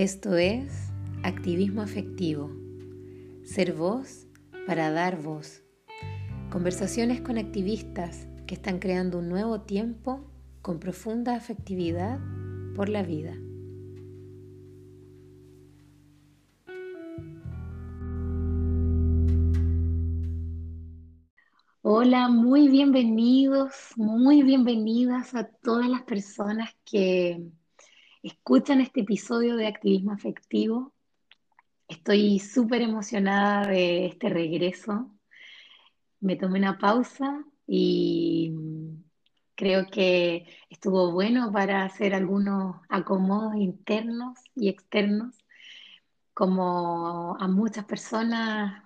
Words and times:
Esto 0.00 0.38
es 0.38 0.90
activismo 1.24 1.82
afectivo. 1.82 2.50
Ser 3.44 3.74
voz 3.74 4.26
para 4.66 4.90
dar 4.90 5.20
voz. 5.20 5.62
Conversaciones 6.50 7.20
con 7.20 7.36
activistas 7.36 8.26
que 8.46 8.54
están 8.54 8.78
creando 8.78 9.18
un 9.18 9.28
nuevo 9.28 9.60
tiempo 9.60 10.24
con 10.62 10.80
profunda 10.80 11.36
afectividad 11.36 12.18
por 12.74 12.88
la 12.88 13.02
vida. 13.02 13.36
Hola, 21.82 22.30
muy 22.30 22.70
bienvenidos, 22.70 23.74
muy 23.96 24.42
bienvenidas 24.44 25.34
a 25.34 25.44
todas 25.44 25.90
las 25.90 26.04
personas 26.04 26.70
que 26.86 27.50
escuchan 28.22 28.80
este 28.80 29.00
episodio 29.00 29.56
de 29.56 29.66
Activismo 29.66 30.12
Afectivo. 30.12 30.92
Estoy 31.88 32.38
súper 32.38 32.82
emocionada 32.82 33.66
de 33.66 34.06
este 34.06 34.28
regreso. 34.28 35.10
Me 36.20 36.36
tomé 36.36 36.58
una 36.58 36.78
pausa 36.78 37.44
y 37.66 38.52
creo 39.54 39.86
que 39.86 40.46
estuvo 40.68 41.12
bueno 41.12 41.50
para 41.52 41.84
hacer 41.84 42.14
algunos 42.14 42.76
acomodos 42.88 43.56
internos 43.56 44.38
y 44.54 44.68
externos, 44.68 45.34
como 46.34 47.36
a 47.38 47.48
muchas 47.48 47.84
personas 47.86 48.84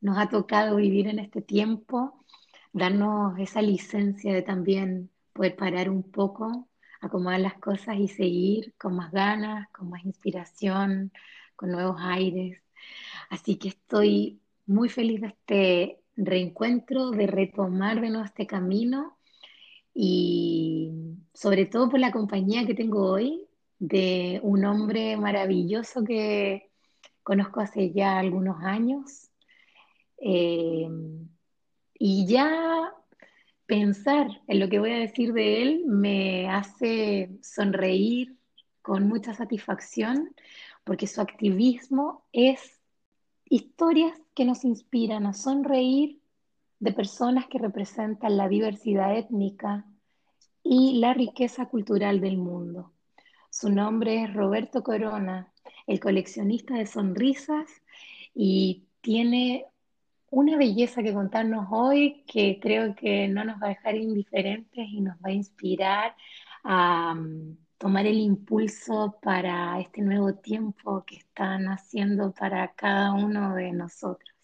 nos 0.00 0.18
ha 0.18 0.28
tocado 0.28 0.76
vivir 0.76 1.08
en 1.08 1.18
este 1.18 1.42
tiempo, 1.42 2.24
darnos 2.72 3.38
esa 3.38 3.60
licencia 3.60 4.32
de 4.32 4.42
también 4.42 5.10
poder 5.32 5.56
parar 5.56 5.90
un 5.90 6.02
poco 6.02 6.68
acomodar 7.00 7.40
las 7.40 7.54
cosas 7.58 7.96
y 7.98 8.08
seguir 8.08 8.74
con 8.78 8.96
más 8.96 9.12
ganas, 9.12 9.68
con 9.70 9.90
más 9.90 10.04
inspiración, 10.04 11.12
con 11.56 11.70
nuevos 11.70 11.96
aires. 12.00 12.60
Así 13.30 13.56
que 13.56 13.68
estoy 13.68 14.40
muy 14.66 14.88
feliz 14.88 15.20
de 15.20 15.26
este 15.28 16.00
reencuentro, 16.16 17.10
de 17.10 17.26
retomar 17.26 18.00
de 18.00 18.10
nuevo 18.10 18.24
este 18.24 18.46
camino 18.46 19.18
y 19.94 20.92
sobre 21.34 21.66
todo 21.66 21.88
por 21.88 22.00
la 22.00 22.12
compañía 22.12 22.66
que 22.66 22.74
tengo 22.74 23.10
hoy 23.10 23.46
de 23.78 24.40
un 24.42 24.64
hombre 24.64 25.16
maravilloso 25.16 26.04
que 26.04 26.70
conozco 27.22 27.60
hace 27.60 27.92
ya 27.92 28.18
algunos 28.18 28.62
años. 28.62 29.30
Eh, 30.18 30.88
y 31.98 32.26
ya 32.26 32.92
pensar 33.68 34.40
en 34.46 34.60
lo 34.60 34.70
que 34.70 34.78
voy 34.78 34.92
a 34.92 34.98
decir 34.98 35.34
de 35.34 35.62
él 35.62 35.82
me 35.86 36.48
hace 36.48 37.30
sonreír 37.42 38.38
con 38.80 39.06
mucha 39.06 39.34
satisfacción 39.34 40.34
porque 40.84 41.06
su 41.06 41.20
activismo 41.20 42.24
es 42.32 42.80
historias 43.44 44.18
que 44.34 44.46
nos 44.46 44.64
inspiran 44.64 45.26
a 45.26 45.34
sonreír 45.34 46.18
de 46.80 46.92
personas 46.92 47.46
que 47.46 47.58
representan 47.58 48.38
la 48.38 48.48
diversidad 48.48 49.14
étnica 49.14 49.84
y 50.62 50.98
la 50.98 51.12
riqueza 51.12 51.66
cultural 51.66 52.22
del 52.22 52.38
mundo. 52.38 52.94
Su 53.50 53.68
nombre 53.68 54.22
es 54.22 54.32
Roberto 54.32 54.82
Corona, 54.82 55.52
el 55.86 56.00
coleccionista 56.00 56.74
de 56.74 56.86
sonrisas 56.86 57.68
y 58.34 58.86
tiene 59.02 59.66
una 60.30 60.56
belleza 60.56 61.02
que 61.02 61.14
contarnos 61.14 61.66
hoy 61.70 62.24
que 62.26 62.58
creo 62.60 62.94
que 62.94 63.28
no 63.28 63.44
nos 63.44 63.60
va 63.62 63.66
a 63.66 63.70
dejar 63.70 63.96
indiferentes 63.96 64.86
y 64.88 65.00
nos 65.00 65.16
va 65.16 65.30
a 65.30 65.32
inspirar 65.32 66.16
a 66.64 67.14
mm, 67.14 67.56
tomar 67.78 68.06
el 68.06 68.18
impulso 68.18 69.18
para 69.22 69.80
este 69.80 70.02
nuevo 70.02 70.34
tiempo 70.34 71.04
que 71.06 71.16
están 71.16 71.66
haciendo 71.68 72.32
para 72.32 72.74
cada 72.74 73.12
uno 73.12 73.54
de 73.54 73.72
nosotros. 73.72 74.37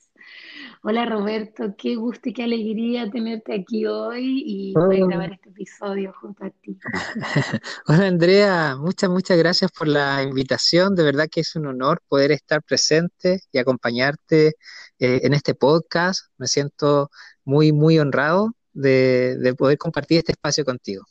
Hola 0.83 1.07
Roberto, 1.07 1.75
qué 1.79 1.97
gusto 1.97 2.29
y 2.29 2.33
qué 2.35 2.45
alegría 2.45 3.11
tenerte 3.11 3.55
aquí 3.55 3.87
hoy 3.87 4.43
y 4.45 4.73
poder 4.75 5.07
grabar 5.07 5.33
este 5.33 5.49
episodio 5.49 6.13
junto 6.21 6.45
a 6.45 6.51
ti. 6.51 6.79
Hola 7.87 8.07
Andrea, 8.07 8.77
muchas, 8.77 9.09
muchas 9.09 9.39
gracias 9.39 9.73
por 9.73 9.89
la 9.89 10.23
invitación. 10.23 10.95
De 10.95 11.03
verdad 11.03 11.29
que 11.31 11.41
es 11.41 11.57
un 11.57 11.67
honor 11.67 12.03
poder 12.07 12.33
estar 12.33 12.63
presente 12.63 13.41
y 13.51 13.59
acompañarte 13.59 14.57
eh, 14.99 15.21
en 15.23 15.33
este 15.33 15.55
podcast. 15.55 16.27
Me 16.37 16.47
siento 16.47 17.11
muy, 17.45 17.73
muy 17.73 17.99
honrado 17.99 18.53
de, 18.75 19.55
poder 19.57 19.79
compartir 19.79 20.19
este 20.19 20.33
espacio 20.33 20.65
contigo. 20.65 21.05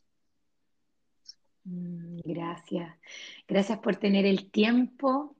Mm, 1.63 2.19
gracias. 2.23 2.95
Gracias 3.47 3.79
por 3.79 3.95
tener 3.95 4.25
el 4.25 4.51
tiempo. 4.51 5.35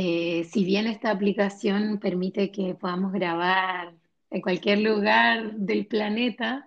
Eh, 0.00 0.44
si 0.44 0.64
bien 0.64 0.86
esta 0.86 1.10
aplicación 1.10 1.98
permite 1.98 2.52
que 2.52 2.76
podamos 2.76 3.12
grabar 3.12 3.96
en 4.30 4.40
cualquier 4.42 4.78
lugar 4.78 5.54
del 5.56 5.88
planeta, 5.88 6.64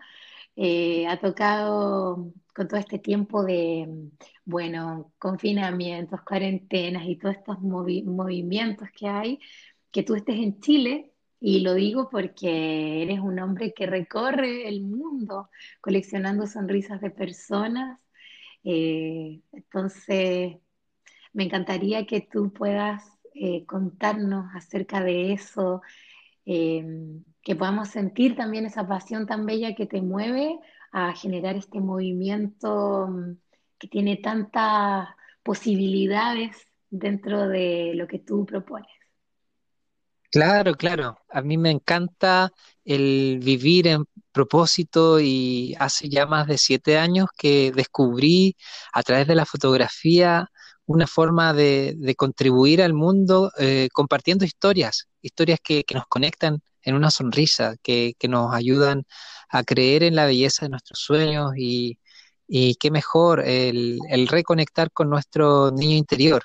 eh, 0.58 1.08
ha 1.08 1.18
tocado 1.18 2.34
con 2.54 2.68
todo 2.68 2.78
este 2.78 3.00
tiempo 3.00 3.44
de, 3.46 3.88
bueno, 4.44 5.14
confinamientos, 5.18 6.22
cuarentenas 6.24 7.06
y 7.06 7.16
todos 7.16 7.38
estos 7.38 7.62
movimientos 7.62 8.90
que 8.92 9.08
hay, 9.08 9.40
que 9.92 10.04
tú 10.04 10.16
estés 10.16 10.36
en 10.36 10.60
Chile, 10.60 11.14
y 11.40 11.62
lo 11.62 11.74
digo 11.74 12.10
porque 12.10 13.02
eres 13.04 13.22
un 13.22 13.40
hombre 13.40 13.74
que 13.74 13.86
recorre 13.88 14.68
el 14.68 14.82
mundo 14.82 15.50
coleccionando 15.80 16.48
sonrisas 16.48 17.00
de 17.00 17.12
personas. 17.12 17.98
Eh, 18.66 19.40
entonces, 19.54 20.58
me 21.34 21.44
encantaría 21.46 22.06
que 22.06 22.22
tú 22.22 22.52
puedas 22.54 23.21
eh, 23.34 23.66
contarnos 23.66 24.46
acerca 24.56 25.02
de 25.02 25.34
eso, 25.34 25.82
eh, 26.46 26.86
que 27.42 27.56
podamos 27.56 27.90
sentir 27.90 28.36
también 28.36 28.66
esa 28.66 28.88
pasión 28.88 29.26
tan 29.26 29.46
bella 29.46 29.76
que 29.76 29.86
te 29.86 30.02
mueve 30.02 30.60
a 30.92 31.14
generar 31.14 31.56
este 31.56 31.80
movimiento 31.80 33.08
mm, 33.08 33.38
que 33.80 33.88
tiene 33.88 34.18
tantas 34.18 35.10
posibilidades 35.44 36.68
dentro 36.90 37.48
de 37.48 37.94
lo 37.96 38.08
que 38.08 38.20
tú 38.20 38.46
propones. 38.46 38.92
Claro, 40.32 40.76
claro. 40.76 41.18
A 41.30 41.42
mí 41.42 41.58
me 41.58 41.72
encanta 41.72 42.52
el 42.86 43.40
vivir 43.44 43.88
en 43.88 44.06
propósito 44.32 45.20
y 45.20 45.76
hace 45.78 46.08
ya 46.10 46.26
más 46.26 46.48
de 46.48 46.58
siete 46.58 46.98
años 46.98 47.28
que 47.38 47.72
descubrí 47.74 48.56
a 48.94 49.04
través 49.04 49.28
de 49.28 49.36
la 49.36 49.46
fotografía 49.46 50.50
una 50.92 51.08
forma 51.08 51.54
de, 51.54 52.16
contribuir 52.18 52.82
al 52.82 52.94
mundo 52.94 53.52
eh, 53.58 53.90
compartiendo 53.94 54.46
historias, 54.46 55.08
historias 55.22 55.60
que, 55.64 55.84
nos 55.94 56.06
conectan 56.08 56.62
en 56.84 56.96
una 56.96 57.12
sonrisa, 57.12 57.76
que, 57.82 58.16
nos 58.30 58.54
ayudan 58.54 59.04
a 59.50 59.64
creer 59.64 60.04
en 60.04 60.16
la 60.16 60.26
belleza 60.26 60.66
de 60.66 60.70
nuestros 60.70 61.00
sueños 61.00 61.54
y, 61.58 61.98
qué 62.80 62.92
mejor 62.92 63.42
el, 63.46 64.00
el 64.10 64.28
reconectar 64.28 64.92
con 64.92 65.10
nuestro 65.10 65.72
niño 65.72 65.96
interior. 65.96 66.44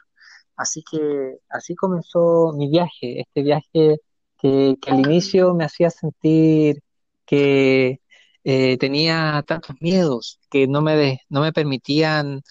Así 0.57 0.83
que 0.91 1.39
así 1.51 1.75
comenzó 1.75 2.53
mi 2.57 2.69
viaje, 2.71 3.21
este 3.21 3.43
viaje 3.43 3.99
que, 4.39 4.77
al 4.87 5.01
inicio 5.01 5.55
me 5.55 5.65
hacía 5.65 5.91
sentir 5.91 6.83
que 7.27 8.01
eh, 8.45 8.79
tenía 8.79 9.45
tantos 9.47 9.77
miedos 9.81 10.41
que 10.51 10.67
no 10.67 10.81
me, 10.83 11.21
no 11.29 11.43
me 11.43 11.53
permitían 11.53 12.43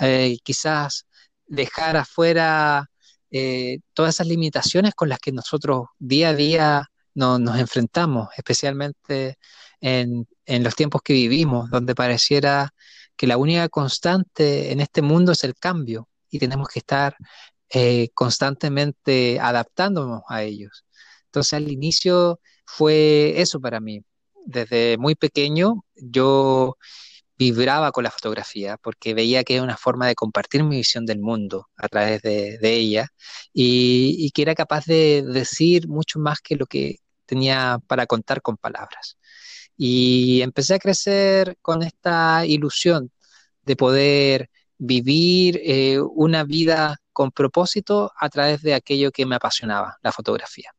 eh, 0.00 0.38
quizás 0.42 1.05
dejar 1.46 1.96
afuera 1.96 2.90
eh, 3.30 3.78
todas 3.94 4.16
esas 4.16 4.26
limitaciones 4.26 4.94
con 4.94 5.08
las 5.08 5.18
que 5.18 5.32
nosotros 5.32 5.86
día 5.98 6.30
a 6.30 6.34
día 6.34 6.90
nos 7.14 7.58
enfrentamos, 7.58 8.28
especialmente 8.36 9.38
en, 9.80 10.26
en 10.44 10.62
los 10.64 10.74
tiempos 10.74 11.00
que 11.02 11.14
vivimos, 11.14 11.70
donde 11.70 11.94
pareciera 11.94 12.74
que 13.16 13.26
la 13.26 13.38
única 13.38 13.68
constante 13.68 14.72
en 14.72 14.80
este 14.80 15.02
mundo 15.02 15.32
es 15.32 15.42
el 15.44 15.54
cambio 15.54 16.08
y 16.30 16.38
tenemos 16.38 16.68
que 16.68 16.80
estar 16.80 17.16
eh, 17.70 18.10
constantemente 18.14 19.40
adaptándonos 19.40 20.22
a 20.28 20.42
ellos. 20.42 20.84
Entonces 21.26 21.54
al 21.54 21.70
inicio 21.70 22.40
fue 22.64 23.40
eso 23.40 23.60
para 23.60 23.80
mí. 23.80 24.02
Desde 24.44 24.96
muy 24.98 25.14
pequeño 25.14 25.84
yo 25.96 26.76
vibraba 27.38 27.92
con 27.92 28.04
la 28.04 28.10
fotografía 28.10 28.76
porque 28.78 29.14
veía 29.14 29.44
que 29.44 29.54
era 29.54 29.62
una 29.62 29.76
forma 29.76 30.06
de 30.06 30.14
compartir 30.14 30.64
mi 30.64 30.76
visión 30.76 31.06
del 31.06 31.20
mundo 31.20 31.68
a 31.76 31.88
través 31.88 32.22
de, 32.22 32.58
ella 32.62 33.08
y, 33.52 34.30
que 34.32 34.42
era 34.42 34.54
capaz 34.54 34.86
de 34.86 35.22
decir 35.22 35.88
mucho 35.88 36.18
más 36.18 36.40
que 36.40 36.56
lo 36.56 36.66
que 36.66 37.00
tenía 37.26 37.78
para 37.86 38.06
contar 38.06 38.42
con 38.42 38.56
palabras. 38.56 39.18
Y 39.76 40.42
empecé 40.42 40.74
a 40.74 40.78
crecer 40.78 41.56
con 41.62 41.82
esta 41.82 42.46
ilusión 42.46 43.10
de 43.64 43.76
poder 43.76 44.50
vivir 44.78 45.60
eh, 45.64 46.00
una 46.00 46.44
vida 46.44 46.98
con 47.12 47.30
propósito 47.32 48.12
a 48.18 48.28
través 48.30 48.62
de 48.62 48.74
aquello 48.74 49.10
que 49.12 49.26
me 49.26 49.36
apasionaba, 49.36 49.98
la 50.02 50.12
fotografía. 50.12 50.75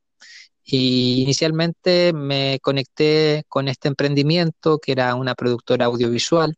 Y 0.69 1.23
inicialmente 1.23 2.11
me 2.13 2.59
conecté 2.61 3.45
con 3.47 3.69
este 3.69 3.87
emprendimiento, 3.87 4.79
que 4.79 4.91
era 4.91 5.15
una 5.15 5.33
productora 5.35 5.85
audiovisual, 5.85 6.57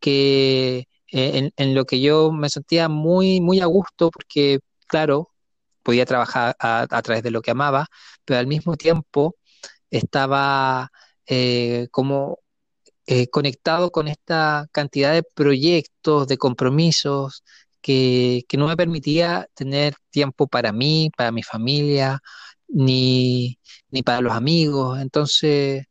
que 0.00 0.88
eh, 1.12 1.50
en, 1.56 1.74
lo 1.74 1.84
que 1.86 2.00
yo 2.00 2.32
me 2.32 2.50
sentía 2.50 2.88
muy, 2.88 3.40
muy 3.40 3.60
a 3.60 3.66
gusto 3.66 4.10
porque, 4.10 4.60
claro, 4.88 5.30
podía 5.82 6.06
trabajar 6.06 6.56
a, 6.58 7.02
través 7.02 7.22
de 7.22 7.30
lo 7.30 7.42
que 7.42 7.52
amaba, 7.52 7.86
pero 8.24 8.40
al 8.40 8.48
mismo 8.48 8.76
tiempo 8.76 9.36
estaba 9.90 10.90
eh, 11.26 11.88
como 11.92 12.40
eh, 13.06 13.28
conectado 13.28 13.92
con 13.92 14.08
esta 14.08 14.66
cantidad 14.72 15.12
de 15.14 15.22
proyectos, 15.22 16.28
de 16.28 16.38
compromisos, 16.38 17.44
que, 17.80 18.42
que, 18.48 18.56
no 18.56 18.66
me 18.68 18.76
permitía 18.76 19.48
tener 19.54 19.94
tiempo 20.10 20.48
para 20.48 20.72
mí, 20.72 21.10
para 21.16 21.32
mi 21.32 21.42
familia, 21.44 22.20
ni, 22.68 23.58
ni 23.90 24.02
para 24.02 24.20
los 24.20 24.32
amigos. 24.32 25.00
Entonces 25.00 25.86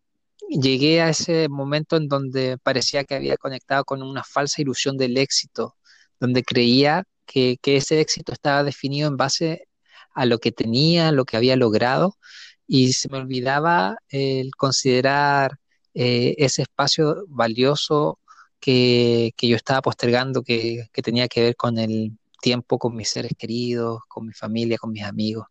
llegué 0.50 1.02
a 1.02 1.10
ese 1.10 1.50
momento 1.50 1.98
en 1.98 2.08
donde 2.08 2.58
parecía 2.58 3.04
que 3.04 3.16
había 3.16 3.38
conectado 3.38 3.84
con 3.86 4.04
una 4.04 4.24
falsa 4.24 4.62
ilusión 4.62 4.98
del 4.98 5.18
éxito, 5.18 5.76
donde 6.20 6.44
creía 6.44 7.06
que, 7.26 7.60
ese 7.64 8.02
éxito 8.02 8.34
estaba 8.34 8.64
definido 8.64 9.08
en 9.10 9.18
base 9.18 9.68
a 10.14 10.26
lo 10.26 10.40
que 10.40 10.52
tenía, 10.52 11.12
lo 11.12 11.26
que 11.26 11.38
había 11.38 11.56
logrado, 11.56 12.18
y 12.68 12.94
se 12.94 13.10
me 13.10 13.18
olvidaba 13.20 13.98
el 14.10 14.52
considerar 14.56 15.60
eh, 15.94 16.36
ese 16.38 16.64
espacio 16.64 17.26
valioso 17.30 18.20
que, 18.60 19.34
yo 19.42 19.56
estaba 19.56 19.82
postergando, 19.82 20.44
que, 20.44 20.88
que 20.94 21.02
tenía 21.02 21.28
que 21.28 21.42
ver 21.44 21.56
con 21.56 21.78
el 21.78 22.18
tiempo 22.42 22.80
con 22.80 22.96
mis 22.96 23.10
seres 23.10 23.34
queridos, 23.38 24.02
con 24.08 24.28
mi 24.28 24.34
familia, 24.34 24.78
con 24.78 24.92
mis 24.92 25.04
amigos. 25.04 25.48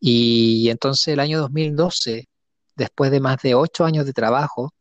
Y 0.00 0.68
entonces 0.70 1.08
el 1.08 1.20
año 1.20 1.40
2012 1.40 2.28
después 2.76 3.10
de 3.10 3.20
más 3.20 3.38
de 3.42 3.54
ocho 3.54 3.84
años 3.84 4.06
de 4.06 4.12
trabajo, 4.12 4.72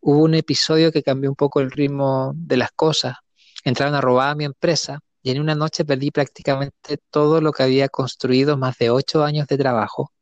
hubo 0.00 0.22
un 0.22 0.34
episodio 0.34 0.92
que 0.92 1.02
cambió 1.02 1.30
un 1.30 1.36
poco 1.36 1.60
el 1.60 1.70
ritmo 1.70 2.32
de 2.36 2.58
las 2.58 2.70
cosas. 2.72 3.16
Entraron 3.64 3.94
a 3.94 4.00
robar 4.00 4.30
a 4.30 4.34
mi 4.34 4.44
empresa 4.44 5.00
y 5.22 5.30
en 5.30 5.40
una 5.40 5.54
noche 5.54 5.84
perdí 5.84 6.10
prácticamente 6.10 6.98
todo 7.10 7.40
lo 7.40 7.52
que 7.52 7.64
había 7.64 7.88
construido 7.88 8.56
más 8.56 8.78
de 8.78 8.90
ocho 8.90 9.24
años 9.24 9.48
de 9.48 9.58
trabajo. 9.58 10.12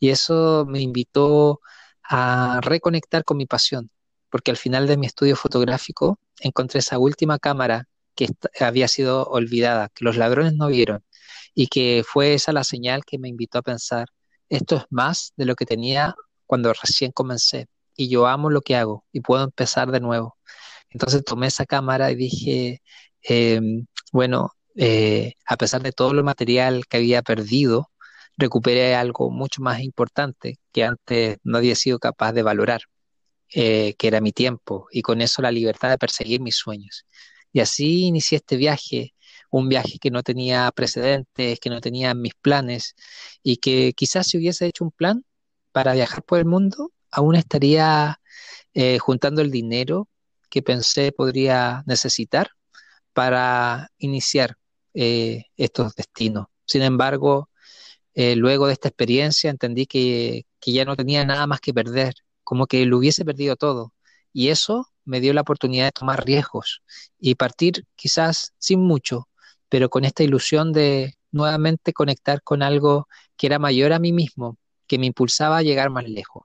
Y 0.00 0.10
eso 0.10 0.66
me 0.68 0.80
invitó 0.80 1.60
a 2.02 2.60
reconectar 2.62 3.24
con 3.24 3.36
mi 3.36 3.46
pasión, 3.46 3.90
porque 4.30 4.50
al 4.50 4.56
final 4.56 4.86
de 4.86 4.96
mi 4.96 5.06
estudio 5.06 5.36
fotográfico 5.36 6.18
encontré 6.40 6.80
esa 6.80 6.98
última 6.98 7.38
cámara 7.38 7.86
que 8.14 8.28
había 8.60 8.88
sido 8.88 9.24
olvidada, 9.26 9.88
que 9.94 10.04
los 10.04 10.16
ladrones 10.16 10.54
no 10.54 10.66
vieron, 10.68 11.04
y 11.54 11.68
que 11.68 12.04
fue 12.06 12.34
esa 12.34 12.52
la 12.52 12.64
señal 12.64 13.04
que 13.04 13.18
me 13.18 13.28
invitó 13.28 13.58
a 13.58 13.62
pensar, 13.62 14.08
esto 14.48 14.76
es 14.76 14.84
más 14.90 15.32
de 15.36 15.46
lo 15.46 15.54
que 15.54 15.66
tenía 15.66 16.14
cuando 16.46 16.72
recién 16.72 17.12
comencé 17.12 17.68
y 17.96 18.08
yo 18.08 18.26
amo 18.26 18.50
lo 18.50 18.60
que 18.62 18.76
hago 18.76 19.04
y 19.12 19.20
puedo 19.20 19.44
empezar 19.44 19.90
de 19.90 20.00
nuevo. 20.00 20.36
Entonces 20.90 21.24
tomé 21.24 21.48
esa 21.48 21.66
cámara 21.66 22.10
y 22.10 22.16
dije, 22.16 22.82
em, 23.22 23.86
bueno, 24.12 24.52
eh, 24.76 25.34
a 25.46 25.56
pesar 25.56 25.82
de 25.82 25.92
todo 25.92 26.12
lo 26.14 26.24
material 26.24 26.86
que 26.88 26.98
había 26.98 27.22
perdido, 27.22 27.90
recuperé 28.36 28.94
algo 28.94 29.30
mucho 29.30 29.62
más 29.62 29.80
importante 29.80 30.58
que 30.72 30.84
antes 30.84 31.38
no 31.44 31.58
había 31.58 31.74
sido 31.76 31.98
capaz 31.98 32.32
de 32.32 32.42
valorar, 32.42 32.82
eh, 33.54 33.94
que 33.98 34.08
era 34.08 34.20
mi 34.20 34.32
tiempo 34.32 34.86
y 34.90 35.02
con 35.02 35.20
eso 35.20 35.42
la 35.42 35.52
libertad 35.52 35.90
de 35.90 35.98
perseguir 35.98 36.40
mis 36.40 36.56
sueños. 36.56 37.06
Y 37.52 37.60
así 37.60 38.06
inicié 38.06 38.38
este 38.38 38.56
viaje, 38.56 39.14
un 39.52 39.68
viaje 39.68 39.98
que 40.00 40.10
no 40.10 40.22
tenía 40.22 40.70
precedentes, 40.72 41.60
que 41.60 41.70
no 41.70 41.80
tenía 41.80 42.14
mis 42.14 42.34
planes 42.34 42.96
y 43.42 43.58
que 43.58 43.92
quizás 43.94 44.26
si 44.28 44.38
hubiese 44.38 44.66
hecho 44.66 44.84
un 44.84 44.92
plan, 44.92 45.24
para 45.72 45.94
viajar 45.94 46.22
por 46.24 46.38
el 46.38 46.46
mundo, 46.46 46.92
aún 47.10 47.34
estaría 47.36 48.20
eh, 48.74 48.98
juntando 48.98 49.42
el 49.42 49.50
dinero 49.50 50.08
que 50.50 50.62
pensé 50.62 51.12
podría 51.12 51.82
necesitar 51.86 52.50
para 53.12 53.90
iniciar 53.98 54.56
eh, 54.94 55.44
estos 55.56 55.94
destinos. 55.94 56.46
Sin 56.66 56.82
embargo, 56.82 57.50
eh, 58.14 58.36
luego 58.36 58.66
de 58.66 58.74
esta 58.74 58.88
experiencia 58.88 59.50
entendí 59.50 59.86
que, 59.86 60.46
que 60.60 60.72
ya 60.72 60.84
no 60.84 60.96
tenía 60.96 61.24
nada 61.24 61.46
más 61.46 61.60
que 61.60 61.74
perder, 61.74 62.14
como 62.44 62.66
que 62.66 62.84
lo 62.86 62.98
hubiese 62.98 63.24
perdido 63.24 63.56
todo. 63.56 63.94
Y 64.32 64.48
eso 64.48 64.88
me 65.04 65.20
dio 65.20 65.32
la 65.34 65.42
oportunidad 65.42 65.86
de 65.86 65.92
tomar 65.92 66.24
riesgos 66.24 66.82
y 67.18 67.34
partir 67.34 67.86
quizás 67.96 68.52
sin 68.58 68.80
mucho, 68.80 69.28
pero 69.72 69.88
con 69.88 70.04
esta 70.04 70.22
ilusión 70.22 70.74
de 70.74 71.14
nuevamente 71.30 71.94
conectar 71.94 72.42
con 72.42 72.62
algo 72.62 73.08
que 73.38 73.46
era 73.46 73.58
mayor 73.58 73.94
a 73.94 73.98
mí 73.98 74.12
mismo, 74.12 74.58
que 74.86 74.98
me 74.98 75.06
impulsaba 75.06 75.56
a 75.56 75.62
llegar 75.62 75.88
más 75.88 76.06
lejos. 76.06 76.44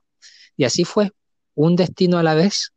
Y 0.56 0.64
así 0.64 0.86
fue, 0.86 1.10
un 1.54 1.76
destino 1.76 2.16
a 2.16 2.22
la 2.22 2.32
vez. 2.32 2.72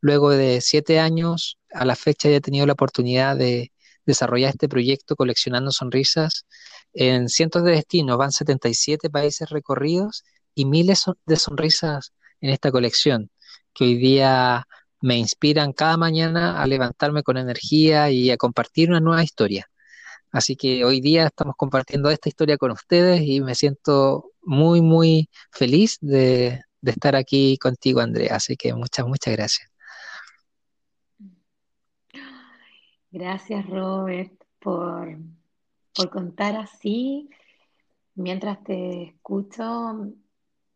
Luego 0.00 0.30
de 0.30 0.60
siete 0.60 1.00
años, 1.00 1.58
a 1.72 1.84
la 1.84 1.96
fecha 1.96 2.28
he 2.28 2.40
tenido 2.40 2.64
la 2.64 2.74
oportunidad 2.74 3.36
de 3.36 3.72
desarrollar 4.06 4.50
este 4.50 4.68
proyecto 4.68 5.16
coleccionando 5.16 5.72
sonrisas 5.72 6.46
en 6.92 7.28
cientos 7.28 7.64
de 7.64 7.72
destinos, 7.72 8.18
van 8.18 8.30
77 8.30 9.10
países 9.10 9.50
recorridos 9.50 10.22
y 10.54 10.64
miles 10.64 11.06
de 11.26 11.36
sonrisas 11.36 12.12
en 12.40 12.50
esta 12.50 12.70
colección, 12.70 13.32
que 13.74 13.82
hoy 13.82 13.96
día 13.96 14.68
me 15.00 15.16
inspiran 15.18 15.72
cada 15.72 15.96
mañana 15.96 16.62
a 16.62 16.68
levantarme 16.68 17.24
con 17.24 17.36
energía 17.36 18.12
y 18.12 18.30
a 18.30 18.36
compartir 18.36 18.90
una 18.90 19.00
nueva 19.00 19.24
historia. 19.24 19.68
Así 20.30 20.56
que 20.56 20.84
hoy 20.84 21.00
día 21.00 21.26
estamos 21.26 21.56
compartiendo 21.56 22.10
esta 22.10 22.28
historia 22.28 22.58
con 22.58 22.70
ustedes 22.70 23.22
y 23.22 23.40
me 23.40 23.54
siento 23.54 24.32
muy, 24.42 24.82
muy 24.82 25.30
feliz 25.50 25.98
de, 26.00 26.60
estar 26.82 27.16
aquí 27.16 27.56
contigo, 27.58 28.00
Andrea. 28.00 28.36
Así 28.36 28.56
que 28.56 28.74
muchas, 28.74 29.06
muchas 29.06 29.34
gracias. 29.34 29.70
Gracias, 33.10 33.66
Robert, 33.66 34.32
por, 34.58 35.18
por 35.94 36.10
contar 36.10 36.56
así. 36.56 37.30
Mientras 38.14 38.62
te 38.64 39.04
escucho, 39.04 40.12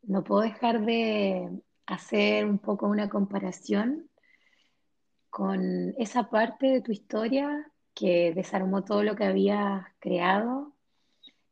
no 0.03 0.25
puedo 0.25 0.43
dejar 0.43 0.85
de 0.85 1.51
hacer 1.87 2.47
un 2.47 2.59
poco 2.59 2.87
una 2.87 3.09
comparación 3.09 4.09
con 5.29 5.95
esa 5.99 6.31
parte 6.31 6.67
de 6.67 6.81
tu 6.83 6.93
historia 6.93 7.72
que 7.95 8.33
desarmó 8.35 8.85
todo 8.85 9.03
lo 9.03 9.17
que 9.17 9.25
habías 9.25 9.85
creado 9.99 10.73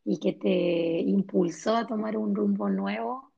y 0.05 0.19
que 0.19 0.33
te 0.33 1.01
impulsó 1.01 1.77
a 1.77 1.87
tomar 1.87 2.17
un 2.17 2.35
rumbo 2.35 2.69
nuevo, 2.71 3.33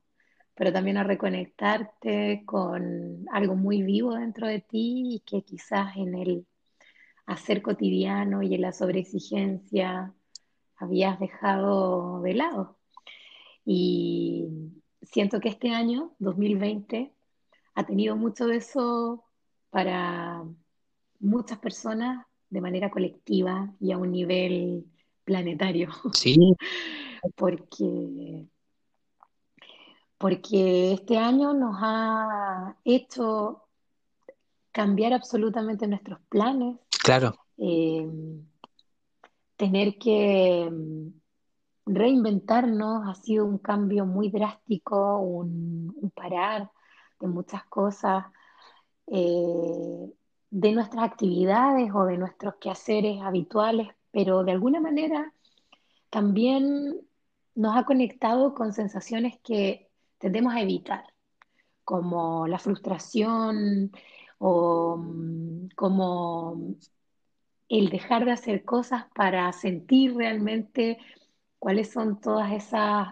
pero 0.55 0.73
también 0.73 0.97
a 0.97 1.05
reconectarte 1.05 2.45
con 2.47 3.27
algo 3.33 3.57
muy 3.57 3.83
vivo 3.83 4.15
dentro 4.15 4.47
de 4.47 4.61
ti 4.61 5.17
y 5.17 5.21
que 5.21 5.43
quizás 5.43 5.97
en 5.97 6.15
el 6.15 6.47
hacer 7.27 7.63
cotidiano 7.63 8.43
y 8.43 8.55
en 8.55 8.63
la 8.63 8.73
sobreexigencia 8.73 10.13
habías 10.77 11.19
dejado 11.21 12.21
de 12.23 12.35
lado. 12.35 12.79
Y 13.65 14.49
siento 15.03 15.41
que 15.41 15.49
este 15.49 15.71
año, 15.71 16.15
2020, 16.19 17.13
ha 17.75 17.87
tenido 17.87 18.17
mucho 18.17 18.47
de 18.47 18.57
eso 18.57 19.25
para 19.71 20.45
muchas 21.21 21.59
personas 21.59 22.27
de 22.53 22.61
manera 22.61 22.91
colectiva 22.91 23.73
y 23.81 23.93
a 23.93 23.99
un 23.99 24.13
nivel 24.13 24.85
planetario. 25.25 25.89
Sí. 26.13 26.37
porque, 27.37 28.47
porque 30.19 30.93
este 30.93 31.17
año 31.17 31.55
nos 31.55 31.77
ha 31.81 32.77
hecho 32.85 33.63
cambiar 34.71 35.15
absolutamente 35.15 35.87
nuestros 35.87 36.21
planes. 36.29 36.79
Claro. 37.03 37.35
Eh, 37.57 38.07
tener 39.57 39.97
que 39.99 40.71
reinventarnos 41.87 43.09
ha 43.09 43.15
sido 43.15 43.47
un 43.47 43.59
cambio 43.59 44.05
muy 44.05 44.31
drástico, 44.31 45.19
un, 45.19 46.13
parar 46.15 46.71
de 47.19 47.29
muchas 47.29 47.65
cosas. 47.65 48.27
Eh, 49.07 50.13
de 50.53 50.73
nuestras 50.73 51.03
actividades 51.05 51.91
o 51.95 52.05
de 52.05 52.19
nuestros 52.19 52.57
quehaceres 52.57 53.23
habituales, 53.23 53.89
pero 54.11 54.45
de 54.45 54.53
alguna 54.53 54.81
manera 54.81 55.33
también 56.11 57.01
nos 57.55 57.77
ha 57.77 57.85
conectado 57.85 58.55
con 58.55 58.75
sensaciones 58.75 59.39
que 59.43 59.91
tendemos 60.19 60.55
a 60.55 60.61
evitar, 60.61 61.05
como 61.85 62.47
la 62.47 62.59
frustración 62.59 63.93
o 64.39 64.99
mm, 64.99 65.69
como 65.75 66.77
el 67.71 67.89
dejar 67.89 68.27
de 68.27 68.33
hacer 68.33 68.65
cosas 68.65 69.07
para 69.15 69.51
sentir 69.55 70.15
realmente 70.15 70.99
cuáles 71.59 71.91
son 71.91 72.21
todas 72.21 72.53
esas 72.53 73.09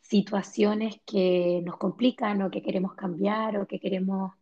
situaciones 0.00 1.00
que 1.06 1.62
nos 1.64 1.76
complican 1.76 2.42
o 2.42 2.50
que 2.50 2.62
queremos 2.62 2.94
cambiar 2.94 3.58
o 3.58 3.66
que 3.68 3.78
queremos 3.78 4.32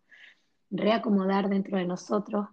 reacomodar 0.71 1.49
dentro 1.49 1.79
de 1.79 1.87
nosotros 1.87 2.49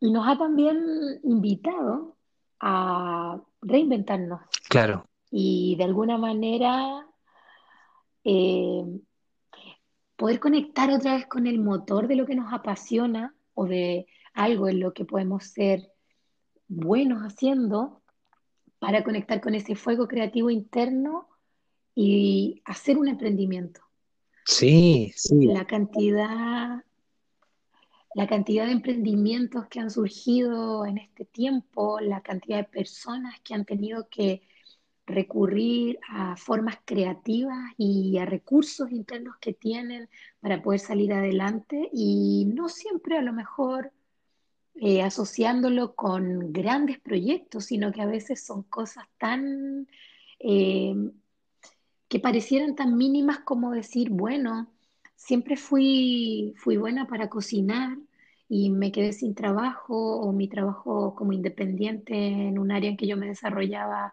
y 0.00 0.10
nos 0.10 0.26
ha 0.28 0.36
también 0.36 0.78
invitado 1.22 2.16
a 2.60 3.40
reinventarnos. 3.62 4.40
Claro. 4.68 5.06
Y 5.30 5.76
de 5.76 5.84
alguna 5.84 6.18
manera 6.18 7.06
eh, 8.24 8.84
poder 10.16 10.40
conectar 10.40 10.90
otra 10.90 11.14
vez 11.14 11.26
con 11.26 11.46
el 11.46 11.58
motor 11.58 12.08
de 12.08 12.16
lo 12.16 12.26
que 12.26 12.34
nos 12.34 12.52
apasiona 12.52 13.34
o 13.54 13.66
de 13.66 14.06
algo 14.32 14.68
en 14.68 14.80
lo 14.80 14.92
que 14.92 15.04
podemos 15.04 15.44
ser 15.44 15.90
buenos 16.68 17.22
haciendo 17.22 18.02
para 18.78 19.04
conectar 19.04 19.40
con 19.40 19.54
ese 19.54 19.76
fuego 19.76 20.08
creativo 20.08 20.50
interno 20.50 21.28
y 21.94 22.62
hacer 22.64 22.98
un 22.98 23.08
emprendimiento. 23.08 23.80
Sí, 24.44 25.12
sí. 25.16 25.46
La 25.46 25.66
cantidad, 25.66 26.84
la 28.14 28.26
cantidad 28.28 28.66
de 28.66 28.72
emprendimientos 28.72 29.66
que 29.66 29.80
han 29.80 29.90
surgido 29.90 30.86
en 30.86 30.98
este 30.98 31.24
tiempo, 31.24 32.00
la 32.00 32.20
cantidad 32.20 32.58
de 32.58 32.64
personas 32.64 33.40
que 33.40 33.54
han 33.54 33.64
tenido 33.64 34.08
que 34.08 34.42
recurrir 35.06 35.98
a 36.08 36.36
formas 36.36 36.78
creativas 36.84 37.58
y 37.76 38.16
a 38.18 38.24
recursos 38.24 38.90
internos 38.90 39.36
que 39.40 39.52
tienen 39.52 40.08
para 40.40 40.62
poder 40.62 40.80
salir 40.80 41.12
adelante 41.12 41.90
y 41.92 42.46
no 42.54 42.68
siempre 42.68 43.18
a 43.18 43.22
lo 43.22 43.32
mejor 43.32 43.92
eh, 44.76 45.02
asociándolo 45.02 45.94
con 45.94 46.52
grandes 46.52 47.00
proyectos, 47.00 47.66
sino 47.66 47.92
que 47.92 48.00
a 48.00 48.06
veces 48.06 48.44
son 48.44 48.62
cosas 48.62 49.04
tan 49.18 49.86
eh, 50.38 50.94
que 52.08 52.20
parecieran 52.20 52.74
tan 52.76 52.96
mínimas 52.96 53.40
como 53.40 53.72
decir, 53.72 54.10
bueno, 54.10 54.73
siempre 55.24 55.56
fui, 55.56 56.52
fui 56.58 56.76
buena 56.76 57.06
para 57.06 57.30
cocinar 57.30 57.96
y 58.46 58.68
me 58.70 58.92
quedé 58.92 59.12
sin 59.12 59.34
trabajo 59.34 60.20
o 60.20 60.32
mi 60.32 60.48
trabajo 60.48 61.14
como 61.14 61.32
independiente 61.32 62.14
en 62.14 62.58
un 62.58 62.70
área 62.70 62.90
en 62.90 62.98
que 62.98 63.06
yo 63.06 63.16
me 63.16 63.28
desarrollaba 63.28 64.12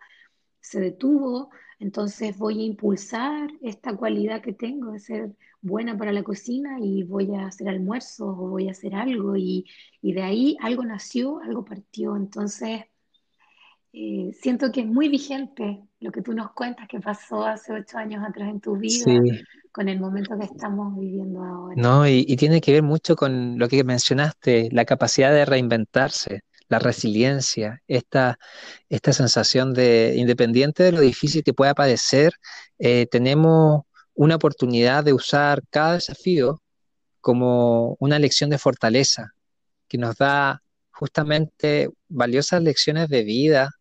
se 0.61 0.79
detuvo, 0.79 1.49
entonces 1.79 2.37
voy 2.37 2.61
a 2.61 2.65
impulsar 2.65 3.51
esta 3.61 3.95
cualidad 3.97 4.41
que 4.41 4.53
tengo 4.53 4.91
de 4.91 4.99
ser 4.99 5.31
buena 5.61 5.97
para 5.97 6.13
la 6.13 6.23
cocina 6.23 6.79
y 6.79 7.03
voy 7.03 7.35
a 7.35 7.47
hacer 7.47 7.67
almuerzo 7.67 8.27
o 8.27 8.49
voy 8.49 8.69
a 8.69 8.71
hacer 8.71 8.95
algo 8.95 9.35
y, 9.35 9.65
de 10.01 10.21
ahí 10.21 10.55
algo 10.61 10.85
nació, 10.85 11.39
algo 11.41 11.65
partió. 11.65 12.15
Entonces, 12.15 12.83
eh, 13.91 14.31
siento 14.39 14.71
que 14.71 14.81
es 14.81 14.87
muy 14.87 15.09
vigente 15.09 15.81
lo 15.99 16.11
que 16.11 16.21
tú 16.21 16.33
nos 16.33 16.51
cuentas 16.51 16.87
que 16.87 16.99
pasó 16.99 17.43
hace 17.43 17.73
ocho 17.73 17.97
años 17.97 18.23
atrás 18.23 18.49
en 18.49 18.61
tu 18.61 18.77
vida 18.77 19.03
con 19.71 19.89
el 19.89 19.99
momento 19.99 20.37
que 20.37 20.45
estamos 20.45 20.97
viviendo 20.97 21.43
ahora. 21.43 21.75
No, 21.77 22.07
y, 22.07 22.25
y 22.27 22.35
tiene 22.35 22.61
que 22.61 22.73
ver 22.73 22.83
mucho 22.83 23.15
con 23.15 23.57
lo 23.57 23.67
que 23.67 23.83
mencionaste, 23.83 24.69
la 24.71 24.85
capacidad 24.85 25.31
de 25.31 25.45
reinventarse 25.45 26.41
la 26.71 26.79
resiliencia, 26.79 27.83
esta, 27.87 28.39
esta 28.89 29.11
sensación 29.11 29.73
de, 29.73 30.13
independiente 30.15 30.83
de 30.83 30.93
lo 30.93 31.01
difícil 31.01 31.43
que 31.43 31.53
pueda 31.53 31.75
parecer, 31.75 32.33
eh, 32.79 33.07
tenemos 33.11 33.83
una 34.13 34.35
oportunidad 34.37 35.03
de 35.03 35.11
usar 35.13 35.63
cada 35.69 35.95
desafío 35.95 36.61
como 37.19 37.97
una 37.99 38.19
lección 38.19 38.49
de 38.49 38.57
fortaleza, 38.57 39.33
que 39.89 39.97
nos 39.97 40.15
da 40.15 40.63
justamente 40.91 41.89
valiosas 42.07 42.63
lecciones 42.63 43.09
de 43.09 43.23
vida 43.23 43.71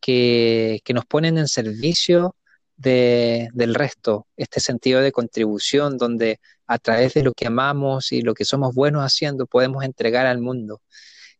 que, 0.00 0.80
nos 0.94 1.04
ponen 1.04 1.36
en 1.36 1.48
servicio 1.48 2.34
del 2.78 3.74
resto, 3.74 4.28
este 4.36 4.60
sentido 4.60 5.00
de 5.00 5.12
contribución 5.12 5.98
donde 5.98 6.38
a 6.66 6.78
través 6.78 7.14
de 7.14 7.24
lo 7.24 7.32
que 7.32 7.46
amamos 7.46 8.12
y 8.12 8.22
lo 8.22 8.34
que 8.34 8.44
somos 8.44 8.74
buenos 8.74 9.02
haciendo 9.02 9.46
podemos 9.46 9.84
entregar 9.84 10.26
al 10.26 10.40
mundo. 10.40 10.80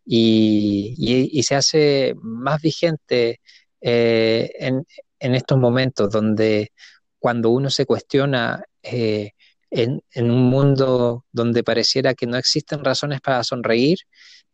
Y, 0.05 1.43
se 1.45 1.55
hace 1.55 2.15
más 2.23 2.61
vigente 2.61 3.41
eh, 3.81 4.51
en, 4.59 4.85
estos 5.35 5.59
momentos 5.59 6.11
donde 6.11 6.73
cuando 7.19 7.51
uno 7.51 7.71
se 7.71 7.87
cuestiona 7.87 8.65
eh, 8.83 9.33
en, 9.71 10.03
un 10.17 10.51
mundo 10.51 11.25
donde 11.31 11.63
pareciera 11.63 12.15
que 12.15 12.27
no 12.27 12.37
existen 12.37 12.85
razones 12.85 13.21
para 13.21 13.45
sonreír, 13.45 13.99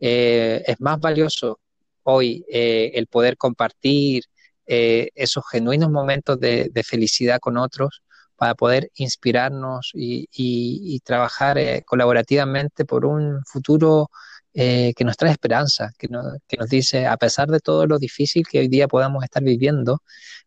eh, 0.01 0.63
es 0.67 0.81
más 0.81 1.01
valioso 1.01 1.61
hoy 2.03 2.45
el 2.49 3.07
poder 3.07 3.37
compartir 3.39 4.25
esos 4.67 5.45
genuinos 5.51 5.91
momentos 5.91 6.39
de, 6.41 6.71
felicidad 6.85 7.39
con 7.41 7.57
otros 7.57 8.03
para 8.37 8.55
poder 8.55 8.91
inspirarnos 8.97 9.91
y 9.95 11.01
trabajar 11.05 11.59
colaborativamente 11.85 12.85
por 12.85 13.05
un 13.07 13.43
futuro 13.45 14.11
eh, 14.57 14.95
que 14.95 15.05
nos 15.05 15.17
trae 15.17 15.33
esperanza, 15.33 15.91
que, 15.99 16.07
que, 16.47 16.57
nos 16.57 16.69
dice, 16.69 17.07
a 17.09 17.17
pesar 17.17 17.49
de 17.49 17.59
todo 17.59 17.89
lo 17.89 17.99
difícil 17.99 18.45
que 18.49 18.61
hoy 18.61 18.69
día 18.69 18.87
podamos 18.87 19.25
estar 19.25 19.43
viviendo, 19.43 20.01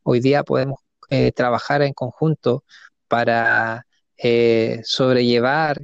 hoy 0.04 0.22
día 0.22 0.44
podemos 0.44 0.80
eh, 1.10 1.34
trabajar 1.34 1.82
en 1.82 1.92
conjunto 1.94 2.64
para 3.10 3.86
eh, 4.16 4.80
sobrellevar 4.86 5.82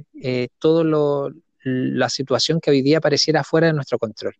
toda 0.58 1.30
la 1.64 2.08
situación 2.08 2.60
que 2.60 2.70
hoy 2.70 2.80
día 2.80 2.98
pareciera 2.98 3.44
fuera 3.44 3.66
de 3.66 3.74
nuestro 3.74 3.98
control. 3.98 4.34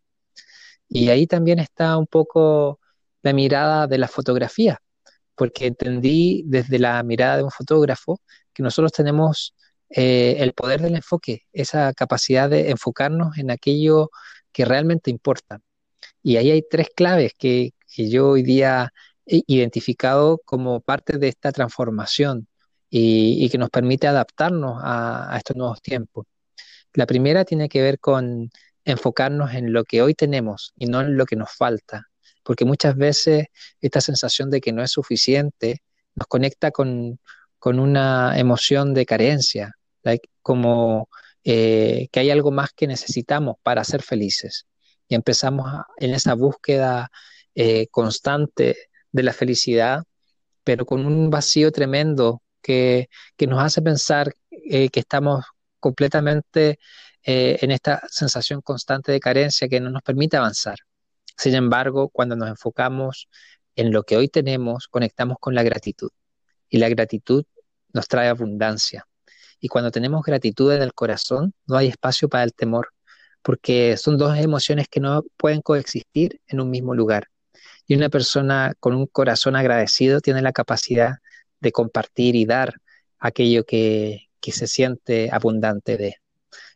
Y 0.89 1.11
ahí 1.11 1.27
también 1.27 1.59
está 1.59 1.99
un 1.99 2.07
poco 2.07 2.81
la 3.25 3.33
mirada 3.33 3.87
de 3.89 3.99
la 3.99 4.09
fotografía, 4.09 4.81
porque 5.35 5.67
entendí 5.67 6.45
desde 6.47 6.79
la 6.79 7.03
mirada 7.03 7.39
de 7.39 7.45
un 7.45 7.51
fotógrafo 7.51 8.21
que 8.53 8.63
nosotros 8.63 8.93
tenemos 8.93 9.55
eh, 9.91 10.37
el 10.41 10.53
poder 10.53 10.83
del 10.83 10.97
enfoque, 10.97 11.43
esa 11.53 11.93
capacidad 11.95 12.51
de 12.51 12.71
enfocarnos 12.71 13.39
en 13.39 13.51
aquello 13.51 14.11
que 14.53 14.65
realmente 14.65 15.11
importa. 15.11 15.61
Y 16.23 16.37
ahí 16.37 16.51
hay 16.51 16.63
tres 16.71 16.89
claves 16.95 17.33
que, 17.39 17.73
yo 17.97 18.31
hoy 18.31 18.43
día 18.43 18.93
he 19.27 19.43
identificado 19.47 20.41
como 20.45 20.81
parte 20.81 21.19
de 21.19 21.29
esta 21.29 21.53
transformación 21.53 22.49
y, 22.91 23.49
que 23.51 23.59
nos 23.59 23.71
permite 23.71 24.09
adaptarnos 24.09 24.81
a, 24.83 25.33
a, 25.33 25.39
estos 25.39 25.57
nuevos 25.57 25.81
tiempos. 25.81 26.27
La 26.95 27.07
primera 27.07 27.45
tiene 27.45 27.69
que 27.69 27.83
ver 27.83 28.01
con 28.01 28.51
enfocarnos 28.85 29.55
en 29.55 29.73
lo 29.73 29.85
que 29.85 30.03
hoy 30.03 30.15
tenemos 30.15 30.73
y 30.77 30.87
no 30.87 31.01
en 31.03 31.17
lo 31.17 31.25
que 31.27 31.37
nos 31.37 31.53
falta, 31.53 32.09
porque 32.45 32.65
muchas 32.65 32.97
veces 32.97 33.47
esta 33.81 34.01
sensación 34.01 34.51
de 34.51 34.61
que 34.61 34.73
no 34.73 34.83
es 34.83 34.93
suficiente 34.93 35.83
nos 36.15 36.29
conecta 36.29 36.71
con, 36.71 37.19
con 37.59 37.81
una 37.81 38.39
emoción 38.39 38.95
de 38.95 39.07
carencia, 39.07 39.75
como 40.43 41.09
eh, 41.45 42.09
que 42.13 42.21
hay 42.21 42.31
algo 42.31 42.51
más 42.51 42.71
que 42.75 42.87
necesitamos 42.87 43.57
para 43.63 43.85
ser 43.85 44.03
felices. 44.03 44.67
Y 45.09 45.15
empezamos 45.15 45.71
en 45.97 46.13
esa 46.15 46.35
búsqueda 46.35 47.11
eh, 47.55 47.89
constante 47.91 48.77
de 49.13 49.23
la 49.23 49.33
felicidad, 49.33 50.05
pero 50.63 50.87
con 50.87 51.07
un 51.07 51.31
vacío 51.31 51.73
tremendo 51.73 52.43
que, 52.63 53.09
nos 53.49 53.63
hace 53.63 53.83
pensar 53.83 54.35
eh, 54.51 54.89
que 54.91 55.01
estamos 55.01 55.45
completamente 55.81 56.79
en 57.27 57.71
esta 57.71 58.03
sensación 58.11 58.61
constante 58.61 59.11
de 59.11 59.21
carencia 59.21 59.67
que 59.67 59.81
no 59.81 59.89
nos 59.91 60.03
permite 60.03 60.37
avanzar. 60.37 60.77
Sin 61.37 61.55
embargo, 61.55 62.09
cuando 62.09 62.37
nos 62.37 62.49
enfocamos 62.49 63.29
en 63.77 63.93
lo 63.93 64.05
que 64.05 64.17
hoy 64.17 64.29
tenemos, 64.29 64.89
conectamos 64.89 65.39
con 65.41 65.55
la 65.55 65.63
gratitud. 65.63 66.11
Y 66.69 66.79
la 66.79 66.89
gratitud 66.89 67.45
nos 67.93 68.09
trae 68.09 68.29
abundancia. 68.29 69.07
Y 69.61 69.69
cuando 69.69 69.91
tenemos 69.91 70.25
gratitud 70.25 70.73
en 70.73 70.83
el 70.83 70.95
corazón, 70.95 71.55
no 71.67 71.77
hay 71.77 71.89
espacio 71.89 72.29
para 72.29 72.45
el 72.45 72.55
temor, 72.55 72.91
porque 73.43 73.97
son 73.97 74.19
dos 74.19 74.37
emociones 74.39 74.89
que 74.89 75.01
no 75.01 75.23
pueden 75.37 75.63
coexistir 75.63 76.41
en 76.47 76.61
un 76.61 76.71
mismo 76.71 76.95
lugar. 76.95 77.29
Y 77.87 77.95
una 77.97 78.09
persona 78.09 78.75
con 78.81 78.95
un 78.95 79.07
corazón 79.07 79.57
agradecido 79.57 80.21
tiene 80.21 80.43
la 80.43 80.53
capacidad 80.53 81.17
de 81.61 81.73
compartir 81.73 82.37
y 82.37 82.47
dar 82.47 82.75
aquello 83.19 83.65
que, 83.65 84.29
se 84.43 84.67
siente 84.67 85.31
abundante 85.33 85.97
de. 85.97 86.17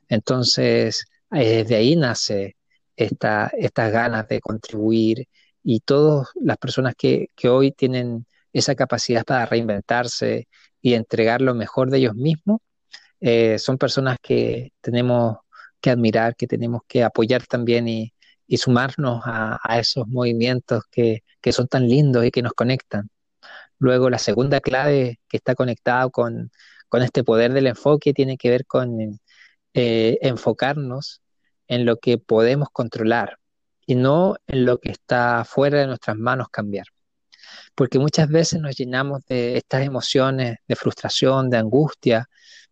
Entonces, 0.08 1.04
eh, 1.32 1.62
desde 1.62 1.76
ahí 1.76 1.96
nace 1.96 2.57
esta, 2.98 3.50
estas 3.56 3.92
ganas 3.92 4.28
de 4.28 4.40
contribuir 4.40 5.28
y 5.62 5.80
todas 5.80 6.28
las 6.34 6.58
personas 6.58 6.94
que, 6.96 7.28
que 7.36 7.48
hoy 7.48 7.72
tienen 7.72 8.26
esa 8.52 8.74
capacidad 8.74 9.24
para 9.24 9.46
reinventarse 9.46 10.48
y 10.82 10.94
entregar 10.94 11.40
lo 11.40 11.54
mejor 11.54 11.90
de 11.90 11.98
ellos 11.98 12.14
mismos, 12.14 12.60
eh, 13.20 13.58
son 13.58 13.78
personas 13.78 14.18
que 14.22 14.72
tenemos 14.80 15.38
que 15.80 15.90
admirar, 15.90 16.36
que 16.36 16.46
tenemos 16.46 16.82
que 16.88 17.04
apoyar 17.04 17.46
también 17.46 17.88
y, 17.88 18.12
sumarnos 18.56 19.20
a, 19.24 19.78
esos 19.78 20.08
movimientos 20.08 20.82
que, 20.90 21.22
son 21.52 21.68
tan 21.68 21.88
lindos 21.88 22.24
y 22.24 22.30
que 22.30 22.42
nos 22.42 22.52
conectan. 22.54 23.10
Luego, 23.78 24.10
la 24.10 24.18
segunda 24.18 24.60
clave 24.60 25.20
que 25.28 25.38
está 25.38 25.54
conectada 25.54 26.08
con, 26.10 26.50
este 27.02 27.24
poder 27.24 27.52
del 27.52 27.68
enfoque 27.68 28.14
tiene 28.14 28.38
que 28.38 28.50
ver 28.50 28.66
con 28.66 29.20
eh, 29.74 30.18
enfocarnos 30.22 31.22
en 31.68 31.84
lo 31.84 31.98
que 31.98 32.18
podemos 32.18 32.68
controlar 32.72 33.38
y 33.86 33.94
no 33.94 34.36
en 34.46 34.64
lo 34.66 34.78
que 34.78 34.90
está 34.90 35.44
fuera 35.44 35.80
de 35.80 35.86
nuestras 35.86 36.16
manos 36.16 36.48
cambiar. 36.50 36.86
Porque 37.74 37.98
muchas 37.98 38.28
veces 38.28 38.60
nos 38.60 38.76
llenamos 38.76 39.24
de 39.26 39.56
estas 39.56 39.86
emociones 39.86 40.58
de 40.66 40.76
frustración, 40.76 41.48
de 41.50 41.58
angustia, 41.58 42.28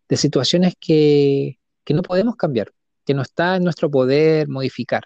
de 0.09 0.17
situaciones 0.17 0.73
que, 0.79 1.57
no 1.89 2.01
podemos 2.01 2.35
cambiar, 2.35 2.71
que 3.05 3.13
no 3.13 3.21
está 3.21 3.55
en 3.55 3.63
nuestro 3.63 3.89
poder 3.89 4.47
modificar. 4.47 5.03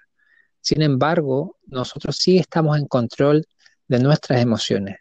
Sin 0.62 0.81
embargo, 0.81 1.57
nosotros 1.67 2.17
sí 2.17 2.38
estamos 2.38 2.77
en 2.77 2.88
control 2.88 3.45
de 3.88 4.00
nuestras 4.00 4.41
emociones, 4.41 4.98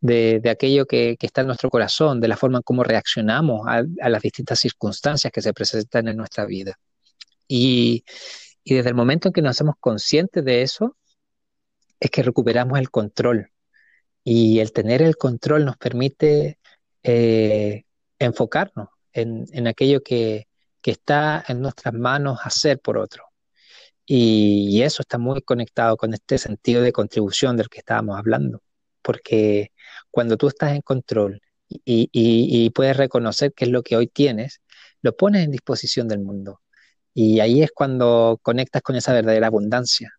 de, 0.00 0.42
aquello 0.50 0.86
que, 0.86 1.16
está 1.20 1.42
en 1.42 1.48
nuestro 1.48 1.70
corazón, 1.70 2.20
de 2.20 2.28
la 2.28 2.36
forma 2.36 2.58
en 2.58 2.62
cómo 2.62 2.84
reaccionamos 2.84 3.66
a, 3.66 3.82
las 4.08 4.22
distintas 4.22 4.60
circunstancias 4.60 5.32
que 5.32 5.42
se 5.42 5.52
presentan 5.52 6.08
en 6.08 6.16
nuestra 6.16 6.46
vida. 6.46 6.78
Y, 7.48 8.04
Y 8.64 8.74
desde 8.74 8.90
el 8.90 8.94
momento 8.94 9.28
en 9.28 9.32
que 9.32 9.42
nos 9.42 9.52
hacemos 9.52 9.76
conscientes 9.80 10.44
de 10.44 10.62
eso, 10.62 10.96
es 12.00 12.10
que 12.10 12.22
recuperamos 12.22 12.78
el 12.78 12.90
control. 12.90 13.50
Y 14.24 14.60
el 14.60 14.72
tener 14.72 15.02
el 15.02 15.16
control 15.16 15.64
nos 15.64 15.76
permite 15.78 16.58
eh, 17.02 17.84
enfocarnos 18.18 18.88
en, 19.12 19.66
aquello 19.66 20.02
que, 20.02 20.46
está 20.84 21.44
en 21.48 21.60
nuestras 21.60 21.92
manos 21.94 22.38
hacer 22.42 22.80
por 22.80 22.98
otro. 22.98 23.24
Y, 24.06 24.82
eso 24.82 25.02
está 25.02 25.18
muy 25.18 25.42
conectado 25.42 25.96
con 25.96 26.14
este 26.14 26.38
sentido 26.38 26.82
de 26.82 26.92
contribución 26.92 27.56
del 27.56 27.68
que 27.68 27.78
estábamos 27.80 28.18
hablando. 28.18 28.62
Porque 29.02 29.72
cuando 30.10 30.36
tú 30.36 30.48
estás 30.48 30.72
en 30.72 30.82
control 30.82 31.40
y, 31.68 32.70
puedes 32.70 32.96
reconocer 32.96 33.52
qué 33.54 33.66
es 33.66 33.70
lo 33.70 33.82
que 33.82 33.96
hoy 33.96 34.08
tienes, 34.08 34.60
lo 35.02 35.16
pones 35.16 35.44
en 35.44 35.50
disposición 35.52 36.08
del 36.08 36.20
mundo. 36.20 36.60
Y 37.20 37.40
ahí 37.40 37.62
es 37.62 37.72
cuando 37.72 38.38
conectas 38.42 38.80
con 38.80 38.94
esa 38.94 39.12
verdadera 39.12 39.48
abundancia, 39.48 40.12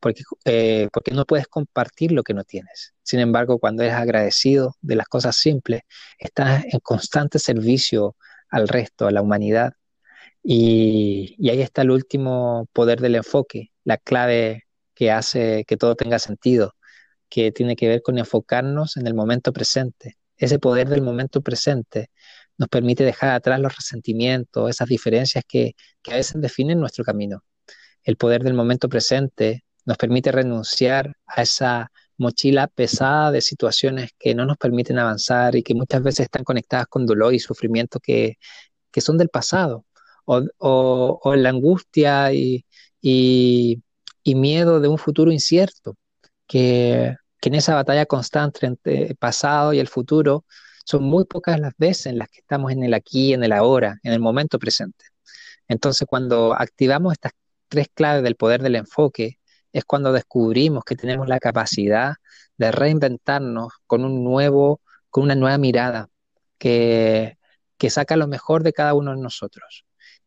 porque, 0.00 0.24
eh, 0.44 0.88
porque 0.92 1.12
no 1.12 1.24
puedes 1.24 1.46
compartir 1.46 2.10
lo 2.10 2.24
que 2.24 2.34
no 2.34 2.42
tienes. 2.42 2.92
Sin 3.04 3.20
embargo, 3.20 3.60
cuando 3.60 3.84
eres 3.84 3.94
agradecido 3.94 4.74
de 4.80 4.96
las 4.96 5.06
cosas 5.06 5.36
simples, 5.36 5.82
estás 6.18 6.64
en 6.64 6.80
constante 6.80 7.38
servicio 7.38 8.16
al 8.48 8.66
resto, 8.66 9.06
a 9.06 9.12
la 9.12 9.22
humanidad. 9.22 9.74
Y, 10.42 11.36
y 11.38 11.50
ahí 11.50 11.62
está 11.62 11.82
el 11.82 11.92
último 11.92 12.68
poder 12.72 13.00
del 13.00 13.14
enfoque, 13.14 13.70
la 13.84 13.96
clave 13.98 14.64
que 14.94 15.12
hace 15.12 15.64
que 15.68 15.76
todo 15.76 15.94
tenga 15.94 16.18
sentido, 16.18 16.74
que 17.28 17.52
tiene 17.52 17.76
que 17.76 17.86
ver 17.86 18.02
con 18.02 18.18
enfocarnos 18.18 18.96
en 18.96 19.06
el 19.06 19.14
momento 19.14 19.52
presente. 19.52 20.18
Ese 20.36 20.58
poder 20.58 20.88
del 20.88 21.02
momento 21.02 21.42
presente 21.42 22.10
nos 22.60 22.68
permite 22.68 23.04
dejar 23.04 23.30
atrás 23.30 23.58
los 23.58 23.74
resentimientos, 23.74 24.68
esas 24.68 24.86
diferencias 24.86 25.44
que, 25.48 25.74
a 26.10 26.14
veces 26.14 26.42
definen 26.42 26.78
nuestro 26.78 27.04
camino. 27.04 27.42
El 28.04 28.16
poder 28.18 28.44
del 28.44 28.52
momento 28.52 28.88
presente 28.90 29.64
nos 29.86 29.96
permite 29.96 30.30
renunciar 30.30 31.16
a 31.26 31.40
esa 31.40 31.90
mochila 32.18 32.66
pesada 32.68 33.32
de 33.32 33.40
situaciones 33.40 34.10
que 34.18 34.34
no 34.34 34.44
nos 34.44 34.58
permiten 34.58 34.98
avanzar 34.98 35.56
y 35.56 35.62
que 35.62 35.74
muchas 35.74 36.02
veces 36.02 36.24
están 36.26 36.44
conectadas 36.44 36.86
con 36.86 37.06
dolor 37.06 37.32
y 37.32 37.38
sufrimiento 37.38 37.98
que, 37.98 38.36
son 38.94 39.16
del 39.16 39.30
pasado, 39.30 39.86
o, 40.26 41.34
la 41.34 41.48
angustia 41.48 42.30
y, 42.34 42.66
miedo 44.26 44.80
de 44.80 44.88
un 44.88 44.98
futuro 44.98 45.32
incierto, 45.32 45.96
que, 46.46 47.16
que 47.40 47.48
en 47.48 47.54
esa 47.54 47.74
batalla 47.74 48.04
constante 48.04 48.66
entre 48.66 49.14
pasado 49.14 49.72
y 49.72 49.78
el 49.78 49.88
futuro 49.88 50.44
son 50.84 51.04
muy 51.04 51.24
pocas 51.24 51.60
las 51.60 51.74
veces 51.78 52.06
en 52.06 52.18
las 52.18 52.28
que 52.28 52.40
estamos 52.40 52.72
en 52.72 52.82
el 52.84 52.94
aquí, 52.94 53.32
en 53.32 53.44
el 53.44 53.52
ahora, 53.52 53.98
en 54.02 54.12
el 54.12 54.20
momento 54.20 54.58
presente. 54.58 55.06
Entonces, 55.68 56.06
cuando 56.08 56.54
activamos 56.54 57.12
estas 57.12 57.32
tres 57.68 57.88
claves 57.94 58.22
del 58.22 58.36
poder 58.36 58.62
del 58.62 58.76
enfoque, 58.76 59.38
es 59.72 59.84
cuando 59.84 60.12
descubrimos 60.12 60.84
que 60.84 60.96
tenemos 60.96 61.28
la 61.28 61.38
capacidad 61.38 62.14
de 62.56 62.72
reinventarnos 62.72 63.72
con 63.86 64.04
un 64.04 64.24
nuevo, 64.24 64.80
con 65.10 65.24
una 65.24 65.34
nueva 65.36 65.58
mirada 65.58 66.08
que, 66.58 67.38
que 67.78 67.90
saca 67.90 68.16
lo 68.16 68.28
mejor 68.28 68.62
de 68.62 68.72
cada 68.72 68.94
uno 68.94 69.12
de 69.14 69.22
nosotros. 69.22 69.84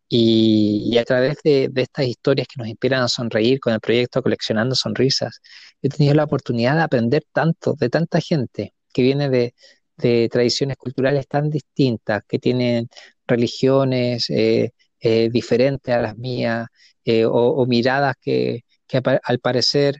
Y, 0.10 0.98
a 1.00 1.06
través 1.06 1.38
de, 1.44 1.72
estas 1.76 2.06
historias 2.08 2.48
que 2.48 2.56
nos 2.60 2.68
inspiran 2.68 3.02
a 3.02 3.08
sonreír 3.08 3.60
con 3.60 3.74
el 3.74 3.80
proyecto 3.80 4.22
Coleccionando 4.22 4.76
Sonrisas, 4.76 5.42
he 5.82 5.90
tenido 5.90 6.14
la 6.16 6.26
oportunidad 6.26 6.76
de 6.76 6.84
aprender 6.84 7.24
tanto 7.32 7.74
de 7.74 7.90
tanta 7.90 8.20
gente 8.22 8.74
que 8.94 9.02
viene 9.02 9.30
de, 9.30 9.56
tradiciones 9.96 10.78
culturales 10.78 11.28
tan 11.28 11.50
distintas, 11.50 12.24
que 12.28 12.40
tienen 12.40 12.90
religiones 13.28 14.30
eh, 14.30 14.72
eh, 15.00 15.30
diferentes 15.32 15.94
a 15.94 16.02
las 16.02 16.18
mías 16.18 16.68
eh, 17.06 17.26
o, 17.26 17.66
miradas 17.66 18.16
que, 18.22 18.62
que 18.88 19.02
al 19.24 19.40
parecer 19.40 20.00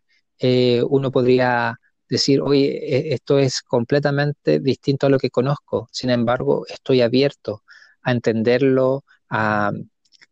uno 0.90 1.10
podría 1.10 1.80
decir, 2.10 2.42
oye, 2.42 3.10
e, 3.12 3.14
esto 3.14 3.40
es 3.40 3.62
completamente 3.62 4.60
distinto 4.60 5.08
a 5.08 5.10
lo 5.10 5.18
que 5.20 5.30
conozco, 5.30 5.88
sin 5.92 6.10
embargo, 6.10 6.66
estoy 6.68 7.02
abierto 7.02 7.64
a 8.04 8.12
entenderlo, 8.12 9.04
a, 9.30 9.72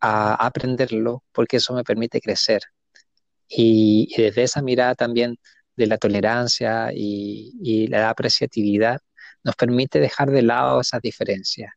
aprenderlo, 0.01 1.23
porque 1.31 1.57
eso 1.57 1.73
me 1.73 1.83
permite 1.83 2.19
crecer. 2.21 2.61
Y, 3.47 4.13
desde 4.17 4.43
esa 4.43 4.61
mirada 4.61 4.95
también 4.95 5.37
de 5.75 5.87
la 5.87 5.97
tolerancia 5.97 6.91
y, 6.93 7.87
la 7.87 8.09
apreciatividad, 8.09 8.99
nos 9.43 9.55
permite 9.55 9.99
dejar 9.99 10.31
de 10.31 10.41
lado 10.41 10.81
esas 10.81 11.01
diferencias 11.01 11.73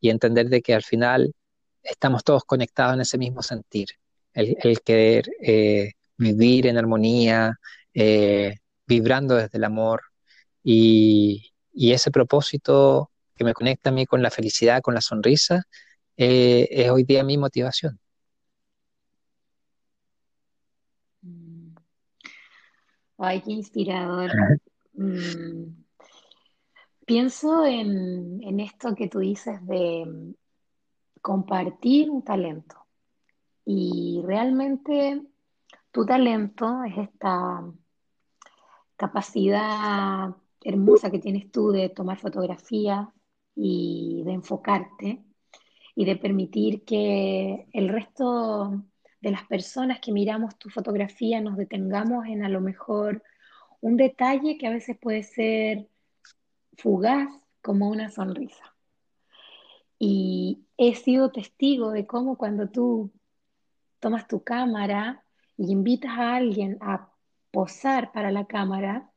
y 0.00 0.10
entender 0.10 0.48
de 0.48 0.62
que 0.62 0.74
al 0.74 0.82
final 0.82 1.34
estamos 1.82 2.24
todos 2.24 2.44
conectados 2.44 2.94
en 2.94 3.00
ese 3.00 3.18
mismo 3.18 3.42
sentir, 3.42 3.88
el, 4.34 4.80
querer 4.82 5.28
eh, 5.40 5.92
vivir 6.18 6.66
en 6.66 6.78
armonía, 6.78 7.58
eh, 7.94 8.56
vibrando 8.86 9.36
desde 9.36 9.58
el 9.58 9.64
amor 9.64 10.02
y, 10.62 11.52
ese 11.74 12.10
propósito 12.10 13.10
que 13.36 13.44
me 13.44 13.54
conecta 13.54 13.90
a 13.90 13.92
mí 13.92 14.06
con 14.06 14.22
la 14.22 14.30
felicidad, 14.30 14.80
con 14.82 14.94
la 14.94 15.00
sonrisa, 15.02 15.64
eh, 16.16 16.68
es 16.70 16.90
hoy 16.90 17.04
día 17.04 17.22
mi 17.24 17.36
motivación. 17.38 18.00
Mm. 21.22 21.74
Ay, 23.18 23.42
qué 23.42 23.52
inspirador. 23.52 24.30
Mm. 24.94 25.85
Pienso 27.06 27.64
en, 27.64 28.42
en, 28.42 28.60
esto 28.60 28.94
que 28.96 29.08
tú 29.08 29.20
dices 29.20 29.64
de 29.64 30.04
mm, 30.04 30.34
compartir 31.22 32.10
un 32.10 32.24
talento. 32.24 32.76
Y 33.64 34.22
realmente 34.24 35.22
tu 35.92 36.04
talento 36.04 36.82
es 36.84 36.98
esta 36.98 37.62
capacidad 38.96 40.34
hermosa 40.62 41.10
que 41.10 41.20
tienes 41.20 41.50
tú 41.52 41.70
de 41.70 41.90
tomar 41.90 42.18
fotografías 42.18 43.06
y 43.54 44.22
de 44.24 44.32
enfocarte 44.32 45.24
y 45.94 46.04
de 46.04 46.16
permitir 46.16 46.84
que 46.84 47.68
el 47.72 47.88
resto 47.88 48.84
de 49.20 49.30
las 49.30 49.44
personas 49.44 50.00
que 50.00 50.12
miramos 50.12 50.58
tu 50.58 50.70
fotografía 50.70 51.40
nos 51.40 51.56
detengamos 51.56 52.26
en 52.26 52.44
a 52.44 52.48
lo 52.48 52.60
mejor 52.60 53.22
un 53.80 53.96
detalle 53.96 54.58
que 54.58 54.66
a 54.66 54.70
veces 54.70 54.98
puede 54.98 55.22
ser 55.22 55.88
fugaz 56.76 57.28
como 57.62 57.88
una 57.88 58.10
sonrisa. 58.10 58.74
Y 59.98 60.66
he 60.76 60.94
sido 60.94 61.32
testigo 61.32 61.90
de 61.90 62.06
cómo 62.06 62.36
cuando 62.36 62.68
tú 62.68 63.12
tomas 64.00 64.28
tu 64.28 64.42
cámara 64.44 65.24
y 65.56 65.72
invitas 65.72 66.12
a 66.18 66.36
alguien 66.36 66.78
a 66.80 67.10
posar 67.50 68.12
para 68.12 68.30
la 68.30 68.46
cámara, 68.46 69.10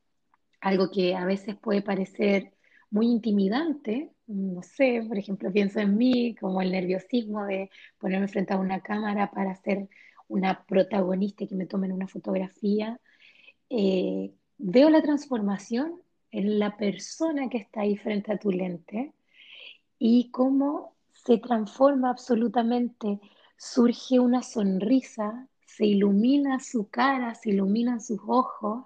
algo 0.62 0.90
que 0.92 1.16
a 1.16 1.26
veces 1.26 1.56
puede 1.56 1.82
parecer 1.82 2.54
muy 2.90 3.08
intimidante, 3.08 4.12
no 4.28 4.64
sé, 4.64 5.04
por 5.08 5.18
ejemplo, 5.18 5.52
pienso 5.52 5.80
en 5.80 5.98
mí 5.98 6.36
como 6.40 6.62
el 6.62 6.72
nerviosismo 6.72 7.46
de 7.46 7.70
ponerme 7.98 8.28
frente 8.28 8.54
a 8.54 8.58
una 8.58 8.82
cámara 8.82 9.32
para 9.32 9.56
ser 9.56 9.90
una 10.28 10.64
protagonista 10.66 11.44
y 11.44 11.48
que 11.48 11.56
me 11.56 11.66
tomen 11.66 11.92
una 11.92 12.08
fotografía, 12.08 13.00
eh, 13.70 14.32
veo 14.58 14.90
la 14.90 15.02
transformación 15.02 16.02
en 16.32 16.60
la 16.60 16.78
persona 16.78 17.50
que 17.50 17.58
está 17.58 17.82
ahí 17.82 17.98
frente 17.98 18.32
a 18.32 18.38
tu 18.38 18.52
lente 18.52 19.14
y 19.98 20.30
cómo 20.32 20.94
se 21.14 21.38
transforma 21.38 22.10
absolutamente, 22.10 23.20
surge 23.58 24.20
una 24.20 24.42
sonrisa 24.42 25.48
se 25.80 25.86
ilumina 25.86 26.60
su 26.60 26.90
cara, 26.90 27.36
se 27.36 27.52
iluminan 27.52 28.02
sus 28.02 28.20
ojos 28.28 28.84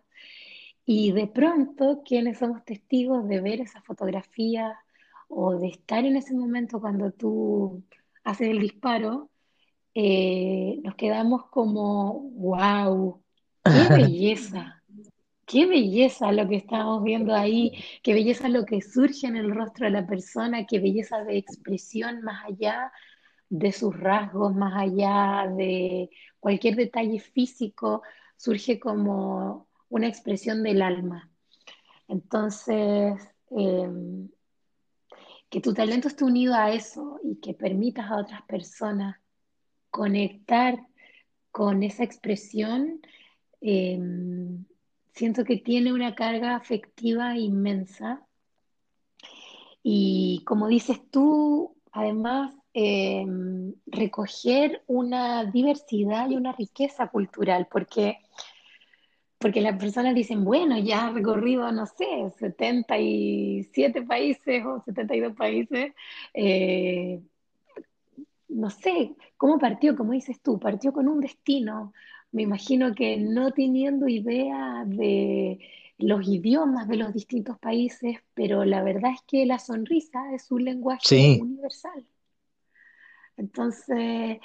y 0.86 1.12
de 1.12 1.26
pronto 1.26 2.04
quienes 2.06 2.38
somos 2.38 2.64
testigos 2.66 3.28
de 3.28 3.42
ver 3.42 3.62
esa 3.62 3.82
fotografía 3.82 4.78
o 5.28 5.58
de 5.58 5.70
estar 5.70 6.06
en 6.06 6.18
ese 6.18 6.36
momento 6.36 6.80
cuando 6.80 7.10
tú 7.10 7.82
haces 8.24 8.50
el 8.50 8.60
disparo, 8.60 9.32
eh, 9.96 10.82
nos 10.84 10.94
quedamos 10.94 11.48
como, 11.48 12.30
wow, 12.36 13.20
qué 13.64 13.72
belleza, 13.90 14.83
qué 15.54 15.68
belleza 15.68 16.32
lo 16.32 16.50
que 16.50 16.56
estamos 16.56 17.04
viendo 17.04 17.36
ahí, 17.36 17.74
qué 18.02 18.16
belleza 18.16 18.50
lo 18.50 18.66
que 18.66 18.82
surge 18.82 19.28
en 19.28 19.36
el 19.36 19.54
rostro 19.54 19.86
de 19.86 19.92
la 19.92 20.08
persona, 20.08 20.66
qué 20.66 20.80
belleza 20.80 21.24
de 21.24 21.38
expresión 21.38 22.24
más 22.24 22.44
allá 22.44 22.92
de 23.50 23.72
sus 23.72 23.96
rasgos, 23.96 24.56
más 24.56 24.74
allá 24.76 25.48
de 25.56 26.10
cualquier 26.40 26.76
detalle 26.76 27.20
físico, 27.20 28.02
surge 28.36 28.80
como 28.80 29.68
una 29.90 30.08
expresión 30.08 30.64
del 30.64 30.82
alma. 30.82 31.30
Entonces, 32.08 33.14
em, 33.52 34.30
que 35.52 35.62
tu 35.62 35.72
talento 35.76 36.08
esté 36.08 36.24
unido 36.24 36.56
a 36.56 36.74
eso 36.74 37.20
y 37.24 37.36
que 37.36 37.54
permitas 37.54 38.10
a 38.10 38.18
otras 38.18 38.42
personas 38.48 39.18
conectar 39.92 40.80
con 41.52 41.84
esa 41.84 42.04
expresión, 42.04 43.02
em, 43.62 44.66
siento 45.14 45.44
que 45.44 45.58
tiene 45.58 45.94
una 45.94 46.16
carga 46.16 46.56
afectiva 46.56 47.38
inmensa. 47.38 48.26
Y 49.84 50.44
como 50.46 50.68
dices 50.68 51.02
tú, 51.12 51.76
además 51.92 52.54
eh, 52.74 53.26
recoger 53.86 54.84
una 54.88 55.46
diversidad 55.46 56.30
y 56.30 56.36
una 56.36 56.54
riqueza 56.54 57.08
cultural, 57.08 57.68
porque, 57.72 58.20
porque 59.38 59.62
las 59.62 59.78
personas 59.78 60.16
dicen, 60.16 60.44
bueno, 60.44 60.78
ya 60.80 61.10
he 61.10 61.14
recorrido, 61.14 61.72
no 61.72 61.86
sé, 61.86 62.32
77 62.40 64.02
países 64.04 64.66
o 64.66 64.82
72 64.84 65.36
países. 65.36 65.94
Eh, 66.34 67.22
no 68.50 68.70
sé, 68.70 69.16
¿cómo 69.38 69.60
partió? 69.60 69.96
Como 69.96 70.14
dices 70.14 70.42
tú, 70.42 70.60
partió 70.60 70.94
con 70.94 71.08
un 71.08 71.20
destino. 71.20 71.94
Me 72.34 72.44
imagino 72.44 72.94
que 72.96 73.16
no 73.18 73.52
teniendo 73.54 74.08
idea 74.10 74.84
de 74.86 75.60
los 75.98 76.28
idiomas 76.28 76.88
de 76.90 76.98
los 76.98 77.14
distintos 77.14 77.58
países, 77.60 78.18
pero 78.34 78.66
la 78.66 78.84
verdad 78.84 79.12
es 79.14 79.22
que 79.28 79.46
la 79.46 79.60
sonrisa 79.60 80.34
es 80.36 80.52
un 80.52 80.66
lenguaje 80.66 81.10
Sí, 81.10 81.40
universal. 81.40 82.06
Entonces, 83.38 84.40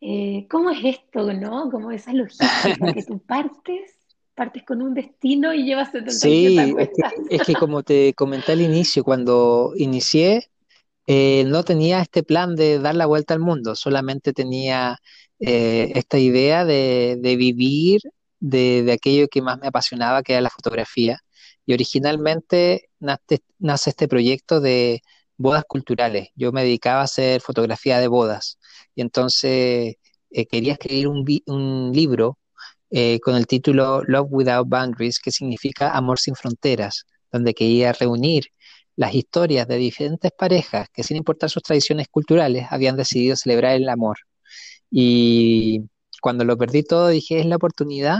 eh, 0.00 0.46
¿cómo 0.50 0.70
es 0.70 0.78
esto, 0.84 1.32
no? 1.34 1.70
Como 1.70 1.90
esa 1.92 2.12
logística 2.12 2.92
que 2.92 3.02
tú 3.04 3.20
partes, 3.24 3.92
partes 4.34 4.64
con 4.64 4.82
un 4.82 4.94
destino 4.94 5.54
y 5.54 5.64
llevas 5.64 5.92
77 5.92 6.60
a 6.60 6.68
sí, 6.68 6.74
es 6.78 6.88
que, 6.94 7.04
es 7.28 7.42
que 7.42 7.56
como 7.56 7.82
te 7.82 8.14
comenté 8.14 8.52
al 8.52 8.60
inicio, 8.60 9.04
cuando 9.04 9.72
inicié, 9.76 10.50
eh, 11.08 11.44
no 11.46 11.64
tenía 11.64 12.00
este 12.02 12.22
plan 12.22 12.56
de 12.56 12.78
dar 12.80 12.94
la 12.96 13.06
vuelta 13.06 13.34
al 13.34 13.40
mundo, 13.40 13.76
solamente 13.76 14.32
tenía 14.32 14.98
eh, 15.46 15.92
esta 15.94 16.18
idea 16.18 16.64
de, 16.64 17.18
vivir 17.38 18.00
de, 18.40 18.90
aquello 18.92 19.28
que 19.28 19.42
más 19.42 19.58
me 19.58 19.68
apasionaba, 19.68 20.22
que 20.22 20.32
era 20.34 20.42
la 20.42 20.50
fotografía. 20.50 21.20
Y 21.66 21.74
originalmente 21.74 22.90
nace, 23.00 23.40
este 23.90 24.08
proyecto 24.08 24.60
de 24.60 25.02
bodas 25.36 25.64
culturales. 25.66 26.28
Yo 26.34 26.52
me 26.52 26.62
dedicaba 26.62 27.00
a 27.00 27.04
hacer 27.04 27.40
fotografía 27.40 27.98
de 28.00 28.08
bodas. 28.08 28.58
Y 28.94 29.02
entonces 29.02 29.96
eh, 30.30 30.46
quería 30.46 30.74
escribir 30.74 31.08
un 31.08 31.92
libro 31.92 32.38
eh, 32.96 33.18
con 33.20 33.34
el 33.34 33.48
título 33.48 34.02
Love 34.06 34.28
Without 34.30 34.68
Boundaries, 34.68 35.18
que 35.18 35.32
significa 35.32 35.90
Amor 35.90 36.20
sin 36.20 36.36
fronteras, 36.36 37.06
donde 37.32 37.52
quería 37.52 37.92
reunir 37.92 38.44
las 38.94 39.12
historias 39.14 39.66
de 39.66 39.76
diferentes 39.78 40.30
parejas 40.30 40.88
que 40.92 41.02
sin 41.02 41.16
importar 41.16 41.50
sus 41.50 41.64
tradiciones 41.64 42.06
culturales 42.08 42.66
habían 42.70 42.96
decidido 42.96 43.34
celebrar 43.34 43.74
el 43.74 43.88
amor. 43.88 44.18
Y 44.96 45.90
cuando 46.22 46.44
lo 46.44 46.56
perdí 46.56 46.84
todo 46.84 47.08
dije, 47.08 47.40
es 47.40 47.46
la 47.46 47.56
oportunidad 47.56 48.18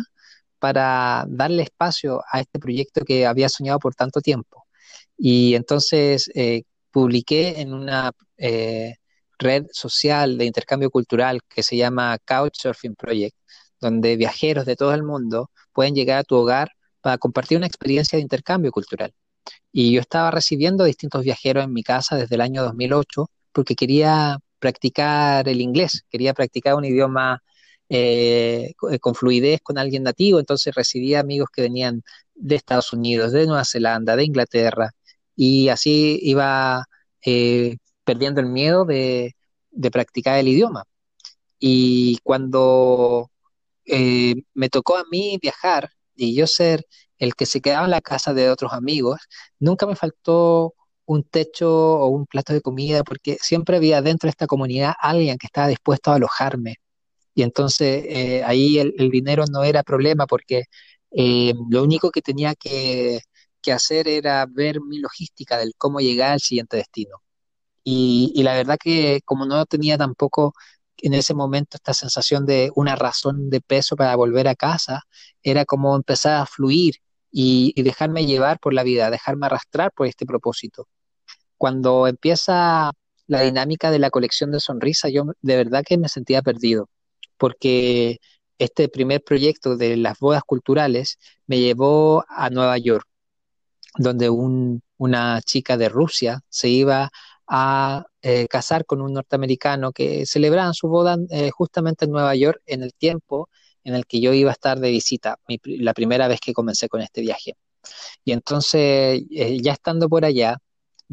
para 0.58 1.24
darle 1.28 1.62
espacio 1.62 2.22
a 2.32 2.40
este 2.40 2.58
proyecto 2.58 3.04
que 3.04 3.26
había 3.26 3.48
soñado 3.48 3.78
por 3.78 3.94
tanto 3.94 4.20
tiempo. 4.20 4.66
Y 5.16 5.54
entonces 5.54 6.30
eh, 6.34 6.64
publiqué 6.90 7.60
en 7.60 7.74
una 7.74 8.10
eh, 8.38 8.96
red 9.38 9.66
social 9.72 10.36
de 10.36 10.46
intercambio 10.46 10.90
cultural 10.90 11.40
que 11.48 11.62
se 11.62 11.76
llama 11.76 12.18
Couchsurfing 12.26 12.96
Project, 12.96 13.36
donde 13.80 14.16
viajeros 14.16 14.66
de 14.66 14.74
todo 14.76 14.94
el 14.94 15.04
mundo 15.04 15.50
pueden 15.72 15.94
llegar 15.94 16.18
a 16.18 16.24
tu 16.24 16.34
hogar 16.36 16.70
para 17.00 17.18
compartir 17.18 17.56
una 17.58 17.68
experiencia 17.68 18.16
de 18.16 18.22
intercambio 18.22 18.72
cultural. 18.72 19.12
Y 19.72 19.92
yo 19.92 20.00
estaba 20.00 20.32
recibiendo 20.32 20.84
distintos 20.84 21.22
viajeros 21.22 21.64
en 21.64 21.72
mi 21.72 21.84
casa 21.84 22.16
desde 22.16 22.34
el 22.34 22.40
año 22.40 22.64
2008 22.64 23.30
porque 23.52 23.76
quería 23.76 24.38
practicar 24.64 25.46
el 25.46 25.60
inglés, 25.60 26.04
quería 26.08 26.32
practicar 26.32 26.74
un 26.74 26.86
idioma 26.86 27.42
eh, 27.90 28.72
con 29.00 29.14
fluidez 29.14 29.60
con 29.62 29.76
alguien 29.76 30.04
nativo, 30.04 30.38
entonces 30.40 30.74
recibía 30.74 31.20
amigos 31.20 31.50
que 31.52 31.60
venían 31.62 32.02
de 32.34 32.56
Estados 32.56 32.94
Unidos, 32.94 33.32
de 33.32 33.46
Nueva 33.46 33.64
Zelanda, 33.66 34.16
de 34.16 34.24
Inglaterra, 34.24 34.90
y 35.36 35.68
así 35.68 36.18
iba 36.22 36.86
eh, 37.26 37.76
perdiendo 38.04 38.40
el 38.40 38.46
miedo 38.48 38.86
de, 38.86 39.34
practicar 39.92 40.38
el 40.38 40.48
idioma. 40.48 40.84
Y 41.58 42.18
cuando 42.22 43.30
eh, 43.86 44.34
me 44.54 44.70
tocó 44.70 44.96
a 44.96 45.04
mí 45.10 45.38
viajar 45.42 45.90
y 46.16 46.34
yo 46.34 46.46
ser 46.46 46.86
el 47.18 47.34
que 47.34 47.46
se 47.46 47.60
quedaba 47.60 47.84
en 47.84 47.90
la 47.90 48.00
casa 48.00 48.32
de 48.34 48.50
otros 48.50 48.72
amigos, 48.72 49.20
nunca 49.58 49.86
me 49.86 49.96
faltó 49.96 50.74
un 51.06 51.24
techo 51.24 51.70
o 51.70 52.08
un 52.08 52.26
plato 52.26 52.52
de 52.52 52.60
comida 52.60 53.04
porque 53.04 53.36
siempre 53.40 53.76
había 53.76 54.02
dentro 54.02 54.28
de 54.28 54.30
esta 54.30 54.46
comunidad 54.46 54.94
alguien 55.00 55.38
que 55.38 55.46
estaba 55.46 55.68
dispuesto 55.68 56.10
a 56.12 56.16
alojarme. 56.16 56.76
Y 57.34 57.42
entonces 57.42 58.04
eh, 58.08 58.44
ahí 58.44 58.78
el, 58.78 59.10
dinero 59.10 59.44
no 59.50 59.64
era 59.64 59.82
problema 59.82 60.26
porque 60.26 60.64
eh, 61.10 61.54
lo 61.70 61.82
único 61.82 62.10
que 62.10 62.22
tenía 62.22 62.54
que, 62.54 63.20
hacer 63.72 64.08
era 64.08 64.46
ver 64.46 64.80
mi 64.82 64.98
logística 64.98 65.56
del 65.58 65.72
cómo 65.78 66.00
llegar 66.00 66.32
al 66.32 66.40
siguiente 66.40 66.76
destino. 66.76 67.22
Y, 67.84 68.42
la 68.42 68.54
verdad 68.54 68.78
que 68.82 69.20
como 69.24 69.46
no 69.46 69.66
tenía 69.66 69.98
tampoco 69.98 70.54
en 70.98 71.14
ese 71.14 71.34
momento 71.34 71.76
esta 71.76 71.94
sensación 71.94 72.46
de 72.46 72.70
una 72.76 72.96
razón 72.96 73.50
de 73.50 73.60
peso 73.60 73.96
para 73.96 74.16
volver 74.16 74.48
a 74.48 74.54
casa, 74.54 75.02
era 75.42 75.64
como 75.66 75.96
empezar 75.96 76.42
a 76.42 76.46
fluir 76.46 76.96
y 77.32 77.82
dejarme 77.82 78.26
llevar 78.26 78.58
por 78.60 78.74
la 78.74 78.84
vida, 78.84 79.10
dejarme 79.10 79.46
arrastrar 79.46 79.92
por 79.92 80.06
este 80.06 80.26
propósito. 80.26 80.88
Cuando 81.58 82.06
empieza 82.06 82.92
la 83.26 83.40
dinámica 83.42 83.90
de 83.90 83.98
la 83.98 84.10
colección 84.10 84.50
de 84.52 84.60
sonrisas, 84.60 85.12
yo 85.12 85.24
de 85.42 85.56
verdad 85.56 85.84
que 85.86 85.98
me 85.98 86.08
sentía 86.08 86.42
perdido, 86.42 86.88
porque 87.38 88.18
este 88.58 88.88
primer 88.88 89.22
proyecto 89.24 89.76
de 89.76 89.96
las 89.96 90.18
bodas 90.18 90.42
culturales 90.44 91.18
me 91.46 91.60
llevó 91.60 92.24
a 92.28 92.50
Nueva 92.50 92.78
York 92.78 93.06
donde 93.96 94.30
un, 94.30 94.82
una 94.96 95.40
chica 95.42 95.76
de 95.76 95.88
Rusia 95.88 96.40
se 96.48 96.68
iba 96.68 97.10
a 97.46 98.06
eh, 98.22 98.46
casar 98.48 98.86
con 98.86 99.00
un 99.02 99.12
norteamericano 99.12 99.92
que 99.92 100.26
celebraban 100.26 100.74
su 100.74 100.88
boda 100.88 101.16
eh, 101.30 101.50
justamente 101.50 102.06
en 102.06 102.12
Nueva 102.12 102.34
York 102.34 102.60
en 102.66 102.82
el 102.82 102.94
tiempo 102.94 103.48
en 103.84 103.94
el 103.94 104.06
que 104.06 104.20
yo 104.20 104.32
iba 104.32 104.50
a 104.50 104.54
estar 104.54 104.80
de 104.80 104.90
visita, 104.90 105.38
la 105.64 105.92
primera 105.92 106.26
vez 106.26 106.40
que 106.40 106.54
comencé 106.54 106.88
con 106.88 107.02
este 107.02 107.20
viaje. 107.20 107.54
Y 108.24 108.32
entonces, 108.32 109.22
eh, 109.30 109.58
ya 109.62 109.72
estando 109.72 110.08
por 110.08 110.24
allá, 110.24 110.58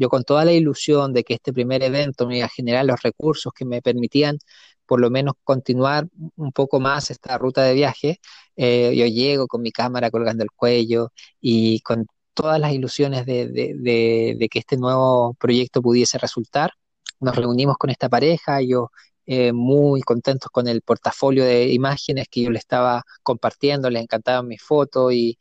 yo 0.02 0.08
con 0.08 0.24
toda 0.24 0.44
la 0.44 0.52
ilusión 0.52 1.12
de 1.12 1.22
que 1.22 1.34
este 1.34 1.52
primer 1.52 1.82
evento 1.84 2.26
me 2.26 2.38
iba 2.38 2.46
a 2.46 2.48
generar 2.48 2.84
los 2.84 3.00
recursos 3.02 3.52
que 3.54 3.64
me 3.64 3.80
permitían 3.82 4.38
por 4.84 5.00
lo 5.00 5.10
menos 5.10 5.34
continuar 5.44 6.08
un 6.36 6.52
poco 6.52 6.80
más 6.80 7.10
esta 7.10 7.38
ruta 7.38 7.62
de 7.62 7.74
viaje, 7.74 8.20
eh, 8.56 8.92
yo 8.96 9.06
llego 9.06 9.46
con 9.46 9.62
mi 9.62 9.70
cámara 9.72 10.10
colgando 10.10 10.42
el 10.42 10.50
cuello 10.50 11.12
y 11.40 11.80
con 11.80 12.06
todas 12.34 12.60
las 12.60 12.72
ilusiones 12.72 13.24
de, 13.26 14.48
que 14.50 14.58
este 14.58 14.76
nuevo 14.76 15.34
proyecto 15.34 15.80
pudiese 15.82 16.18
resultar. 16.18 16.72
Nos 17.20 17.36
reunimos 17.36 17.76
con 17.78 17.90
esta 17.90 18.08
pareja, 18.08 18.60
yo 18.60 18.90
eh, 19.26 19.52
muy 19.52 20.02
contentos 20.02 20.50
con 20.50 20.66
el 20.68 20.82
portafolio 20.82 21.44
de 21.44 21.72
imágenes 21.72 22.26
que 22.28 22.42
yo 22.42 22.50
le 22.50 22.58
estaba 22.58 23.04
compartiendo, 23.22 23.88
les 23.90 24.02
encantaban 24.02 24.48
mis 24.48 24.62
fotos 24.62 25.12
y 25.14 25.38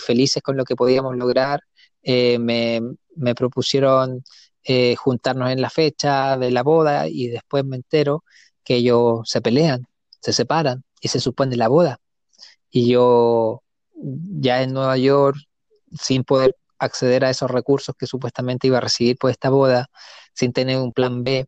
felices 0.00 0.42
con 0.42 0.56
lo 0.56 0.64
que 0.64 0.76
podíamos 0.76 1.16
lograr. 1.16 1.60
Eh, 2.02 2.38
me, 2.38 2.80
me, 3.16 3.34
propusieron 3.34 4.22
eh, 4.64 4.96
juntarnos 4.96 5.50
en 5.50 5.60
la 5.60 5.70
fecha 5.70 6.36
de 6.38 6.50
la 6.50 6.62
boda 6.62 7.08
y 7.08 7.28
después 7.28 7.64
me 7.64 7.76
entero 7.76 8.24
que 8.64 8.76
ellos 8.76 9.20
se 9.24 9.40
pelean, 9.42 9.86
se 10.20 10.32
separan 10.32 10.84
y 11.00 11.08
se 11.08 11.20
suspende 11.20 11.56
la 11.56 11.68
boda. 11.68 11.98
Y 12.70 12.90
yo 12.90 13.62
ya 13.94 14.62
en 14.62 14.72
Nueva 14.74 14.96
York, 14.98 15.36
sin 16.00 16.24
poder 16.24 16.56
acceder 16.78 17.24
a 17.24 17.30
esos 17.30 17.50
recursos 17.50 17.94
que 17.98 18.06
supuestamente 18.06 18.66
iba 18.66 18.78
a 18.78 18.80
recibir 18.80 19.18
por 19.18 19.30
esta 19.30 19.50
boda, 19.50 19.88
sin 20.34 20.52
tener 20.52 20.78
un 20.78 20.92
plan 20.92 21.24
B, 21.24 21.46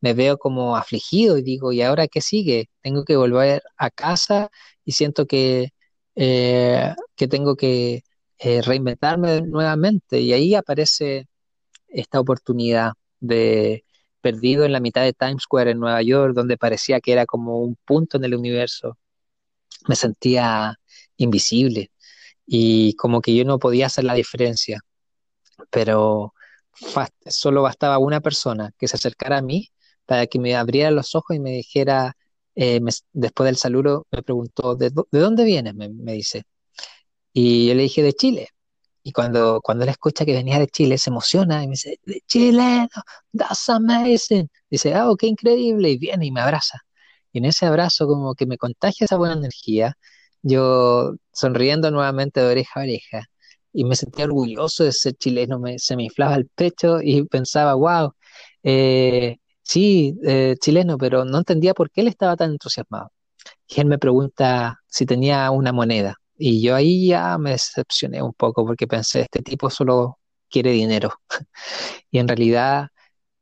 me 0.00 0.14
veo 0.14 0.38
como 0.38 0.76
afligido 0.76 1.38
y 1.38 1.42
digo, 1.42 1.72
¿y 1.72 1.82
ahora 1.82 2.08
qué 2.08 2.20
sigue? 2.20 2.70
Tengo 2.82 3.04
que 3.04 3.16
volver 3.16 3.62
a 3.76 3.90
casa 3.90 4.50
y 4.84 4.92
siento 4.92 5.26
que, 5.26 5.70
eh, 6.16 6.94
que 7.16 7.28
tengo 7.28 7.56
que 7.56 8.02
eh, 8.38 8.62
reinventarme 8.62 9.42
nuevamente. 9.42 10.20
Y 10.20 10.32
ahí 10.32 10.54
aparece 10.54 11.28
esta 11.88 12.20
oportunidad 12.20 12.92
de 13.20 13.84
perdido 14.20 14.64
en 14.64 14.72
la 14.72 14.80
mitad 14.80 15.02
de 15.04 15.12
Times 15.14 15.42
Square 15.44 15.72
en 15.72 15.80
Nueva 15.80 16.02
York, 16.02 16.34
donde 16.34 16.58
parecía 16.58 17.00
que 17.00 17.12
era 17.12 17.26
como 17.26 17.60
un 17.60 17.76
punto 17.84 18.18
en 18.18 18.24
el 18.24 18.34
universo. 18.34 18.98
Me 19.88 19.96
sentía 19.96 20.76
invisible 21.16 21.90
y 22.46 22.94
como 22.96 23.20
que 23.22 23.34
yo 23.36 23.44
no 23.44 23.58
podía 23.58 23.86
hacer 23.86 24.04
la 24.04 24.14
diferencia, 24.14 24.80
pero 25.70 26.34
solo 27.26 27.62
bastaba 27.62 27.98
una 27.98 28.20
persona 28.20 28.72
que 28.78 28.88
se 28.88 28.96
acercara 28.96 29.38
a 29.38 29.42
mí 29.42 29.70
para 30.06 30.26
que 30.26 30.38
me 30.38 30.56
abriera 30.56 30.90
los 30.90 31.14
ojos 31.14 31.36
y 31.36 31.40
me 31.40 31.50
dijera, 31.52 32.16
eh, 32.54 32.80
después 33.12 33.46
del 33.46 33.56
saludo, 33.56 34.06
me 34.10 34.22
preguntó, 34.22 34.76
¿de, 34.76 34.90
de 34.90 35.18
dónde 35.20 35.44
vienes? 35.44 35.74
Me, 35.74 35.88
dice. 36.12 36.44
Y 37.38 37.68
yo 37.68 37.74
le 37.74 37.82
dije, 37.82 38.02
de 38.02 38.14
Chile. 38.14 38.48
Y 39.02 39.12
cuando, 39.12 39.60
cuando 39.62 39.84
él 39.84 39.90
escucha 39.90 40.24
que 40.24 40.32
venía 40.32 40.58
de 40.58 40.68
Chile, 40.68 40.98
se 40.98 41.10
emociona 41.10 41.62
y 41.62 41.66
me 41.68 41.72
dice, 41.72 42.00
de 42.06 42.22
Chile, 42.26 42.88
that's 43.36 43.68
amazing. 43.68 44.48
Dice, 44.70 44.94
ah, 44.94 45.10
oh, 45.10 45.16
qué 45.16 45.26
increíble. 45.26 45.90
Y 45.90 45.98
viene 45.98 46.26
y 46.26 46.32
me 46.32 46.40
abraza. 46.40 46.80
Y 47.32 47.38
en 47.38 47.46
ese 47.46 47.66
abrazo 47.66 48.06
como 48.06 48.34
que 48.34 48.46
me 48.46 48.56
contagia 48.58 49.04
esa 49.04 49.16
buena 49.18 49.34
energía. 49.34 49.98
Yo 50.42 51.14
sonriendo 51.32 51.90
nuevamente 51.90 52.40
de 52.40 52.46
oreja 52.46 52.80
a 52.80 52.84
oreja. 52.84 53.26
Y 53.72 53.84
me 53.84 53.96
sentía 53.96 54.24
orgulloso 54.24 54.84
de 54.84 54.92
ser 54.92 55.14
chileno, 55.14 55.58
me, 55.58 55.78
se 55.78 55.96
me 55.96 56.04
inflaba 56.04 56.36
el 56.36 56.46
pecho 56.48 57.00
y 57.02 57.22
pensaba, 57.24 57.74
wow, 57.74 58.14
eh, 58.62 59.36
sí, 59.62 60.18
eh, 60.26 60.56
chileno, 60.60 60.96
pero 60.98 61.24
no 61.26 61.38
entendía 61.38 61.74
por 61.74 61.90
qué 61.90 62.00
él 62.02 62.08
estaba 62.08 62.36
tan 62.36 62.52
entusiasmado. 62.52 63.12
Y 63.68 63.80
él 63.80 63.86
me 63.88 63.98
pregunta 63.98 64.80
si 64.86 65.06
tenía 65.06 65.50
una 65.50 65.72
moneda. 65.72 66.16
Y 66.38 66.62
yo 66.62 66.74
ahí 66.74 67.08
ya 67.08 67.38
me 67.38 67.52
decepcioné 67.52 68.22
un 68.22 68.32
poco 68.34 68.66
porque 68.66 68.86
pensé, 68.86 69.22
este 69.22 69.42
tipo 69.42 69.70
solo 69.70 70.18
quiere 70.50 70.72
dinero. 70.72 71.12
y 72.10 72.18
en 72.18 72.28
realidad, 72.28 72.88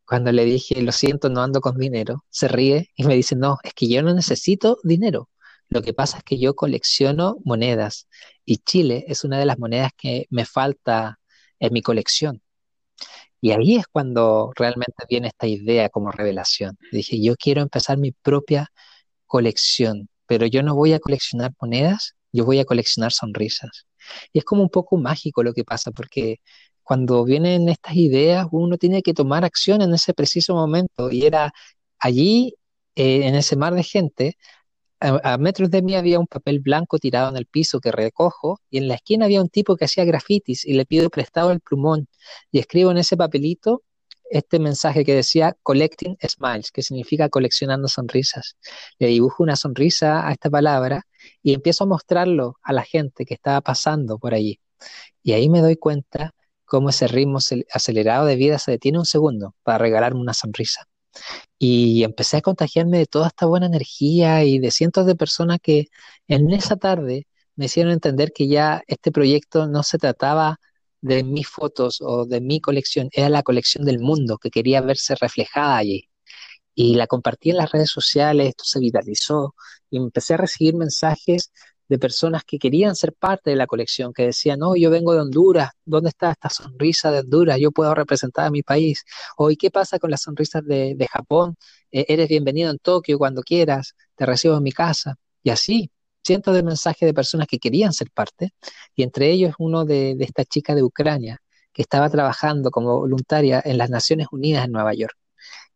cuando 0.06 0.32
le 0.32 0.44
dije, 0.44 0.82
lo 0.82 0.92
siento, 0.92 1.28
no 1.30 1.42
ando 1.42 1.60
con 1.60 1.78
dinero, 1.78 2.24
se 2.30 2.48
ríe 2.48 2.90
y 2.96 3.04
me 3.04 3.14
dice, 3.16 3.36
no, 3.36 3.58
es 3.64 3.74
que 3.74 3.88
yo 3.88 4.02
no 4.02 4.14
necesito 4.14 4.78
dinero. 4.84 5.30
Lo 5.68 5.82
que 5.82 5.94
pasa 5.94 6.18
es 6.18 6.24
que 6.24 6.38
yo 6.38 6.54
colecciono 6.54 7.38
monedas 7.44 8.08
y 8.44 8.58
Chile 8.58 9.04
es 9.08 9.24
una 9.24 9.38
de 9.38 9.46
las 9.46 9.58
monedas 9.58 9.92
que 9.96 10.26
me 10.30 10.46
falta 10.46 11.18
en 11.58 11.72
mi 11.72 11.82
colección. 11.82 12.42
Y 13.40 13.52
ahí 13.52 13.76
es 13.76 13.86
cuando 13.86 14.52
realmente 14.56 15.04
viene 15.08 15.28
esta 15.28 15.46
idea 15.46 15.88
como 15.90 16.10
revelación. 16.10 16.78
Dije, 16.92 17.20
yo 17.22 17.36
quiero 17.36 17.62
empezar 17.62 17.98
mi 17.98 18.12
propia 18.12 18.72
colección, 19.26 20.08
pero 20.26 20.46
yo 20.46 20.62
no 20.62 20.74
voy 20.74 20.94
a 20.94 21.00
coleccionar 21.00 21.52
monedas, 21.60 22.14
yo 22.34 22.44
voy 22.44 22.58
a 22.60 22.64
coleccionar 22.64 23.12
sonrisas. 23.12 23.86
Y 24.32 24.38
es 24.40 24.44
como 24.44 24.62
un 24.62 24.70
poco 24.70 24.96
mágico 24.98 25.42
lo 25.42 25.54
que 25.54 25.64
pasa, 25.64 25.90
porque 25.92 26.38
cuando 26.82 27.24
vienen 27.24 27.68
estas 27.68 27.96
ideas, 27.96 28.46
uno 28.52 28.76
tiene 28.78 29.02
que 29.02 29.14
tomar 29.14 29.44
acción 29.44 29.82
en 29.82 29.94
ese 29.94 30.14
preciso 30.14 30.54
momento. 30.54 31.10
Y 31.10 31.26
era 31.26 31.52
allí, 31.98 32.54
eh, 32.96 33.26
en 33.26 33.34
ese 33.36 33.56
mar 33.56 33.74
de 33.74 33.84
gente, 33.84 34.36
a, 35.00 35.38
metros 35.38 35.70
de 35.70 35.82
mí 35.82 35.94
había 35.96 36.18
un 36.18 36.26
papel 36.26 36.60
blanco 36.60 36.98
tirado 36.98 37.28
en 37.30 37.36
el 37.36 37.46
piso 37.46 37.80
que 37.80 37.92
recojo 37.92 38.60
y 38.70 38.78
en 38.78 38.88
la 38.88 38.94
esquina 38.94 39.26
había 39.26 39.42
un 39.42 39.48
tipo 39.48 39.76
que 39.76 39.84
hacía 39.86 40.04
grafitis 40.04 40.64
y 40.64 40.74
le 40.74 40.86
pido 40.86 41.10
prestado 41.10 41.50
el 41.52 41.60
plumón 41.60 42.08
y 42.50 42.58
escribo 42.58 42.90
en 42.90 42.98
ese 42.98 43.16
papelito 43.16 43.82
este 44.30 44.58
mensaje 44.58 45.04
que 45.04 45.14
decía 45.14 45.56
Collecting 45.62 46.16
Smiles, 46.26 46.70
que 46.70 46.82
significa 46.82 47.28
coleccionando 47.28 47.88
sonrisas. 47.88 48.56
Le 48.98 49.08
dibujo 49.08 49.42
una 49.42 49.56
sonrisa 49.56 50.26
a 50.26 50.32
esta 50.32 50.50
palabra 50.50 51.06
y 51.42 51.54
empiezo 51.54 51.84
a 51.84 51.86
mostrarlo 51.86 52.56
a 52.62 52.72
la 52.72 52.82
gente 52.82 53.24
que 53.24 53.34
estaba 53.34 53.60
pasando 53.60 54.18
por 54.18 54.34
allí. 54.34 54.60
Y 55.22 55.32
ahí 55.32 55.48
me 55.48 55.60
doy 55.60 55.76
cuenta 55.76 56.32
cómo 56.64 56.90
ese 56.90 57.06
ritmo 57.08 57.38
acelerado 57.72 58.26
de 58.26 58.36
vida 58.36 58.58
se 58.58 58.72
detiene 58.72 58.98
un 58.98 59.06
segundo 59.06 59.54
para 59.62 59.78
regalarme 59.78 60.20
una 60.20 60.34
sonrisa. 60.34 60.86
Y 61.58 62.02
empecé 62.04 62.38
a 62.38 62.42
contagiarme 62.42 62.98
de 62.98 63.06
toda 63.06 63.28
esta 63.28 63.46
buena 63.46 63.66
energía 63.66 64.44
y 64.44 64.58
de 64.58 64.70
cientos 64.70 65.06
de 65.06 65.14
personas 65.16 65.58
que 65.62 65.86
en 66.28 66.50
esa 66.52 66.76
tarde 66.76 67.26
me 67.56 67.66
hicieron 67.66 67.92
entender 67.92 68.32
que 68.32 68.48
ya 68.48 68.82
este 68.86 69.12
proyecto 69.12 69.66
no 69.68 69.82
se 69.82 69.98
trataba 69.98 70.58
de 71.04 71.22
mis 71.22 71.48
fotos 71.48 71.98
o 72.00 72.24
de 72.26 72.40
mi 72.40 72.60
colección, 72.60 73.08
era 73.12 73.28
la 73.28 73.42
colección 73.42 73.84
del 73.84 74.00
mundo 74.00 74.38
que 74.38 74.50
quería 74.50 74.80
verse 74.80 75.14
reflejada 75.16 75.76
allí. 75.76 76.08
Y 76.74 76.94
la 76.96 77.06
compartí 77.06 77.50
en 77.50 77.58
las 77.58 77.72
redes 77.72 77.90
sociales, 77.90 78.48
esto 78.48 78.64
se 78.64 78.80
viralizó 78.80 79.54
y 79.90 79.98
empecé 79.98 80.34
a 80.34 80.38
recibir 80.38 80.74
mensajes 80.76 81.52
de 81.88 81.98
personas 81.98 82.42
que 82.44 82.58
querían 82.58 82.96
ser 82.96 83.12
parte 83.12 83.50
de 83.50 83.56
la 83.56 83.66
colección, 83.66 84.14
que 84.14 84.24
decían, 84.24 84.60
no, 84.60 84.76
yo 84.76 84.90
vengo 84.90 85.12
de 85.14 85.20
Honduras, 85.20 85.70
¿dónde 85.84 86.08
está 86.08 86.32
esta 86.32 86.48
sonrisa 86.48 87.10
de 87.12 87.20
Honduras? 87.20 87.58
Yo 87.60 87.70
puedo 87.70 87.94
representar 87.94 88.46
a 88.46 88.50
mi 88.50 88.62
país. 88.62 89.04
O, 89.36 89.50
¿y 89.50 89.56
qué 89.56 89.70
pasa 89.70 89.98
con 89.98 90.10
las 90.10 90.22
sonrisas 90.22 90.64
de, 90.64 90.96
Japón? 91.10 91.56
Eh, 91.92 92.06
eres 92.08 92.28
bienvenido 92.28 92.70
en 92.70 92.78
Tokio 92.78 93.18
cuando 93.18 93.42
quieras, 93.42 93.94
te 94.16 94.24
recibo 94.26 94.56
en 94.56 94.62
mi 94.62 94.72
casa. 94.72 95.16
Y 95.42 95.50
así, 95.50 95.90
cientos 96.24 96.54
de 96.54 96.62
mensajes 96.62 97.06
de 97.06 97.14
personas 97.14 97.46
que 97.46 97.58
querían 97.58 97.92
ser 97.92 98.10
parte, 98.10 98.54
y 98.94 99.02
entre 99.02 99.30
ellos 99.30 99.54
uno 99.58 99.84
de, 99.84 100.14
de 100.16 100.24
esta 100.24 100.44
chica 100.44 100.74
de 100.74 100.82
Ucrania, 100.82 101.40
que 101.72 101.82
estaba 101.82 102.08
trabajando 102.08 102.70
como 102.70 102.98
voluntaria 102.98 103.60
en 103.64 103.78
las 103.78 103.90
Naciones 103.90 104.28
Unidas 104.32 104.64
en 104.64 104.72
Nueva 104.72 104.94
York. 104.94 105.16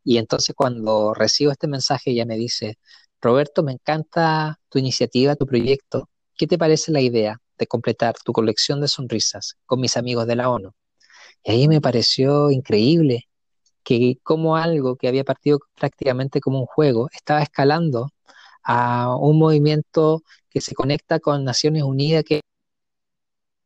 Y 0.04 0.18
entonces 0.18 0.54
cuando 0.56 1.12
recibo 1.12 1.52
este 1.52 1.68
mensaje 1.68 2.12
ella 2.12 2.24
me 2.24 2.36
dice, 2.36 2.78
Roberto, 3.20 3.62
me 3.62 3.72
encanta 3.72 4.58
tu 4.68 4.78
iniciativa, 4.78 5.34
tu 5.36 5.44
proyecto. 5.44 6.08
¿Qué 6.36 6.46
te 6.46 6.56
parece 6.56 6.92
la 6.92 7.00
idea 7.00 7.40
de 7.58 7.66
completar 7.66 8.14
tu 8.24 8.32
colección 8.32 8.80
de 8.80 8.88
sonrisas 8.88 9.56
con 9.66 9.80
mis 9.80 9.96
amigos 9.96 10.26
de 10.26 10.36
la 10.36 10.50
ONU? 10.50 10.70
Y 11.42 11.50
ahí 11.50 11.68
me 11.68 11.80
pareció 11.80 12.50
increíble 12.50 13.28
que 13.82 14.18
como 14.22 14.56
algo 14.56 14.96
que 14.96 15.08
había 15.08 15.24
partido 15.24 15.58
prácticamente 15.74 16.40
como 16.40 16.60
un 16.60 16.66
juego 16.66 17.08
estaba 17.12 17.42
escalando 17.42 18.10
a 18.68 19.16
un 19.16 19.38
movimiento 19.38 20.22
que 20.50 20.60
se 20.60 20.74
conecta 20.74 21.20
con 21.20 21.42
Naciones 21.42 21.84
Unidas 21.84 22.22
que 22.22 22.42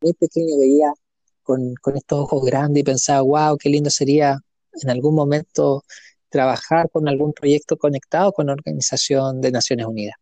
muy 0.00 0.12
pequeño 0.14 0.58
veía 0.58 0.92
con, 1.42 1.74
con 1.82 1.96
estos 1.96 2.20
ojos 2.20 2.44
grandes 2.44 2.82
y 2.82 2.84
pensaba, 2.84 3.22
wow, 3.22 3.58
qué 3.58 3.68
lindo 3.68 3.90
sería 3.90 4.38
en 4.80 4.90
algún 4.90 5.16
momento 5.16 5.82
trabajar 6.28 6.88
con 6.90 7.08
algún 7.08 7.32
proyecto 7.32 7.76
conectado 7.76 8.32
con 8.32 8.46
la 8.46 8.52
Organización 8.52 9.40
de 9.40 9.50
Naciones 9.50 9.86
Unidas. 9.86 10.14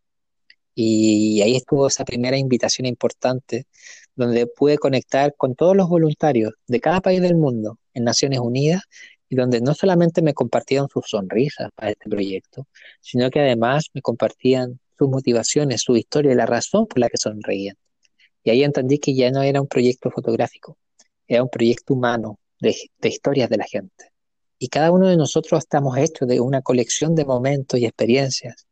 Y 0.73 1.41
ahí 1.41 1.57
estuvo 1.57 1.87
esa 1.87 2.03
primera 2.03 2.37
invitación 2.37 2.87
importante, 2.87 3.67
donde 4.15 4.47
pude 4.47 4.79
conectar 4.79 5.35
con 5.37 5.53
todos 5.55 5.75
los 5.75 5.89
voluntarios 5.89 6.53
de 6.67 6.79
cada 6.79 7.01
país 7.01 7.21
del 7.21 7.35
mundo 7.35 7.77
en 7.93 8.03
Naciones 8.03 8.39
Unidas 8.39 8.81
y 9.31 9.35
donde 9.37 9.61
no 9.61 9.73
solamente 9.73 10.21
me 10.21 10.33
compartían 10.33 10.89
sus 10.89 11.05
sonrisas 11.07 11.69
para 11.73 11.91
este 11.91 12.09
proyecto, 12.09 12.67
sino 12.99 13.29
que 13.29 13.39
además 13.39 13.85
me 13.93 14.01
compartían 14.01 14.77
sus 14.97 15.07
motivaciones, 15.07 15.83
su 15.83 15.95
historia 15.95 16.33
y 16.33 16.35
la 16.35 16.45
razón 16.45 16.85
por 16.85 16.99
la 16.99 17.07
que 17.07 17.15
sonreían. 17.15 17.77
Y 18.43 18.49
ahí 18.49 18.61
entendí 18.65 18.99
que 18.99 19.15
ya 19.15 19.31
no 19.31 19.41
era 19.41 19.61
un 19.61 19.67
proyecto 19.67 20.11
fotográfico, 20.11 20.77
era 21.25 21.43
un 21.43 21.49
proyecto 21.49 21.93
humano 21.93 22.39
de, 22.59 22.75
de 22.99 23.07
historias 23.07 23.49
de 23.49 23.55
la 23.55 23.63
gente. 23.63 24.11
Y 24.59 24.67
cada 24.67 24.91
uno 24.91 25.07
de 25.07 25.15
nosotros 25.15 25.59
estamos 25.59 25.97
hechos 25.97 26.27
de 26.27 26.41
una 26.41 26.61
colección 26.61 27.15
de 27.15 27.23
momentos 27.23 27.79
y 27.79 27.85
experiencias. 27.85 28.67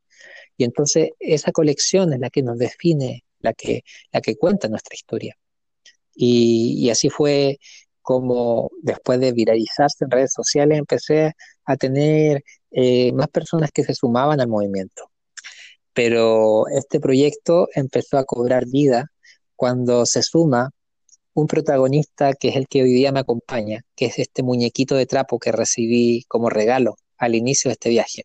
Y 0.58 0.66
entonces 0.66 1.12
esa 1.20 1.54
colección 1.54 2.12
es 2.12 2.20
la 2.20 2.30
que 2.30 2.44
nos 2.44 2.58
define, 2.58 3.24
la 3.40 3.54
que, 3.54 3.84
la 4.12 4.20
que 4.20 4.36
cuenta 4.36 4.68
nuestra 4.68 4.94
historia. 4.94 5.38
Y, 6.14 6.90
así 6.90 7.10
fue 7.10 7.60
como 8.10 8.72
después 8.82 9.20
de 9.20 9.34
viralizarse 9.34 10.04
en 10.04 10.10
redes 10.10 10.34
sociales 10.34 10.80
empecé 10.80 11.34
a 11.64 11.78
tener 11.78 12.44
eh, 12.72 13.12
más 13.14 13.28
personas 13.28 13.70
que 13.72 13.84
se 13.84 13.94
sumaban 13.94 14.42
al 14.42 14.48
movimiento. 14.48 15.12
Pero 15.94 16.68
este 16.70 17.00
proyecto 17.00 17.68
empezó 17.76 18.18
a 18.18 18.24
cobrar 18.24 18.66
vida 18.66 19.12
cuando 19.56 20.08
se 20.08 20.24
suma 20.24 20.72
un 21.36 21.46
protagonista 21.46 22.34
que 22.34 22.48
es 22.50 22.56
el 22.56 22.68
que 22.68 22.82
hoy 22.82 22.94
día 22.94 23.12
me 23.12 23.20
acompaña, 23.20 23.84
que 23.96 24.08
es 24.08 24.18
este 24.18 24.42
muñequito 24.42 24.96
de 24.96 25.06
trapo 25.06 25.38
que 25.38 25.52
recibí 25.52 26.24
como 26.28 26.50
regalo 26.50 26.96
al 27.20 27.36
inicio 27.36 27.70
de 27.70 27.74
este 27.74 27.90
viaje. 27.90 28.24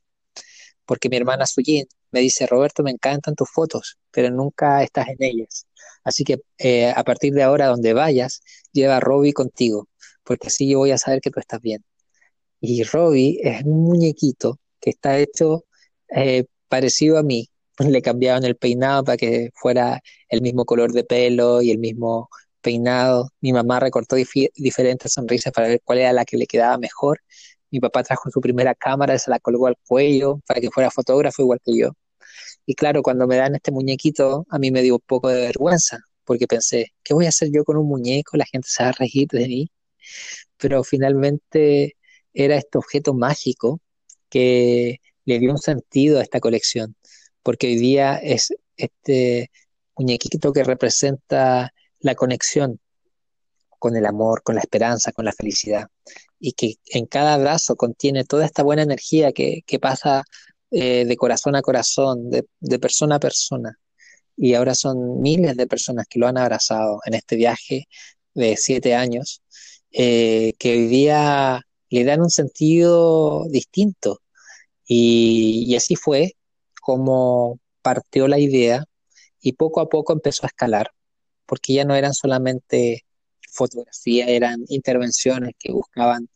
Porque 0.86 1.10
mi 1.10 1.18
hermana 1.18 1.44
Sujin 1.44 1.84
me 2.14 2.20
dice, 2.20 2.46
Roberto, 2.46 2.82
me 2.84 2.92
encantan 2.92 3.34
tus 3.34 3.50
fotos, 3.50 3.98
pero 4.12 4.30
nunca 4.30 4.82
estás 4.84 5.08
en 5.08 5.16
ellas. 5.18 5.66
Así 6.04 6.24
que 6.24 6.38
eh, 6.58 6.90
a 6.94 7.02
partir 7.04 7.34
de 7.34 7.42
ahora, 7.42 7.66
donde 7.66 7.92
vayas, 7.92 8.42
lleva 8.72 8.98
a 8.98 9.00
Robbie 9.00 9.32
contigo, 9.32 9.88
porque 10.24 10.48
así 10.48 10.68
yo 10.70 10.78
voy 10.78 10.92
a 10.92 10.98
saber 10.98 11.20
que 11.20 11.30
tú 11.30 11.40
estás 11.40 11.60
bien. 11.60 11.84
Y 12.60 12.84
Robbie 12.84 13.40
es 13.42 13.64
un 13.64 13.84
muñequito 13.84 14.60
que 14.80 14.90
está 14.90 15.18
hecho 15.18 15.64
eh, 16.08 16.44
parecido 16.68 17.18
a 17.18 17.22
mí. 17.22 17.48
Le 17.78 18.02
cambiaban 18.02 18.44
el 18.44 18.56
peinado 18.56 19.04
para 19.04 19.16
que 19.16 19.50
fuera 19.54 20.00
el 20.28 20.42
mismo 20.42 20.64
color 20.64 20.92
de 20.92 21.04
pelo 21.04 21.62
y 21.62 21.70
el 21.72 21.78
mismo 21.78 22.28
peinado. 22.60 23.30
Mi 23.40 23.52
mamá 23.52 23.80
recortó 23.80 24.16
diferentes 24.56 25.12
sonrisas 25.12 25.52
para 25.52 25.68
ver 25.68 25.80
cuál 25.84 25.98
era 25.98 26.12
la 26.12 26.24
que 26.24 26.36
le 26.36 26.46
quedaba 26.46 26.78
mejor. 26.78 27.20
Mi 27.70 27.80
papá 27.80 28.02
trajo 28.04 28.30
su 28.30 28.40
primera 28.40 28.74
cámara, 28.74 29.18
se 29.18 29.30
la 29.30 29.40
colgó 29.40 29.66
al 29.66 29.76
cuello 29.86 30.40
para 30.46 30.60
que 30.60 30.70
fuera 30.70 30.90
fotógrafo 30.90 31.42
igual 31.42 31.60
que 31.64 31.76
yo. 31.76 31.90
Y 32.66 32.74
claro, 32.74 33.02
cuando 33.02 33.26
me 33.26 33.36
dan 33.36 33.54
este 33.54 33.72
muñequito, 33.72 34.46
a 34.48 34.58
mí 34.58 34.70
me 34.70 34.82
dio 34.82 34.94
un 34.94 35.02
poco 35.06 35.28
de 35.28 35.40
vergüenza, 35.42 35.98
porque 36.24 36.46
pensé, 36.46 36.92
¿qué 37.02 37.14
voy 37.14 37.26
a 37.26 37.28
hacer 37.30 37.50
yo 37.52 37.64
con 37.64 37.76
un 37.76 37.88
muñeco? 37.88 38.36
La 38.36 38.46
gente 38.46 38.68
se 38.70 38.82
va 38.82 38.90
a 38.90 38.92
reír 38.92 39.28
de 39.28 39.46
mí. 39.46 39.70
Pero 40.58 40.84
finalmente 40.84 41.96
era 42.32 42.56
este 42.56 42.78
objeto 42.78 43.14
mágico 43.14 43.80
que 44.28 45.00
le 45.24 45.38
dio 45.38 45.50
un 45.52 45.58
sentido 45.58 46.18
a 46.18 46.22
esta 46.22 46.40
colección, 46.40 46.96
porque 47.42 47.68
hoy 47.68 47.76
día 47.76 48.16
es 48.16 48.48
este 48.76 49.50
muñequito 49.96 50.52
que 50.52 50.64
representa 50.64 51.72
la 52.00 52.14
conexión 52.14 52.80
con 53.78 53.96
el 53.96 54.06
amor, 54.06 54.42
con 54.42 54.54
la 54.54 54.62
esperanza, 54.62 55.12
con 55.12 55.24
la 55.26 55.32
felicidad. 55.32 55.88
Y 56.40 56.52
que 56.52 56.76
en 56.86 57.06
cada 57.06 57.34
abrazo 57.34 57.76
contiene 57.76 58.24
toda 58.24 58.46
esta 58.46 58.62
buena 58.62 58.82
energía 58.82 59.32
que, 59.32 59.62
pasa 59.80 60.24
eh, 60.74 61.04
de 61.06 61.16
corazón 61.16 61.56
a 61.56 61.62
corazón, 61.62 62.30
de, 62.30 62.78
persona 62.78 63.16
a 63.16 63.20
persona. 63.20 63.78
Y 64.36 64.54
ahora 64.54 64.74
son 64.74 65.20
miles 65.22 65.56
de 65.56 65.66
personas 65.66 66.06
que 66.08 66.18
lo 66.18 66.26
han 66.26 66.38
abrazado 66.38 67.00
en 67.06 67.14
este 67.14 67.36
viaje 67.36 67.86
de 68.34 68.56
siete 68.56 68.94
años, 68.94 69.42
eh, 69.92 70.54
que 70.58 70.72
hoy 70.72 70.86
día 70.88 71.62
le 71.90 72.04
dan 72.04 72.22
un 72.22 72.30
sentido 72.30 73.44
distinto. 73.50 74.20
Y, 74.86 75.64
y 75.68 75.76
así 75.76 75.96
fue 75.96 76.34
como 76.80 77.60
partió 77.82 78.28
la 78.28 78.38
idea 78.38 78.84
y 79.40 79.52
poco 79.54 79.80
a 79.80 79.88
poco 79.88 80.12
empezó 80.12 80.44
a 80.44 80.48
escalar 80.48 80.90
porque 81.46 81.74
ya 81.74 81.84
no 81.84 81.94
eran 81.94 82.14
solamente 82.14 83.04
fotografía, 83.50 84.26
eran 84.26 84.64
intervenciones 84.68 85.54
que 85.58 85.72
buscaban 85.72 86.28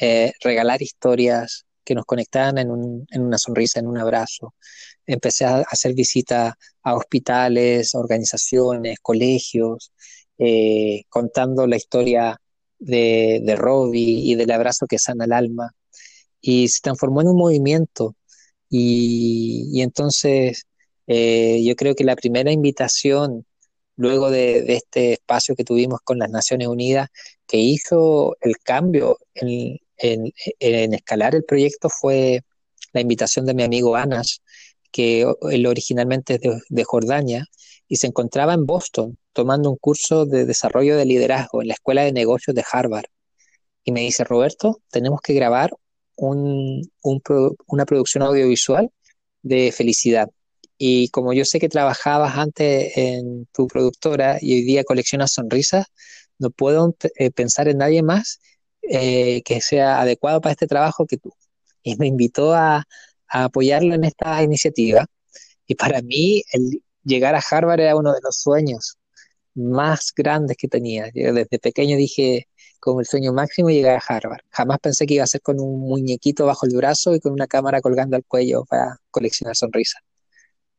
eh, 0.00 0.32
regalar 0.40 0.82
historias 0.82 1.63
que 1.84 1.94
nos 1.94 2.04
conectaban 2.06 2.58
en, 2.58 2.70
un, 2.70 3.06
en 3.10 3.22
una 3.22 3.38
sonrisa, 3.38 3.80
en 3.80 3.86
un 3.86 3.98
abrazo. 3.98 4.54
Empecé 5.06 5.44
a 5.44 5.58
hacer 5.70 5.94
visitas 5.94 6.54
a 6.82 6.94
hospitales, 6.94 7.94
organizaciones, 7.94 8.98
colegios, 9.00 9.92
eh, 10.38 11.04
contando 11.08 11.66
la 11.66 11.76
historia 11.76 12.40
de, 12.78 13.40
de 13.44 13.56
Robbie 13.56 14.20
y 14.24 14.34
del 14.34 14.50
abrazo 14.50 14.86
que 14.86 14.98
sana 14.98 15.24
el 15.26 15.32
alma. 15.32 15.72
Y 16.40 16.68
se 16.68 16.80
transformó 16.82 17.20
en 17.22 17.28
un 17.28 17.36
movimiento. 17.36 18.16
Y, 18.70 19.82
entonces 19.82 20.66
eh, 21.06 21.62
yo 21.64 21.76
creo 21.76 21.94
que 21.94 22.04
la 22.04 22.16
primera 22.16 22.50
invitación 22.50 23.46
luego 23.96 24.30
de, 24.30 24.64
este 24.74 25.12
espacio 25.14 25.54
que 25.54 25.64
tuvimos 25.64 26.00
con 26.02 26.18
las 26.18 26.30
Naciones 26.30 26.68
Unidas, 26.68 27.08
que 27.46 27.58
hizo 27.58 28.36
el 28.40 28.58
cambio 28.58 29.18
en, 29.34 29.78
escalar 29.98 31.34
el 31.34 31.44
proyecto 31.44 31.88
fue 31.88 32.42
la 32.92 33.00
invitación 33.00 33.46
de 33.46 33.54
mi 33.54 33.62
amigo 33.62 33.96
Anas, 33.96 34.42
que 34.92 35.26
él 35.50 35.66
originalmente 35.66 36.34
es 36.34 36.62
de, 36.68 36.84
Jordania 36.84 37.46
y 37.88 37.96
se 37.96 38.06
encontraba 38.06 38.54
en 38.54 38.66
Boston 38.66 39.18
tomando 39.32 39.70
un 39.70 39.76
curso 39.76 40.26
de 40.26 40.46
desarrollo 40.46 40.96
de 40.96 41.04
liderazgo 41.04 41.60
en 41.60 41.68
la 41.68 41.74
Escuela 41.74 42.04
de 42.04 42.12
Negocios 42.12 42.54
de 42.54 42.64
Harvard. 42.70 43.06
Y 43.84 43.92
me 43.92 44.00
dice, 44.00 44.24
Roberto, 44.24 44.80
tenemos 44.90 45.20
que 45.20 45.34
grabar 45.34 45.72
un, 46.16 46.88
una 47.66 47.84
producción 47.84 48.22
audiovisual 48.22 48.90
de 49.42 49.72
felicidad. 49.72 50.28
Y 50.78 51.08
como 51.08 51.32
yo 51.32 51.44
sé 51.44 51.58
que 51.58 51.68
trabajabas 51.68 52.36
antes 52.36 52.96
en 52.96 53.46
tu 53.52 53.66
productora 53.66 54.38
y 54.40 54.54
hoy 54.54 54.62
día 54.62 54.84
coleccionas 54.84 55.32
sonrisas, 55.32 55.86
no 56.38 56.50
puedo 56.50 56.94
eh, 57.16 57.30
pensar 57.30 57.68
en 57.68 57.78
nadie 57.78 58.02
más 58.02 58.40
eh, 58.90 59.42
que 59.42 59.60
sea 59.60 60.00
adecuado 60.00 60.40
para 60.40 60.52
este 60.52 60.66
trabajo 60.66 61.06
que 61.06 61.18
tú. 61.18 61.32
Y 61.82 61.96
me 61.96 62.06
invitó 62.06 62.54
a, 62.54 62.84
apoyarlo 63.28 63.94
en 63.94 64.04
esta 64.04 64.42
iniciativa. 64.42 65.06
Y 65.66 65.74
para 65.74 66.02
mí, 66.02 66.42
llegar 67.04 67.34
a 67.34 67.42
Harvard 67.50 67.80
era 67.80 67.96
uno 67.96 68.12
de 68.12 68.20
los 68.22 68.36
sueños 68.36 68.96
más 69.54 70.12
grandes 70.16 70.56
que 70.56 70.68
tenía. 70.68 71.10
Yo 71.14 71.32
desde 71.32 71.58
pequeño 71.58 71.96
dije, 71.96 72.48
como 72.80 73.00
el 73.00 73.06
sueño 73.06 73.32
máximo, 73.32 73.70
llegar 73.70 73.96
a 73.96 74.14
Harvard. 74.14 74.42
Jamás 74.50 74.78
pensé 74.80 75.06
que 75.06 75.14
iba 75.14 75.24
a 75.24 75.26
ser 75.26 75.40
con 75.42 75.60
un 75.60 75.80
muñequito 75.80 76.46
bajo 76.46 76.66
el 76.66 76.76
brazo 76.76 77.14
y 77.14 77.20
con 77.20 77.32
una 77.32 77.46
cámara 77.46 77.80
colgando 77.80 78.16
al 78.16 78.24
cuello 78.24 78.64
para 78.66 79.00
coleccionar 79.10 79.56
sonrisas. 79.56 80.02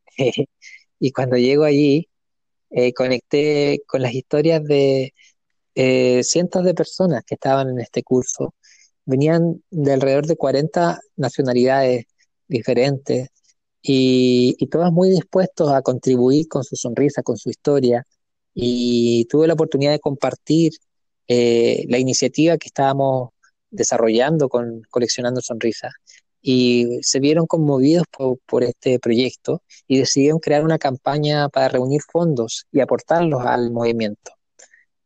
y 0.99 1.11
cuando 1.11 1.37
llego 1.37 1.63
allí, 1.63 2.09
eh, 2.71 2.93
conecté 2.93 3.81
con 3.87 4.01
las 4.01 4.13
historias 4.13 4.63
de 4.63 5.13
eh, 5.75 6.23
cientos 6.23 6.63
de 6.63 6.73
personas 6.73 7.23
que 7.25 7.35
estaban 7.35 7.69
en 7.69 7.79
este 7.79 8.03
curso. 8.03 8.55
Venían 9.05 9.63
de 9.69 9.93
alrededor 9.93 10.27
de 10.27 10.35
40 10.37 10.99
nacionalidades 11.17 12.05
diferentes 12.47 13.29
y, 13.81 14.55
y 14.57 14.67
todas 14.67 14.91
muy 14.91 15.09
dispuestos 15.11 15.71
a 15.71 15.81
contribuir 15.81 16.47
con 16.47 16.63
su 16.63 16.75
sonrisa, 16.75 17.23
con 17.23 17.37
su 17.37 17.49
historia. 17.49 18.03
Y 18.53 19.25
tuve 19.25 19.47
la 19.47 19.53
oportunidad 19.53 19.91
de 19.91 19.99
compartir 19.99 20.73
eh, 21.27 21.85
la 21.89 21.97
iniciativa 21.97 22.57
que 22.57 22.67
estábamos 22.67 23.29
desarrollando 23.71 24.47
con 24.49 24.83
Coleccionando 24.89 25.41
Sonrisas 25.41 25.93
y 26.41 26.99
se 27.01 27.19
vieron 27.19 27.47
conmovidos 27.47 28.05
por, 28.45 28.63
este 28.63 28.99
proyecto 28.99 29.63
y 29.87 29.97
decidieron 29.97 30.39
crear 30.39 30.63
una 30.63 30.77
campaña 30.77 31.49
para 31.49 31.69
reunir 31.69 32.01
fondos 32.03 32.67
y 32.71 32.81
aportarlos 32.81 33.43
al 33.43 33.71
movimiento. 33.71 34.34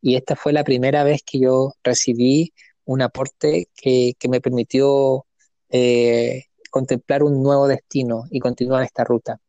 Y 0.01 0.15
esta 0.15 0.35
fue 0.35 0.53
la 0.53 0.63
primera 0.63 1.03
vez 1.03 1.21
que 1.25 1.39
yo 1.39 1.73
recibí 1.83 2.53
un 2.85 3.01
aporte 3.01 3.67
que, 3.75 4.15
me 4.29 4.41
permitió 4.41 5.25
eh, 5.69 6.45
contemplar 6.71 7.23
un 7.23 7.43
nuevo 7.43 7.67
destino 7.67 8.23
y 8.31 8.39
continuar 8.39 8.83
esta 8.83 9.03
ruta. 9.03 9.39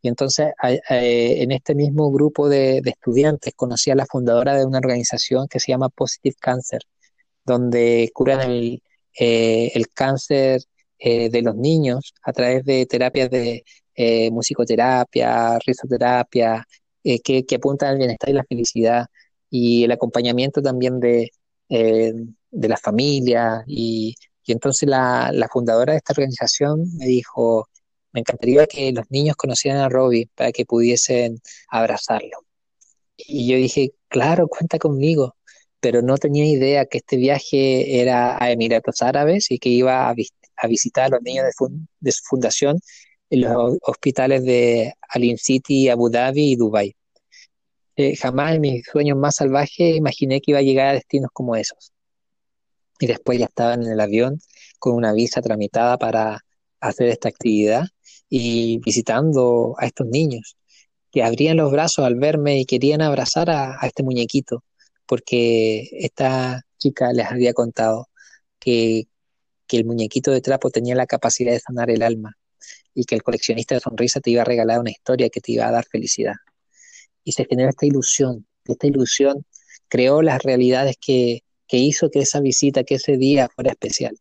Y 0.00 0.08
entonces 0.08 0.52
en 0.62 1.52
este 1.52 1.74
mismo 1.74 2.10
grupo 2.12 2.48
de, 2.48 2.78
estudiantes 2.84 3.54
conocí 3.54 3.90
a 3.90 3.96
la 3.96 4.06
fundadora 4.06 4.56
de 4.56 4.64
una 4.64 4.78
organización 4.78 5.48
que 5.48 5.60
se 5.60 5.72
llama 5.72 5.88
Positive 5.88 6.36
Cancer, 6.40 6.82
donde 7.44 8.10
curan 8.14 8.40
el, 8.42 8.82
eh, 9.18 9.72
el 9.74 9.88
cáncer 9.88 10.62
eh, 10.98 11.30
de 11.30 11.42
los 11.42 11.54
niños 11.56 12.12
a 12.22 12.32
través 12.32 12.64
de 12.64 12.84
terapias 12.86 13.30
de 13.30 13.64
eh, 13.94 14.30
musicoterapia, 14.32 15.58
risoterapia, 15.64 16.66
eh, 17.04 17.20
que, 17.20 17.44
que, 17.46 17.56
apuntan 17.56 17.90
al 17.90 17.98
bienestar 17.98 18.30
y 18.30 18.32
la 18.32 18.44
felicidad, 18.44 19.06
y 19.50 19.84
el 19.84 19.92
acompañamiento 19.92 20.62
también 20.62 21.00
de, 21.00 21.30
de 21.68 22.68
la 22.68 22.76
familia. 22.76 23.64
Y, 23.66 24.14
y 24.44 24.52
entonces 24.52 24.88
la, 24.88 25.30
la, 25.32 25.48
fundadora 25.48 25.92
de 25.92 25.98
esta 25.98 26.12
organización 26.12 26.84
me 26.98 27.06
dijo, 27.06 27.68
me 28.12 28.20
encantaría 28.20 28.66
que 28.66 28.92
los 28.92 29.04
niños 29.10 29.36
conocieran 29.36 29.80
a 29.80 29.88
Robbie 29.88 30.28
para 30.34 30.52
que 30.52 30.64
pudiesen 30.64 31.40
abrazarlo. 31.70 32.38
Y 33.16 33.48
yo 33.50 33.56
dije, 33.56 33.92
claro, 34.08 34.48
cuenta 34.48 34.78
conmigo 34.78 35.34
pero 35.80 36.02
no 36.02 36.16
tenía 36.16 36.44
idea 36.46 36.86
que 36.86 36.98
este 36.98 37.16
viaje 37.16 38.00
era 38.00 38.42
a 38.42 38.50
Emiratos 38.50 39.02
Árabes 39.02 39.50
y 39.50 39.58
que 39.58 39.68
iba 39.68 40.08
a, 40.08 40.14
a 40.56 40.66
visitar 40.66 41.06
a 41.06 41.08
los 41.10 41.22
niños 41.22 41.46
de, 42.00 42.12
su 42.12 42.22
fundación 42.24 42.80
en 43.30 43.42
los 43.42 43.78
hospitales 43.82 44.44
de 44.44 44.94
Alim 45.10 45.36
City, 45.36 45.88
Abu 45.88 46.10
Dhabi 46.10 46.52
y 46.52 46.56
Dubai. 46.56 46.94
Jamás 48.18 48.54
en 48.54 48.60
mis 48.60 48.84
sueños 48.86 49.18
más 49.18 49.36
salvajes 49.36 49.96
imaginé 49.96 50.40
que 50.40 50.52
iba 50.52 50.60
a 50.60 50.62
llegar 50.62 50.88
a 50.88 50.92
destinos 50.92 51.30
como 51.32 51.56
esos. 51.56 51.92
Y 53.00 53.06
después 53.06 53.38
ya 53.38 53.46
estaba 53.46 53.74
en 53.74 53.84
el 53.84 54.00
avión 54.00 54.40
con 54.78 54.94
una 54.94 55.12
visa 55.12 55.40
tramitada 55.42 55.98
para 55.98 56.40
hacer 56.80 57.08
esta 57.08 57.28
actividad 57.28 57.86
y 58.28 58.78
visitando 58.78 59.74
a 59.78 59.86
estos 59.86 60.06
niños 60.06 60.56
que 61.10 61.22
abrían 61.22 61.56
los 61.56 61.72
brazos 61.72 62.04
al 62.04 62.16
verme 62.16 62.60
y 62.60 62.66
querían 62.66 63.02
abrazar 63.02 63.50
a 63.50 63.78
este 63.82 64.02
muñequito, 64.02 64.64
porque 65.06 65.88
esta 65.92 66.62
chica 66.78 67.12
les 67.12 67.26
había 67.26 67.54
contado 67.54 68.08
que 68.58 69.08
que 69.68 69.76
el 69.76 69.84
muñequito 69.84 70.32
de 70.32 70.40
trapo 70.40 70.70
tenía 70.70 70.96
la 70.96 71.06
capacidad 71.06 71.52
de 71.52 71.60
sanar 71.60 71.90
el 71.90 72.02
alma 72.02 72.36
y 72.94 73.04
que 73.04 73.14
el 73.14 73.22
coleccionista 73.22 73.74
de 73.76 73.80
sonrisa 73.80 74.20
te 74.20 74.30
iba 74.30 74.42
a 74.42 74.46
regalar 74.46 74.80
una 74.80 74.90
historia 74.90 75.28
que 75.28 75.40
te 75.40 75.52
iba 75.52 75.68
a 75.68 75.70
dar 75.70 75.84
felicidad. 75.84 76.34
Y 77.28 77.32
se 77.32 77.44
generó 77.44 77.68
esta 77.68 77.84
ilusión, 77.84 78.46
esta 78.64 78.86
ilusión 78.86 79.44
creó 79.88 80.22
las 80.22 80.42
realidades 80.42 80.96
que, 80.98 81.42
hizo 81.70 82.10
que 82.10 82.20
esa 82.20 82.40
visita, 82.40 82.84
que 82.84 82.94
ese 82.94 83.18
día 83.18 83.50
fuera 83.54 83.72
especial. 83.72 84.16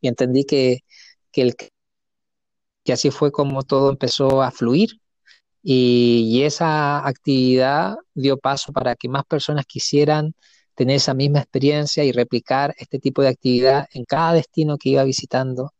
Y 0.00 0.06
entendí 0.06 0.44
que, 0.44 0.84
que, 1.32 1.52
que 2.84 2.92
así 2.92 3.10
fue 3.10 3.32
como 3.32 3.64
todo 3.64 3.90
empezó 3.90 4.42
a 4.42 4.52
fluir 4.52 4.90
y, 5.60 6.28
y 6.30 6.44
esa 6.44 7.04
actividad 7.04 7.96
dio 8.14 8.36
paso 8.38 8.72
para 8.72 8.94
que 8.94 9.08
más 9.08 9.24
personas 9.24 9.66
quisieran 9.66 10.32
tener 10.76 10.96
esa 10.96 11.14
misma 11.14 11.40
experiencia 11.40 12.04
y 12.04 12.12
replicar 12.12 12.74
este 12.78 13.00
tipo 13.00 13.22
de 13.22 13.28
actividad 13.30 13.88
en 13.92 14.04
cada 14.04 14.34
destino 14.34 14.78
que 14.78 14.90
iba 14.90 15.02
visitando. 15.02 15.72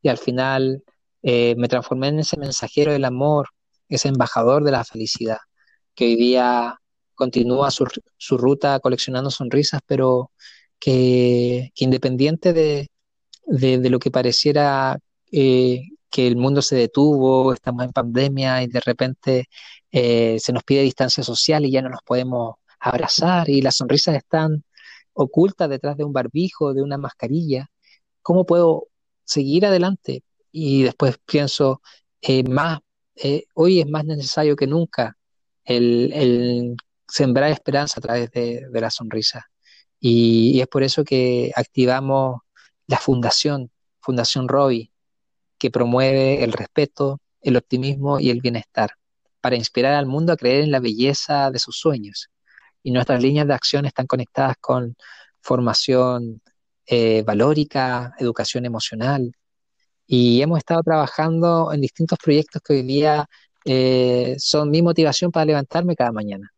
Y 0.00 0.08
al 0.08 0.16
final 0.16 0.84
eh, 1.22 1.54
me 1.58 1.68
transformé 1.68 2.08
en 2.08 2.20
ese 2.20 2.38
mensajero 2.38 2.92
del 2.92 3.04
amor, 3.04 3.48
ese 3.90 4.08
embajador 4.08 4.64
de 4.64 4.72
la 4.72 4.84
felicidad, 4.84 5.38
que 5.94 6.06
hoy 6.06 6.16
día 6.16 6.78
continúa 7.14 7.70
su, 7.70 8.36
ruta 8.36 8.80
coleccionando 8.80 9.30
sonrisas, 9.30 9.80
pero 9.86 10.32
que, 10.78 11.70
independiente 11.76 12.52
de, 12.52 12.88
lo 13.90 13.98
que 13.98 14.10
pareciera 14.10 14.98
eh, 15.32 15.82
que 16.10 16.26
el 16.26 16.36
mundo 16.36 16.62
se 16.62 16.76
detuvo, 16.76 17.52
estamos 17.52 17.84
en 17.84 17.92
pandemia 17.92 18.62
y 18.62 18.68
de 18.68 18.80
repente 18.80 19.48
eh, 19.90 20.38
se 20.40 20.52
nos 20.52 20.62
pide 20.64 20.82
distancia 20.82 21.24
social 21.24 21.64
y 21.64 21.72
ya 21.72 21.82
no 21.82 21.90
nos 21.90 22.02
podemos 22.04 22.56
abrazar 22.80 23.48
y 23.50 23.62
las 23.62 23.76
sonrisas 23.76 24.16
están 24.16 24.64
ocultas 25.12 25.68
detrás 25.68 25.96
de 25.96 26.04
un 26.04 26.12
barbijo, 26.12 26.74
de 26.74 26.82
una 26.82 26.98
mascarilla. 26.98 27.68
¿Cómo 28.22 28.46
puedo 28.46 28.88
seguir 29.24 29.66
adelante? 29.66 30.22
Y 30.52 30.84
después 30.84 31.18
pienso, 31.26 31.82
eh, 32.20 32.44
más, 32.44 32.80
eh, 33.16 33.44
hoy 33.54 33.80
es 33.80 33.88
más 33.88 34.04
necesario 34.04 34.56
que 34.56 34.66
nunca 34.66 35.16
el, 35.64 36.76
sembrar 37.08 37.50
esperanza 37.50 38.00
a 38.00 38.02
través 38.02 38.30
de, 38.30 38.66
la 38.72 38.90
sonrisa. 38.90 39.46
Y, 40.00 40.60
es 40.60 40.68
por 40.68 40.82
eso 40.82 41.04
que 41.04 41.52
activamos 41.56 42.40
la 42.86 42.98
fundación, 42.98 43.70
Fundación 44.00 44.48
Robbie, 44.48 44.92
que 45.58 45.70
promueve 45.70 46.44
el 46.44 46.52
respeto, 46.52 47.20
el 47.40 47.56
optimismo 47.56 48.20
y 48.20 48.30
el 48.30 48.40
bienestar, 48.40 48.92
para 49.40 49.56
inspirar 49.56 49.94
al 49.94 50.06
mundo 50.06 50.32
a 50.32 50.36
creer 50.36 50.64
en 50.64 50.70
la 50.70 50.80
belleza 50.80 51.50
de 51.50 51.58
sus 51.58 51.78
sueños 51.78 52.30
y 52.84 52.92
nuestras 52.92 53.20
líneas 53.20 53.48
de 53.48 53.54
acción 53.54 53.86
están 53.86 54.06
conectadas 54.06 54.56
con 54.60 54.94
formación 55.40 56.40
eh, 56.86 57.22
valórica, 57.22 58.14
educación 58.18 58.66
emocional. 58.66 59.32
Y 60.06 60.42
hemos 60.42 60.58
estado 60.58 60.82
trabajando 60.82 61.72
en 61.72 61.80
distintos 61.80 62.18
proyectos 62.22 62.62
que 62.62 62.74
hoy 62.74 62.82
día 62.82 63.26
eh, 63.64 64.34
son 64.38 64.70
mi 64.70 64.82
motivación 64.82 65.30
para 65.30 65.46
levantarme 65.46 65.96
cada 65.96 66.12
mañana. 66.12 66.52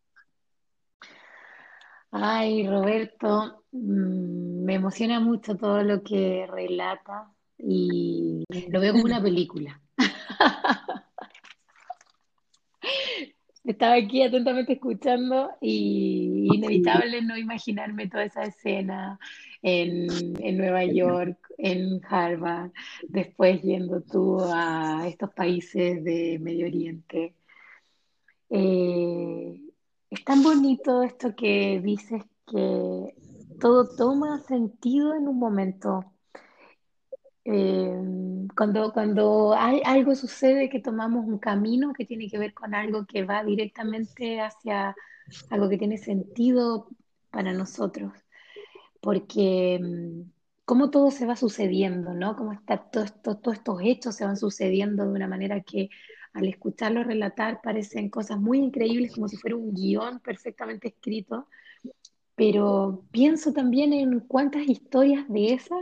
Ay, 2.11 2.67
Roberto, 2.67 3.63
mm, 3.71 4.63
me 4.63 4.75
emociona 4.75 5.19
mucho 5.19 5.55
todo 5.55 5.83
lo 5.83 6.03
que 6.03 6.47
relata. 6.49 7.31
y 7.59 8.43
lo 8.69 8.79
veo 8.79 8.93
como 8.93 9.05
una 9.05 9.21
película. 9.21 9.81
Estaba 13.67 13.95
aquí 13.95 14.23
atentamente 14.23 14.73
escuchando 14.73 15.51
y 15.59 16.47
inevitable 16.53 17.21
no 17.21 17.37
imaginarme 17.37 18.07
toda 18.07 18.23
esa 18.23 18.43
escena 18.43 19.19
en, 19.61 20.07
Nueva 20.57 20.85
York, 20.85 21.37
en 21.57 21.99
Harvard, 22.09 22.71
después 23.09 23.61
yendo 23.61 24.01
tú 24.01 24.39
a 24.41 25.05
estos 25.05 25.33
países 25.33 26.01
de 26.01 26.39
Medio 26.39 26.67
Oriente. 26.67 27.35
Eh, 28.51 29.61
es 30.11 30.23
tan 30.23 30.43
bonito 30.43 31.03
esto 31.03 31.35
que 31.35 31.81
dices 31.81 32.23
que 32.49 33.15
todo 33.59 33.97
toma 33.97 34.39
sentido 34.43 35.13
en 35.13 35.27
un 35.27 35.39
momento. 35.39 36.05
Eh, 37.49 38.47
cuando, 38.57 38.91
cuando 38.91 39.53
hay, 39.57 39.81
algo 39.85 40.15
sucede 40.15 40.69
que 40.69 40.81
tomamos 40.81 41.25
un 41.25 41.39
camino 41.39 41.93
que 41.93 42.03
tiene 42.03 42.27
que 42.27 42.37
ver 42.37 42.53
con 42.53 42.75
algo 42.75 43.05
que 43.05 43.23
va 43.23 43.41
directamente 43.41 44.41
hacia 44.41 44.93
algo 45.49 45.69
que 45.69 45.77
tiene 45.77 45.97
sentido 45.97 46.89
para 47.31 47.53
nosotros. 47.53 48.11
Porque 48.99 49.79
mm, 49.81 50.29
cómo 50.65 50.89
todo 50.89 51.09
se 51.09 51.25
va 51.25 51.37
sucediendo, 51.37 52.13
¿no? 52.13 52.35
Cómo 52.35 52.51
está 52.51 52.77
todo 52.77 53.05
esto, 53.05 53.37
todos 53.37 53.57
estos 53.57 53.79
hechos 53.81 54.15
se 54.15 54.25
van 54.25 54.35
sucediendo 54.35 55.05
de 55.05 55.13
una 55.13 55.27
manera 55.27 55.61
que 55.61 55.89
al 56.33 56.47
escucharlo 56.49 57.03
relatar 57.05 57.61
parecen 57.61 58.09
cosas 58.09 58.39
muy 58.39 58.59
increíbles, 58.59 59.15
como 59.15 59.29
si 59.29 59.37
fuera 59.37 59.55
un 59.55 59.73
guion 59.73 60.19
perfectamente 60.19 60.89
escrito, 60.89 61.47
pero 62.35 63.05
pienso 63.11 63.53
también 63.53 63.93
en 63.93 64.19
cuántas 64.19 64.67
historias 64.67 65.25
de 65.29 65.53
esas 65.53 65.79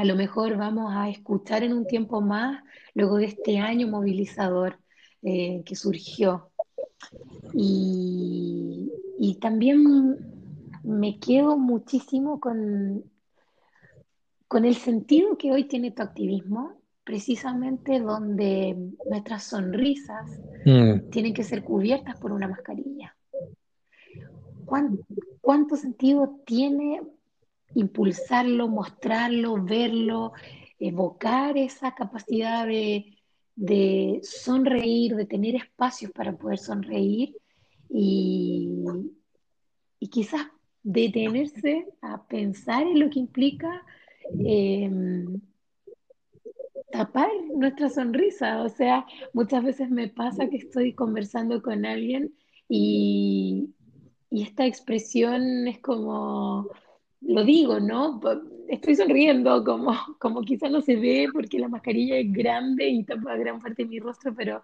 a 0.00 0.04
lo 0.04 0.16
mejor 0.16 0.56
vamos 0.56 0.94
a 0.94 1.10
escuchar 1.10 1.62
en 1.62 1.74
un 1.74 1.86
tiempo 1.86 2.22
más, 2.22 2.64
luego 2.94 3.18
de 3.18 3.26
este 3.26 3.58
año 3.58 3.86
movilizador 3.86 4.78
eh, 5.22 5.62
que 5.66 5.76
surgió. 5.76 6.50
Y, 7.52 8.90
y 9.18 9.34
también 9.40 10.16
me 10.82 11.18
quedo 11.18 11.58
muchísimo 11.58 12.40
con, 12.40 13.04
con 14.48 14.64
el 14.64 14.76
sentido 14.76 15.36
que 15.36 15.52
hoy 15.52 15.64
tiene 15.64 15.90
tu 15.90 16.02
activismo 16.02 16.80
precisamente 17.04 18.00
donde 18.00 18.74
nuestras 19.06 19.44
sonrisas 19.44 20.30
mm. 20.64 21.10
tienen 21.10 21.34
que 21.34 21.44
ser 21.44 21.62
cubiertas 21.62 22.18
por 22.18 22.32
una 22.32 22.48
mascarilla. 22.48 23.14
¿Cuánto, 24.64 25.76
sentido 25.76 26.40
tiene 26.46 27.02
impulsarlo, 27.74 28.68
mostrarlo, 28.68 29.62
verlo, 29.62 30.32
evocar 30.78 31.56
esa 31.56 31.94
capacidad 31.94 32.66
de, 32.66 33.16
de 33.56 34.20
sonreír, 34.22 35.16
de 35.16 35.26
tener 35.26 35.54
espacios 35.56 36.10
para 36.12 36.36
poder 36.36 36.58
sonreír 36.58 37.36
y, 37.88 38.84
y 39.98 40.08
quizás 40.08 40.46
detenerse 40.82 41.86
a 42.00 42.26
pensar 42.26 42.82
en 42.84 43.00
lo 43.00 43.10
que 43.10 43.18
implica 43.18 43.84
eh, 44.44 44.90
tapar 46.90 47.30
nuestra 47.54 47.88
sonrisa. 47.88 48.62
O 48.62 48.68
sea, 48.68 49.06
muchas 49.32 49.64
veces 49.64 49.90
me 49.90 50.08
pasa 50.08 50.48
que 50.48 50.56
estoy 50.56 50.94
conversando 50.94 51.62
con 51.62 51.84
alguien 51.84 52.34
y, 52.68 53.70
esta 54.30 54.64
expresión 54.64 55.66
es 55.66 55.80
como, 55.80 56.68
lo 57.20 57.44
digo, 57.44 57.80
¿no? 57.80 58.20
Estoy 58.68 58.96
sonriendo, 58.96 59.64
como, 59.64 59.92
como 60.18 60.42
quizás 60.42 60.70
no 60.70 60.80
se 60.80 60.96
ve 60.96 61.28
porque 61.32 61.58
la 61.58 61.68
mascarilla 61.68 62.16
es 62.16 62.32
grande 62.32 62.88
y 62.88 63.04
tapa 63.04 63.36
gran 63.36 63.60
parte 63.60 63.82
de 63.82 63.88
mi 63.88 63.98
rostro, 63.98 64.34
pero, 64.34 64.62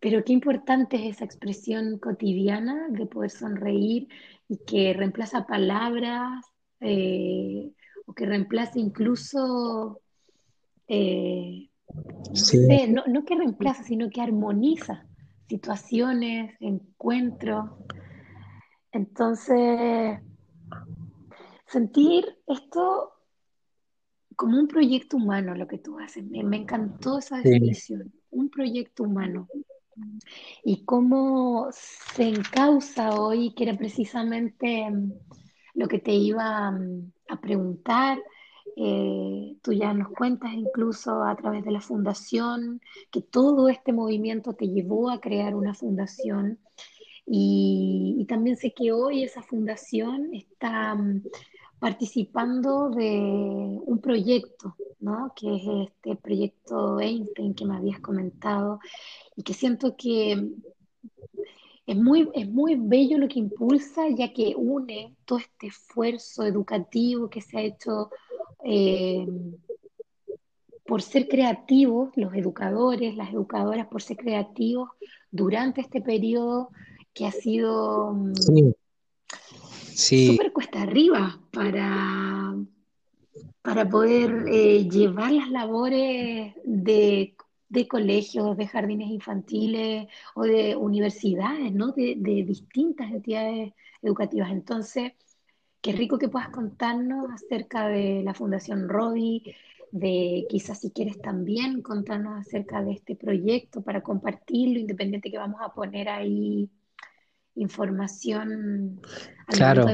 pero 0.00 0.24
qué 0.24 0.32
importante 0.32 0.96
es 0.96 1.16
esa 1.16 1.24
expresión 1.24 1.98
cotidiana 1.98 2.88
de 2.90 3.06
poder 3.06 3.30
sonreír 3.30 4.08
y 4.48 4.58
que 4.64 4.92
reemplaza 4.94 5.46
palabras 5.46 6.44
eh, 6.80 7.72
o 8.06 8.12
que 8.14 8.24
reemplaza 8.24 8.78
incluso 8.78 10.00
eh, 10.86 11.68
no, 12.88 13.24
que 13.24 13.34
reemplaza, 13.34 13.82
sino 13.82 14.10
que 14.10 14.20
armoniza 14.20 15.06
situaciones, 15.48 16.54
encuentros. 16.60 17.70
Entonces, 18.92 20.18
sentir 21.68 22.38
esto 22.46 23.12
como 24.36 24.58
un 24.58 24.68
proyecto 24.68 25.16
humano, 25.16 25.54
lo 25.54 25.66
que 25.66 25.78
tú 25.78 25.98
haces, 25.98 26.24
me, 26.24 26.56
encantó 26.56 27.18
esa 27.18 27.38
definición, 27.38 28.12
un 28.30 28.48
proyecto 28.48 29.02
humano. 29.02 29.48
Y 30.62 30.84
cómo 30.84 31.68
se 31.72 32.28
encausa 32.28 33.20
hoy, 33.20 33.52
que 33.54 33.64
era 33.64 33.76
precisamente 33.76 34.88
mm, 34.88 35.12
lo 35.74 35.88
que 35.88 35.98
te 35.98 36.12
iba 36.12 36.70
mm, 36.70 37.12
a 37.30 37.40
preguntar, 37.40 38.18
eh, 38.76 39.56
tú 39.60 39.72
ya 39.72 39.92
nos 39.92 40.10
cuentas 40.10 40.52
incluso 40.54 41.24
a 41.24 41.34
través 41.34 41.64
de 41.64 41.72
la 41.72 41.80
fundación 41.80 42.80
que 43.10 43.22
todo 43.22 43.68
este 43.68 43.92
movimiento 43.92 44.52
te 44.52 44.68
llevó 44.68 45.10
a 45.10 45.20
crear 45.20 45.56
una 45.56 45.74
fundación. 45.74 46.60
Y, 47.26 48.24
también 48.28 48.56
sé 48.56 48.72
que 48.72 48.92
hoy 48.92 49.24
esa 49.24 49.42
fundación 49.42 50.32
está 50.32 50.94
mm, 50.94 51.24
participando 51.78 52.90
de 52.90 53.78
un 53.84 53.98
proyecto, 54.00 54.76
¿no? 55.00 55.32
que 55.36 55.56
es 55.56 55.88
este 55.88 56.16
proyecto 56.16 57.00
Einstein 57.00 57.54
que 57.54 57.64
me 57.64 57.76
habías 57.76 58.00
comentado 58.00 58.80
y 59.36 59.42
que 59.42 59.54
siento 59.54 59.96
que 59.96 60.50
es 61.86 61.96
muy, 61.96 62.28
es 62.34 62.48
muy 62.48 62.76
bello 62.76 63.16
lo 63.16 63.28
que 63.28 63.38
impulsa, 63.38 64.08
ya 64.10 64.32
que 64.32 64.54
une 64.56 65.16
todo 65.24 65.38
este 65.38 65.68
esfuerzo 65.68 66.44
educativo 66.44 67.30
que 67.30 67.40
se 67.40 67.56
ha 67.56 67.62
hecho 67.62 68.10
eh, 68.64 69.26
por 70.84 71.02
ser 71.02 71.28
creativos, 71.28 72.10
los 72.16 72.34
educadores, 72.34 73.14
las 73.14 73.32
educadoras, 73.32 73.86
por 73.86 74.02
ser 74.02 74.16
creativos 74.16 74.90
durante 75.30 75.80
este 75.80 76.00
periodo 76.00 76.70
que 77.14 77.26
ha 77.26 77.32
sido 77.32 78.16
súper 79.98 80.52
cuesta 80.52 80.82
arriba 80.82 81.40
para, 81.50 82.54
para 83.62 83.88
poder 83.88 84.44
eh, 84.48 84.88
llevar 84.88 85.32
las 85.32 85.50
labores 85.50 86.54
de, 86.64 87.34
colegios, 87.88 88.56
de 88.56 88.66
jardines 88.66 89.10
infantiles 89.10 90.08
o 90.34 90.42
de 90.42 90.76
universidades, 90.76 91.72
¿no? 91.72 91.92
de, 91.92 92.14
de 92.16 92.44
distintas 92.44 93.10
entidades 93.10 93.72
educativas. 94.02 94.50
Entonces, 94.50 95.12
Qué 95.80 95.92
rico 95.92 96.18
que 96.18 96.28
puedas 96.28 96.48
contarnos 96.48 97.30
acerca 97.30 97.88
de 97.88 98.22
la 98.24 98.34
Fundación 98.34 98.88
Rodi, 98.88 99.54
de 99.92 100.44
quizás 100.48 100.80
si 100.80 100.90
quieres 100.90 101.20
también 101.20 101.82
contarnos 101.82 102.38
acerca 102.38 102.82
de 102.82 102.92
este 102.92 103.14
proyecto 103.14 103.80
para 103.82 104.02
compartirlo, 104.02 104.78
independiente 104.80 105.30
que 105.30 105.38
vamos 105.38 105.60
a 105.62 105.72
poner 105.72 106.08
ahí 106.08 106.68
información 107.58 109.00
claro, 109.46 109.86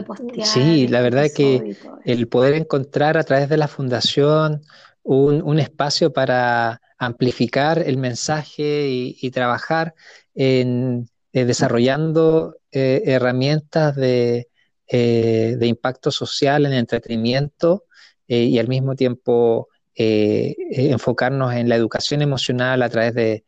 sí, 0.42 0.88
la 0.88 1.00
verdad 1.00 1.26
es 1.26 1.34
que 1.34 1.76
el 2.04 2.28
poder 2.28 2.54
encontrar 2.54 3.16
a 3.16 3.24
través 3.24 3.48
de 3.48 3.56
la 3.56 3.68
fundación 3.68 4.62
un, 5.02 5.58
espacio 5.58 6.12
para 6.12 6.80
amplificar 6.98 7.78
el 7.78 7.98
mensaje 7.98 8.88
y, 8.88 9.30
trabajar 9.30 9.94
en 10.34 11.08
eh, 11.32 11.44
desarrollando 11.44 12.56
eh, 12.76 13.02
herramientas 13.06 13.94
de, 13.94 14.48
eh, 14.88 15.56
de 15.58 15.66
impacto 15.66 16.10
social 16.10 16.66
en 16.66 16.72
entretenimiento 16.72 17.84
eh, 18.26 18.44
y 18.44 18.58
al 18.58 18.66
mismo 18.66 18.96
tiempo 18.96 19.68
enfocarnos 19.96 21.54
en 21.54 21.68
la 21.68 21.76
educación 21.76 22.20
emocional 22.20 22.82
a 22.82 22.88
través 22.88 23.14
de 23.14 23.44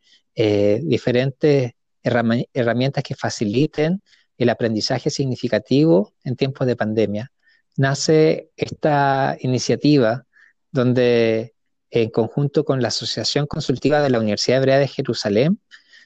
diferentes 0.81 1.73
herramientas 2.07 3.03
que 3.03 3.15
faciliten 3.15 4.01
el 4.37 4.49
aprendizaje 4.49 5.09
significativo 5.09 6.13
en 6.23 6.35
tiempos 6.35 6.67
de 6.67 6.75
pandemia. 6.75 7.31
Nace 7.75 8.49
esta 8.55 9.37
iniciativa 9.39 10.25
donde 10.71 11.53
en 11.89 12.09
conjunto 12.09 12.65
con 12.65 12.81
la 12.81 12.89
Asociación 12.89 13.47
Consultiva 13.47 14.01
de 14.01 14.09
la 14.09 14.19
Universidad 14.19 14.59
Hebrea 14.59 14.79
de 14.79 14.87
Jerusalén 14.87 15.59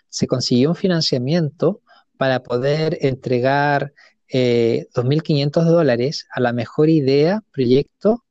se 0.10 0.28
consiguió 0.28 0.70
un 0.70 0.76
financiamiento 0.76 1.82
para 2.18 2.44
poder 2.44 2.98
entregar 3.02 3.94
2.500 4.30 5.62
eh, 5.62 5.66
dólares 5.66 6.28
a 6.32 6.40
la 6.40 6.54
mejor 6.54 6.90
idea, 6.90 7.42
proyecto 7.52 8.24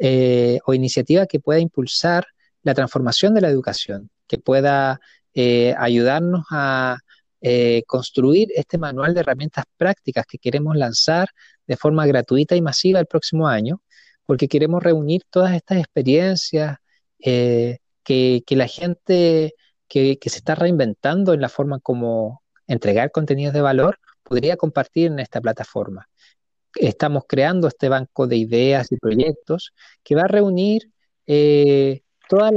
eh, 0.00 0.58
o 0.66 0.74
iniciativa 0.74 1.26
que 1.26 1.40
pueda 1.40 1.60
impulsar 1.60 2.26
la 2.62 2.74
transformación 2.74 3.34
de 3.34 3.40
la 3.42 3.48
educación, 3.48 4.10
que 4.26 4.38
pueda 4.38 5.00
eh, 5.34 5.74
ayudarnos 5.78 6.44
a 6.50 6.98
construir 7.86 8.48
este 8.54 8.78
manual 8.78 9.12
de 9.12 9.20
herramientas 9.20 9.64
prácticas 9.76 10.24
que 10.26 10.38
queremos 10.38 10.76
lanzar 10.76 11.28
de 11.66 11.76
forma 11.76 12.06
gratuita 12.06 12.56
y 12.56 12.62
masiva 12.62 13.00
el 13.00 13.06
próximo 13.06 13.48
año, 13.48 13.82
porque 14.26 14.48
queremos 14.48 14.82
reunir 14.82 15.22
todas 15.30 15.52
estas 15.52 15.78
experiencias, 15.78 16.78
eh, 17.18 17.78
que, 18.02 18.44
la 18.50 18.68
gente 18.68 19.54
que, 19.88 20.18
se 20.22 20.38
está 20.38 20.54
reinventando 20.54 21.32
en 21.32 21.40
la 21.40 21.48
forma 21.48 21.80
como 21.80 22.42
entregar 22.66 23.10
contenidos 23.10 23.54
de 23.54 23.62
valor 23.62 23.98
podría 24.22 24.56
compartir 24.56 25.06
en 25.06 25.20
esta 25.20 25.40
plataforma. 25.40 26.08
Estamos 26.74 27.24
creando 27.26 27.68
este 27.68 27.88
banco 27.88 28.26
de 28.26 28.36
ideas 28.36 28.90
y 28.92 28.96
proyectos 28.96 29.72
que 30.02 30.14
va 30.14 30.22
a 30.22 30.28
reunir 30.28 30.90
eh, 31.26 32.02
todas 32.28 32.52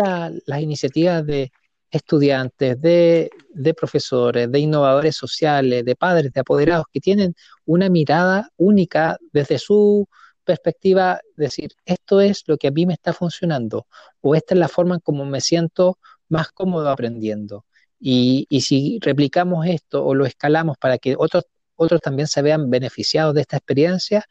las 0.46 0.62
iniciativas 0.62 1.26
de 1.26 1.52
estudiantes, 1.92 2.80
de, 2.82 3.30
profesores, 3.76 4.52
de 4.52 4.60
innovadores 4.60 5.16
sociales, 5.16 5.86
de 5.86 5.96
padres, 5.96 6.32
de 6.34 6.42
apoderados, 6.42 6.86
que 6.92 7.00
tienen 7.00 7.36
una 7.66 7.90
mirada 7.90 8.50
única 8.58 9.18
desde 9.32 9.60
su 9.60 10.08
perspectiva, 10.44 11.20
decir, 11.36 11.72
esto 11.86 12.22
es 12.22 12.44
lo 12.48 12.58
que 12.58 12.68
a 12.70 12.72
mí 12.72 12.86
me 12.86 12.94
está 12.94 13.14
funcionando, 13.14 13.88
o 14.22 14.36
esta 14.36 14.54
es 14.56 14.60
la 14.60 14.68
forma 14.70 14.96
en 14.96 15.02
cómo 15.02 15.26
me 15.26 15.42
siento 15.42 16.00
más 16.30 16.52
cómodo 16.52 16.90
aprendiendo. 16.90 17.66
Y, 18.00 18.48
si 18.62 19.00
replicamos 19.02 19.66
esto 19.68 20.06
o 20.06 20.14
lo 20.16 20.26
escalamos 20.26 20.78
para 20.78 20.98
que 20.98 21.16
otros, 21.18 21.46
otros 21.76 22.02
también 22.02 22.28
se 22.28 22.42
vean 22.42 22.70
beneficiados 22.70 23.34
de 23.34 23.42
esta 23.42 23.58
experiencia, 23.58 24.26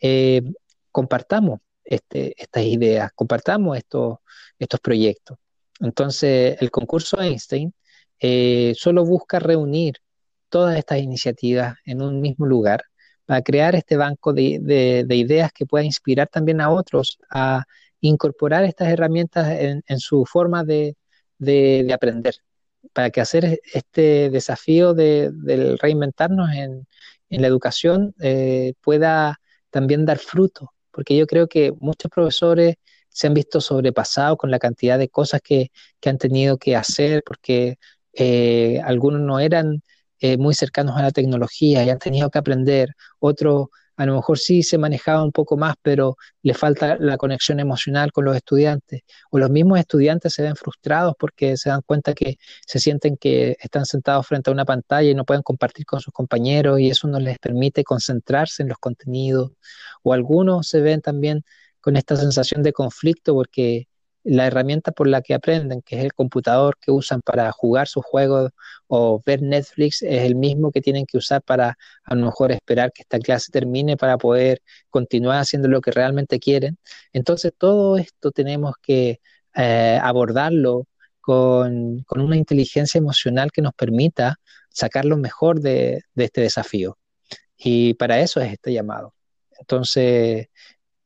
eh, 0.00 0.42
compartamos 0.90 1.60
este, 1.84 2.34
estas 2.40 2.64
ideas, 2.64 3.10
compartamos 3.14 3.76
estos, 3.78 4.18
estos 4.58 4.80
proyectos. 4.80 5.38
Entonces, 5.82 6.56
el 6.60 6.70
concurso 6.70 7.20
Einstein 7.20 7.74
eh, 8.20 8.74
solo 8.76 9.04
busca 9.04 9.38
reunir 9.40 9.96
todas 10.48 10.78
estas 10.78 11.00
iniciativas 11.00 11.76
en 11.84 12.02
un 12.02 12.20
mismo 12.20 12.46
lugar 12.46 12.84
para 13.26 13.42
crear 13.42 13.74
este 13.74 13.96
banco 13.96 14.32
de, 14.32 15.04
ideas 15.10 15.52
que 15.52 15.66
pueda 15.66 15.84
inspirar 15.84 16.28
también 16.28 16.60
a 16.60 16.70
otros 16.70 17.18
a 17.30 17.64
incorporar 18.00 18.64
estas 18.64 18.88
herramientas 18.88 19.48
en, 19.50 20.00
su 20.00 20.24
forma 20.26 20.64
de, 20.64 20.96
aprender, 21.92 22.36
para 22.92 23.10
que 23.10 23.20
hacer 23.20 23.60
este 23.72 24.30
desafío 24.30 24.94
de, 24.94 25.30
reinventarnos 25.80 26.50
en, 26.54 26.86
la 27.30 27.46
educación 27.46 28.14
eh, 28.20 28.74
pueda 28.82 29.40
también 29.70 30.04
dar 30.04 30.18
fruto, 30.18 30.72
porque 30.90 31.16
yo 31.16 31.26
creo 31.26 31.48
que 31.48 31.72
muchos 31.80 32.10
profesores 32.10 32.76
se 33.12 33.26
han 33.26 33.34
visto 33.34 33.60
sobrepasados 33.60 34.38
con 34.38 34.50
la 34.50 34.58
cantidad 34.58 34.98
de 34.98 35.08
cosas 35.08 35.40
que, 35.42 35.70
han 36.04 36.18
tenido 36.18 36.58
que 36.58 36.76
hacer, 36.76 37.22
porque 37.24 37.76
eh, 38.12 38.80
algunos 38.84 39.20
no 39.20 39.38
eran 39.40 39.82
eh, 40.20 40.36
muy 40.36 40.54
cercanos 40.54 40.96
a 40.96 41.02
la 41.02 41.10
tecnología 41.12 41.84
y 41.84 41.90
han 41.90 41.98
tenido 41.98 42.30
que 42.30 42.38
aprender, 42.38 42.94
otros 43.18 43.68
a 43.96 44.06
lo 44.06 44.14
mejor 44.16 44.38
sí 44.38 44.62
se 44.62 44.78
manejaba 44.78 45.22
un 45.22 45.32
poco 45.32 45.56
más, 45.56 45.74
pero 45.82 46.16
le 46.42 46.54
falta 46.54 46.96
la 46.98 47.16
conexión 47.16 47.60
emocional 47.60 48.10
con 48.12 48.24
los 48.24 48.34
estudiantes. 48.34 49.02
O 49.30 49.38
los 49.38 49.50
mismos 49.50 49.78
estudiantes 49.78 50.34
se 50.34 50.42
ven 50.42 50.56
frustrados 50.56 51.14
porque 51.18 51.56
se 51.56 51.68
dan 51.70 51.82
cuenta 51.84 52.14
que 52.14 52.36
se 52.66 52.78
sienten 52.78 53.16
que 53.16 53.56
están 53.60 53.86
sentados 53.86 54.26
frente 54.26 54.50
a 54.50 54.52
una 54.52 54.64
pantalla 54.64 55.10
y 55.10 55.14
no 55.14 55.24
pueden 55.24 55.42
compartir 55.42 55.86
con 55.86 56.00
sus 56.00 56.12
compañeros 56.12 56.80
y 56.80 56.90
eso 56.90 57.06
no 57.06 57.20
les 57.20 57.38
permite 57.38 57.84
concentrarse 57.84 58.62
en 58.62 58.70
los 58.70 58.78
contenidos. 58.78 59.52
O 60.02 60.12
algunos 60.12 60.68
se 60.68 60.80
ven 60.80 61.00
también 61.00 61.44
con 61.82 61.96
esta 61.96 62.16
sensación 62.16 62.62
de 62.62 62.72
conflicto 62.72 63.34
porque 63.34 63.88
la 64.24 64.46
herramienta 64.46 64.92
por 64.92 65.08
la 65.08 65.20
que 65.22 65.34
aprenden, 65.34 65.82
que 65.82 65.98
es 65.98 66.04
el 66.04 66.14
computador 66.14 66.78
que 66.80 66.92
usan 66.92 67.22
para 67.22 67.50
jugar 67.52 67.88
sus 67.88 68.04
juegos 68.04 68.52
o 68.86 69.20
ver 69.24 69.42
Netflix, 69.42 70.02
es 70.02 70.22
el 70.22 70.36
mismo 70.36 70.70
que 70.70 70.80
tienen 70.80 71.06
que 71.06 71.18
usar 71.18 71.42
para 71.42 71.76
a 72.04 72.14
lo 72.14 72.26
mejor 72.26 72.52
esperar 72.52 72.92
que 72.92 73.02
esta 73.02 73.18
clase 73.18 73.50
termine 73.50 73.96
para 73.96 74.18
poder 74.18 74.62
continuar 74.90 75.40
haciendo 75.40 75.68
lo 75.68 75.80
que 75.80 75.90
realmente 75.90 76.38
quieren. 76.38 76.78
Entonces 77.12 77.52
todo 77.56 77.96
esto 77.98 78.30
tenemos 78.30 78.74
que 78.80 79.20
eh, 79.54 79.98
abordarlo 80.02 80.86
con, 81.20 82.04
una 82.10 82.36
inteligencia 82.36 82.98
emocional 82.98 83.50
que 83.52 83.62
nos 83.62 83.74
permita 83.74 84.36
sacar 84.70 85.04
lo 85.04 85.16
mejor 85.16 85.60
de, 85.60 86.02
de 86.14 86.24
este 86.24 86.42
desafío. 86.42 86.98
Y 87.56 87.94
para 87.94 88.20
eso 88.20 88.40
es 88.40 88.52
este 88.52 88.72
llamado. 88.72 89.14
Entonces, 89.62 90.48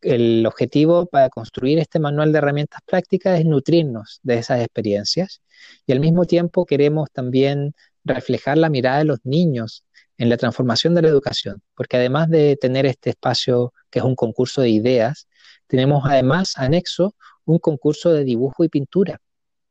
el 0.02 0.46
objetivo 0.46 1.06
para 1.06 1.30
construir 1.30 1.78
este 1.78 1.98
manual 1.98 2.32
de 2.32 2.38
herramientas 2.38 2.80
prácticas 2.86 3.38
es 3.40 3.46
nutrirnos 3.46 4.20
de 4.22 4.38
esas 4.38 4.60
experiencias 4.60 5.42
y 5.86 5.92
al 5.92 6.00
mismo 6.00 6.24
tiempo 6.24 6.66
queremos 6.66 7.10
también 7.12 7.74
reflejar 8.04 8.58
la 8.58 8.68
mirada 8.70 8.98
de 8.98 9.04
los 9.04 9.18
niños 9.24 9.84
en 10.18 10.28
la 10.28 10.36
transformación 10.36 10.94
de 10.94 11.02
la 11.02 11.08
educación, 11.08 11.62
porque 11.74 11.96
además 11.96 12.28
de 12.30 12.56
tener 12.56 12.86
este 12.86 13.10
espacio 13.10 13.72
que 13.90 13.98
es 13.98 14.04
un 14.04 14.14
concurso 14.14 14.62
de 14.62 14.70
ideas, 14.70 15.28
tenemos 15.66 16.04
además 16.06 16.54
anexo 16.56 17.14
un 17.44 17.58
concurso 17.58 18.12
de 18.12 18.24
dibujo 18.24 18.64
y 18.64 18.68
pintura 18.68 19.20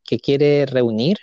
que 0.04 0.20
quiere 0.20 0.66
reunir 0.66 1.18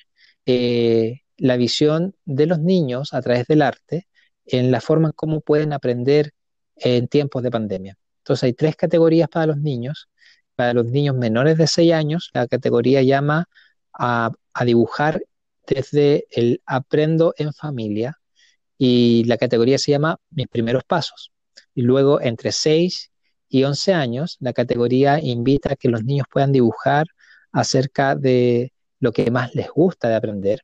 eh, 0.47 1.21
la 1.37 1.57
visión 1.57 2.15
de 2.25 2.47
los 2.47 2.59
niños 2.61 3.15
a 3.15 3.23
través 3.23 3.47
del 3.47 3.63
arte 3.63 4.09
en 4.45 4.71
la 4.71 4.81
forma 4.81 5.09
en 5.09 5.13
cómo 5.13 5.41
pueden 5.41 5.73
aprender 5.73 6.33
en 6.77 7.09
tiempos 7.09 7.43
de 7.43 7.51
pandemia. 7.51 7.99
Entonces 8.23 8.45
hay 8.45 8.53
tres 8.55 8.77
categorías 8.77 9.29
para 9.29 9.47
los 9.47 9.59
niños. 9.59 10.09
Para 10.55 10.75
los 10.75 10.87
niños 10.87 11.17
menores 11.17 11.59
de 11.59 11.67
6 11.67 11.93
años, 11.93 12.31
la 12.35 12.47
categoría 12.47 13.03
llama 13.03 13.49
a, 13.93 14.31
dibujar 14.65 15.23
desde 15.67 16.27
el 16.31 16.63
aprendo 16.67 17.35
en 17.39 17.53
familia 17.53 18.19
y 18.79 19.25
la 19.25 19.39
categoría 19.39 19.79
se 19.79 19.93
llama 19.93 20.19
mis 20.31 20.47
primeros 20.49 20.85
pasos. 20.85 21.33
Y 21.75 21.83
luego 21.83 22.21
entre 22.21 22.53
6 22.53 23.11
y 23.49 23.65
11 23.65 23.95
años, 23.95 24.37
la 24.41 24.53
categoría 24.53 25.21
invita 25.21 25.73
a 25.73 25.77
que 25.77 25.89
los 25.89 26.05
niños 26.05 26.27
puedan 26.31 26.53
dibujar 26.53 27.07
acerca 27.53 28.15
de 28.15 28.73
lo 29.01 29.13
que 29.13 29.31
más 29.31 29.55
les 29.55 29.71
gusta 29.71 30.09
de 30.09 30.17
aprender 30.17 30.63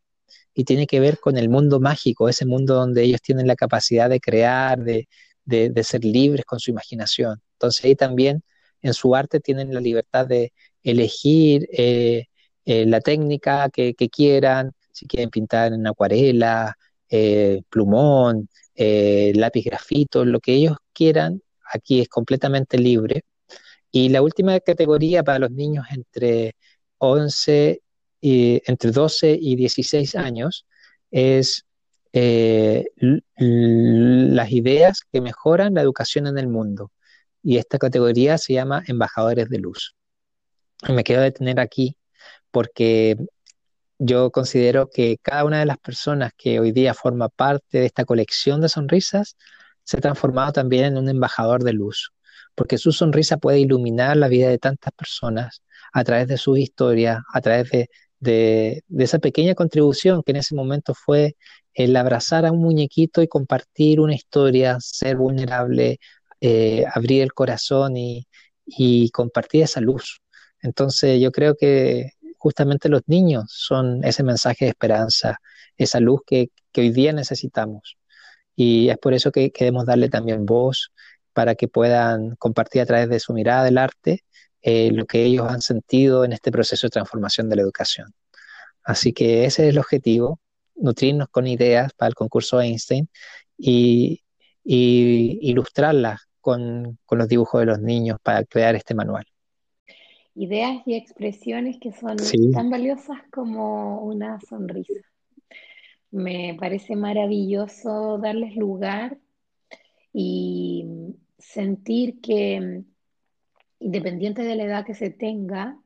y 0.55 0.65
tiene 0.65 0.87
que 0.87 1.01
ver 1.01 1.19
con 1.21 1.37
el 1.37 1.49
mundo 1.49 1.81
mágico, 1.81 2.29
ese 2.29 2.47
mundo 2.47 2.75
donde 2.75 3.05
ellos 3.05 3.23
tienen 3.23 3.47
la 3.47 3.57
capacidad 3.57 4.11
de 4.11 4.21
crear, 4.21 4.81
de, 4.81 5.09
de, 5.49 5.85
ser 5.85 6.05
libres 6.05 6.45
con 6.45 6.61
su 6.61 6.71
imaginación. 6.71 7.41
Entonces 7.59 7.85
ahí 7.85 7.97
también 7.97 8.43
en 8.83 8.95
su 8.95 9.15
arte 9.15 9.41
tienen 9.41 9.75
la 9.75 9.81
libertad 9.81 10.27
de 10.27 10.53
elegir 10.83 11.69
eh, 11.73 12.27
eh, 12.65 12.87
la 12.87 13.01
técnica 13.01 13.69
que, 13.71 13.95
quieran, 13.95 14.73
si 14.93 15.07
quieren 15.07 15.31
pintar 15.31 15.73
en 15.73 15.87
acuarela, 15.87 16.77
eh, 17.11 17.63
plumón, 17.71 18.49
lápiz 18.77 19.65
grafito, 19.65 20.25
lo 20.25 20.41
que 20.41 20.55
ellos 20.55 20.77
quieran, 20.93 21.43
aquí 21.73 22.01
es 22.01 22.09
completamente 22.09 22.79
libre. 22.79 23.25
Y 23.91 24.09
la 24.11 24.23
última 24.23 24.59
categoría 24.61 25.23
para 25.25 25.39
los 25.41 25.51
niños 25.51 25.87
entre 25.91 26.55
11 26.99 27.83
y, 28.21 28.63
entre 28.67 28.91
12 28.93 29.37
y 29.41 29.57
16 29.57 30.15
años 30.17 30.67
es 31.11 31.65
las 32.13 32.85
ideas 34.53 35.01
que 35.13 35.21
mejoran 35.21 35.75
la 35.75 35.83
educación 35.83 36.27
en 36.27 36.39
el 36.39 36.49
mundo. 36.49 36.91
Y 37.43 37.59
esta 37.59 37.79
categoría 37.79 38.39
se 38.39 38.55
llama 38.55 38.83
Embajadores 38.87 39.49
de 39.49 39.59
Luz. 39.59 39.95
me 40.89 41.05
quiero 41.05 41.23
detener 41.23 41.61
aquí 41.61 41.97
porque 42.51 43.17
yo 43.99 44.31
considero 44.31 44.89
que 44.91 45.19
cada 45.23 45.45
una 45.45 45.61
de 45.61 45.67
las 45.67 45.79
personas 45.79 46.33
que 46.37 46.61
hoy 46.61 46.73
día 46.73 46.95
forma 46.95 47.29
parte 47.29 47.81
de 47.81 47.87
esta 47.87 48.05
colección 48.05 48.61
de 48.61 48.69
sonrisas 48.69 49.37
se 49.85 49.99
ha 49.99 50.01
transformado 50.01 50.53
también 50.53 50.85
en 50.85 50.99
un 50.99 51.09
embajador 51.09 51.65
de 51.65 51.73
luz, 51.73 52.13
porque 52.55 52.79
su 52.79 52.93
sonrisa 52.93 53.39
puede 53.39 53.61
iluminar 53.61 54.17
la 54.17 54.29
vida 54.29 54.49
de 54.49 54.59
tantas 54.59 54.93
personas 54.93 55.63
a 55.93 56.05
través 56.05 56.29
de 56.29 56.37
su 56.37 56.57
historia, 56.57 57.25
a 57.33 57.41
través 57.41 57.71
de, 57.71 57.89
de, 58.21 58.83
esa 58.99 59.19
pequeña 59.19 59.55
contribución 59.55 60.23
que 60.23 60.33
en 60.33 60.37
ese 60.39 60.55
momento 60.55 60.95
fue 60.95 61.37
el 61.75 61.97
abrazar 61.97 62.45
a 62.47 62.53
un 62.53 62.61
muñequito 62.61 63.23
y 63.23 63.29
compartir 63.29 64.01
una 64.01 64.15
historia, 64.15 64.79
ser 64.81 65.17
vulnerable, 65.17 65.99
eh, 66.41 66.85
abrir 66.95 67.23
el 67.23 67.33
corazón 67.33 67.97
y, 67.97 68.27
compartir 69.13 69.63
esa 69.65 69.81
luz. 69.81 70.21
Entonces 70.63 71.21
yo 71.21 71.33
creo 71.33 71.57
que 71.57 72.13
justamente 72.37 72.89
los 72.89 73.03
niños 73.07 73.47
son 73.49 74.05
ese 74.05 74.23
mensaje 74.23 74.67
de 74.67 74.71
esperanza, 74.71 75.39
esa 75.77 76.01
luz 76.01 76.21
que, 76.27 76.51
hoy 76.77 76.91
día 76.91 77.13
necesitamos. 77.13 77.97
Y 78.57 78.89
es 78.91 78.99
por 78.99 79.15
eso 79.15 79.33
que 79.33 79.51
queremos 79.51 79.87
darle 79.87 80.09
también 80.09 80.47
voz 80.47 80.93
para 81.33 81.55
que 81.55 81.69
puedan 81.69 82.37
compartir 82.37 82.83
a 82.83 82.87
través 82.87 83.09
de 83.09 83.21
su 83.21 83.33
mirada 83.33 83.65
del 83.65 83.79
arte 83.79 84.25
eh, 84.63 84.91
lo 84.93 85.07
que 85.07 85.25
ellos 85.25 85.49
han 85.49 85.63
sentido 85.63 86.25
en 86.25 86.33
este 86.33 86.53
proceso 86.53 86.87
de 86.87 86.91
transformación 86.91 87.49
de 87.49 87.57
la 87.57 87.63
educación. 87.63 88.13
Así 88.85 89.13
que 89.13 89.45
ese 89.45 89.65
es 89.65 89.71
el 89.71 89.79
objetivo, 89.79 90.41
nutrirnos 90.77 91.29
con 91.29 91.47
ideas 91.47 91.93
para 91.95 92.09
el 92.09 92.15
concurso 92.15 92.61
Einstein 92.61 93.09
y, 93.57 94.23
ilustrarlas 94.65 96.28
con, 96.41 96.99
los 97.11 97.29
dibujos 97.29 97.61
de 97.61 97.67
los 97.67 97.81
niños 97.81 98.19
para 98.23 98.45
crear 98.45 98.75
este 98.75 98.95
manual. 98.95 99.25
Ideas 100.35 100.83
y 100.87 100.95
expresiones 100.95 101.79
que 101.81 101.93
son 101.93 102.17
tan 102.53 102.71
valiosas 102.71 103.19
como 103.33 104.03
una 104.03 104.41
sonrisa. 104.41 105.01
Me 106.11 106.57
parece 106.59 106.97
maravilloso 106.97 108.19
darles 108.19 108.57
lugar 108.57 109.19
y 110.13 110.87
sentir 111.39 112.21
que 112.21 112.85
independiente 113.81 114.43
de 114.43 114.57
la 114.57 114.65
edad 114.65 114.85
que 114.85 114.95
se 114.95 115.11
tenga, 115.11 115.79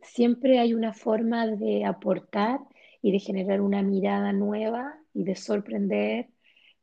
siempre 0.00 0.58
hay 0.58 0.74
una 0.74 0.92
forma 0.92 1.46
de 1.46 1.84
aportar 1.84 2.60
y 3.00 3.12
de 3.12 3.18
generar 3.18 3.60
una 3.60 3.82
mirada 3.82 4.32
nueva 4.32 4.98
y 5.14 5.24
de 5.24 5.36
sorprender 5.36 6.28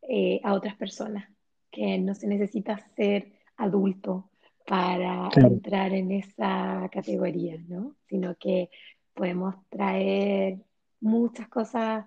eh, 0.08 0.40
a 0.44 0.54
otras 0.54 0.76
personas, 0.76 1.30
que 1.72 1.98
no 1.98 2.16
se 2.16 2.28
necesita 2.28 2.78
ser 2.96 3.32
adulto 3.58 4.30
para 4.66 5.30
entrar 5.36 5.94
en 5.94 6.12
esa 6.12 6.90
categoría, 6.92 7.58
¿no? 7.68 7.96
Sino 8.08 8.36
que 8.36 8.70
podemos 9.14 9.56
traer 9.70 10.60
muchas 11.02 11.48
cosas 11.48 12.06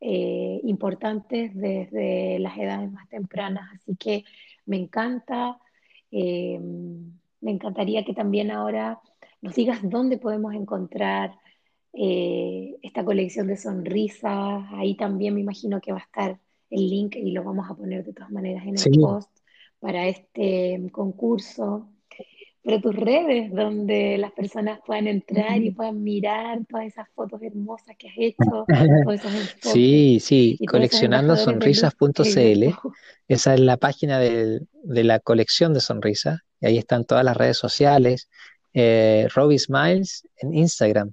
eh, 0.00 0.60
importantes 0.64 1.54
desde 1.54 2.38
las 2.38 2.58
edades 2.58 2.90
más 2.90 3.08
tempranas. 3.08 3.68
Así 3.74 3.96
que 3.96 4.24
me 4.66 4.76
encanta, 4.76 5.58
eh, 6.10 6.58
me 6.60 7.50
encantaría 7.50 8.04
que 8.04 8.14
también 8.14 8.50
ahora 8.50 9.00
nos 9.40 9.54
digas 9.54 9.78
dónde 9.82 10.18
podemos 10.18 10.54
encontrar 10.54 11.38
eh, 11.92 12.76
esta 12.82 13.04
colección 13.04 13.46
de 13.46 13.56
sonrisas. 13.56 14.64
Ahí 14.72 14.96
también 14.96 15.34
me 15.34 15.40
imagino 15.40 15.80
que 15.80 15.92
va 15.92 15.98
a 15.98 16.02
estar 16.02 16.40
el 16.70 16.88
link 16.88 17.16
y 17.16 17.32
lo 17.32 17.44
vamos 17.44 17.68
a 17.70 17.74
poner 17.74 18.04
de 18.04 18.12
todas 18.12 18.30
maneras 18.30 18.64
en 18.64 18.76
el 18.76 19.00
post 19.00 19.30
para 19.80 20.06
este 20.06 20.88
concurso 20.92 21.88
pero 22.62 22.80
tus 22.80 22.94
redes 22.94 23.50
donde 23.52 24.18
las 24.18 24.32
personas 24.32 24.80
puedan 24.84 25.06
entrar 25.06 25.62
y 25.62 25.70
puedan 25.70 26.02
mirar 26.02 26.58
todas 26.68 26.86
esas 26.86 27.08
fotos 27.14 27.40
hermosas 27.42 27.96
que 27.98 28.08
has 28.08 28.14
hecho, 28.18 28.66
todos 29.04 29.14
esos 29.14 29.56
Sí, 29.62 30.18
sí, 30.20 30.58
coleccionando 30.68 31.36
sonrisas.cl. 31.36 32.64
Esa 33.28 33.54
es 33.54 33.60
la 33.60 33.76
página 33.78 34.18
de, 34.18 34.60
la 34.84 35.20
colección 35.20 35.72
de 35.72 35.80
sonrisas. 35.80 36.40
Y 36.60 36.66
ahí 36.66 36.78
están 36.78 37.04
todas 37.06 37.24
las 37.24 37.36
redes 37.36 37.56
sociales. 37.56 38.28
Eh, 38.74 39.26
Robbie 39.34 39.58
Smiles 39.58 40.28
en 40.36 40.52
Instagram. 40.52 41.12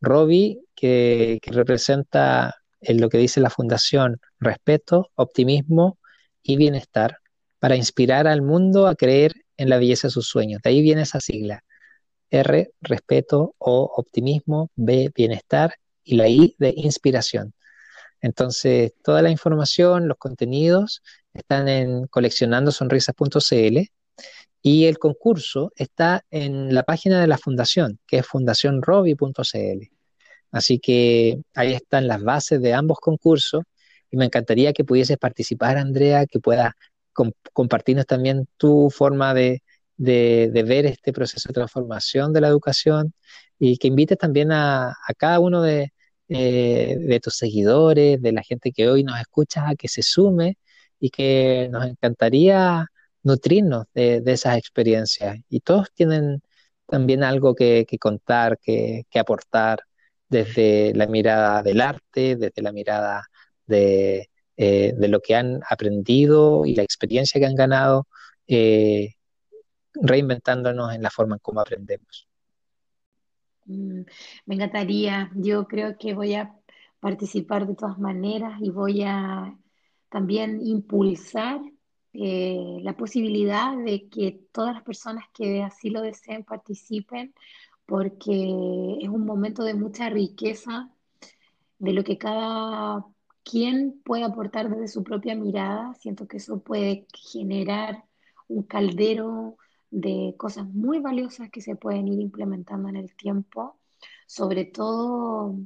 Robbie, 0.00 0.60
que, 0.76 1.38
que 1.42 1.50
representa 1.50 2.54
en 2.84 3.00
lo 3.00 3.08
que 3.08 3.18
dice 3.18 3.40
la 3.40 3.50
fundación, 3.50 4.20
respeto, 4.38 5.10
optimismo 5.14 5.98
y 6.42 6.56
bienestar, 6.56 7.18
para 7.58 7.76
inspirar 7.76 8.26
al 8.26 8.42
mundo 8.42 8.86
a 8.86 8.94
creer 8.94 9.34
en 9.56 9.70
la 9.70 9.78
belleza 9.78 10.08
de 10.08 10.12
sus 10.12 10.28
sueños. 10.28 10.60
De 10.62 10.70
ahí 10.70 10.82
viene 10.82 11.02
esa 11.02 11.20
sigla. 11.20 11.64
R, 12.30 12.72
respeto, 12.80 13.54
O, 13.58 13.90
optimismo, 13.96 14.70
B, 14.74 15.10
bienestar 15.14 15.74
y 16.02 16.16
la 16.16 16.28
I 16.28 16.54
de 16.58 16.74
inspiración. 16.76 17.54
Entonces, 18.20 18.92
toda 19.02 19.22
la 19.22 19.30
información, 19.30 20.08
los 20.08 20.18
contenidos 20.18 21.02
están 21.34 21.68
en 21.68 22.06
coleccionandosonrisas.cl 22.06 23.78
y 24.62 24.86
el 24.86 24.98
concurso 24.98 25.72
está 25.76 26.24
en 26.30 26.74
la 26.74 26.84
página 26.84 27.20
de 27.20 27.26
la 27.26 27.36
fundación, 27.38 28.00
que 28.06 28.18
es 28.18 28.26
fundacionrobi.cl. 28.26 29.90
Así 30.54 30.78
que 30.78 31.40
ahí 31.54 31.72
están 31.74 32.06
las 32.06 32.22
bases 32.22 32.62
de 32.62 32.74
ambos 32.74 32.98
concursos 33.00 33.64
y 34.08 34.16
me 34.16 34.26
encantaría 34.26 34.72
que 34.72 34.84
pudieses 34.84 35.18
participar, 35.18 35.76
Andrea, 35.78 36.26
que 36.26 36.38
puedas 36.38 36.72
compartirnos 37.52 38.06
también 38.06 38.46
tu 38.56 38.88
forma 38.90 39.34
de, 39.34 39.62
ver 39.96 40.86
este 40.86 41.12
proceso 41.12 41.48
de 41.48 41.54
transformación 41.54 42.32
de 42.32 42.40
la 42.40 42.48
educación 42.48 43.14
y 43.58 43.78
que 43.78 43.88
invites 43.88 44.16
también 44.16 44.52
a, 44.52 44.94
cada 45.18 45.40
uno 45.40 45.66
eh, 45.66 45.90
de, 46.28 47.20
tus 47.20 47.36
seguidores, 47.36 48.22
de 48.22 48.32
la 48.32 48.42
gente 48.42 48.70
que 48.70 48.88
hoy 48.88 49.02
nos 49.02 49.18
escucha, 49.20 49.68
a 49.68 49.74
que 49.74 49.88
se 49.88 50.02
sume 50.02 50.56
y 51.00 51.10
que 51.10 51.68
nos 51.72 51.84
encantaría 51.86 52.86
nutrirnos 53.24 53.86
de, 53.92 54.22
esas 54.26 54.56
experiencias. 54.56 55.38
Y 55.48 55.60
todos 55.60 55.88
tienen 55.92 56.42
también 56.86 57.24
algo 57.24 57.56
que, 57.56 57.86
contar, 57.98 58.58
que, 58.60 59.04
aportar 59.18 59.80
desde 60.34 60.92
la 60.94 61.06
mirada 61.06 61.62
del 61.62 61.80
arte, 61.80 62.34
desde 62.34 62.60
la 62.60 62.72
mirada 62.72 63.22
de, 63.66 64.28
eh, 64.56 64.92
de 64.96 65.08
lo 65.08 65.20
que 65.20 65.36
han 65.36 65.60
aprendido 65.70 66.66
y 66.66 66.74
la 66.74 66.82
experiencia 66.82 67.40
que 67.40 67.46
han 67.46 67.54
ganado, 67.54 68.08
eh, 68.48 69.14
reinventándonos 69.94 70.92
en 70.92 71.02
la 71.02 71.10
forma 71.10 71.36
en 71.36 71.40
cómo 71.40 71.60
aprendemos. 71.60 72.26
Mm, 73.66 74.02
me 74.46 74.54
encantaría, 74.56 75.30
yo 75.36 75.68
creo 75.68 75.96
que 75.96 76.14
voy 76.14 76.34
a 76.34 76.52
participar 76.98 77.66
de 77.68 77.76
todas 77.76 77.98
maneras 77.98 78.58
y 78.60 78.70
voy 78.70 79.02
a 79.02 79.56
también 80.08 80.60
impulsar 80.66 81.60
eh, 82.12 82.78
la 82.82 82.96
posibilidad 82.96 83.76
de 83.76 84.08
que 84.08 84.40
todas 84.52 84.74
las 84.74 84.82
personas 84.82 85.24
que 85.32 85.62
así 85.62 85.90
lo 85.90 86.00
deseen 86.00 86.44
participen, 86.44 87.34
porque 87.86 88.98
es 89.00 89.08
un 89.08 89.26
momento 89.26 89.62
de 89.64 89.74
mucha 89.74 90.08
riqueza 90.08 90.90
de 91.78 91.92
lo 91.92 92.04
que 92.04 92.18
cada 92.18 93.04
quién 93.44 94.00
puede 94.04 94.24
aportar 94.24 94.70
desde 94.70 94.88
su 94.88 95.04
propia 95.04 95.34
mirada. 95.36 95.94
Siento 95.94 96.26
que 96.26 96.38
eso 96.38 96.60
puede 96.60 97.06
generar 97.12 98.04
un 98.48 98.62
caldero 98.64 99.56
de 99.90 100.34
cosas 100.36 100.66
muy 100.66 100.98
valiosas 100.98 101.50
que 101.50 101.60
se 101.60 101.76
pueden 101.76 102.08
ir 102.08 102.20
implementando 102.20 102.88
en 102.88 102.96
el 102.96 103.14
tiempo, 103.14 103.78
sobre 104.26 104.64
todo, 104.64 105.56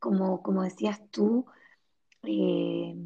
como, 0.00 0.42
como 0.42 0.62
decías 0.62 1.00
tú, 1.10 1.46
eh, 2.24 2.96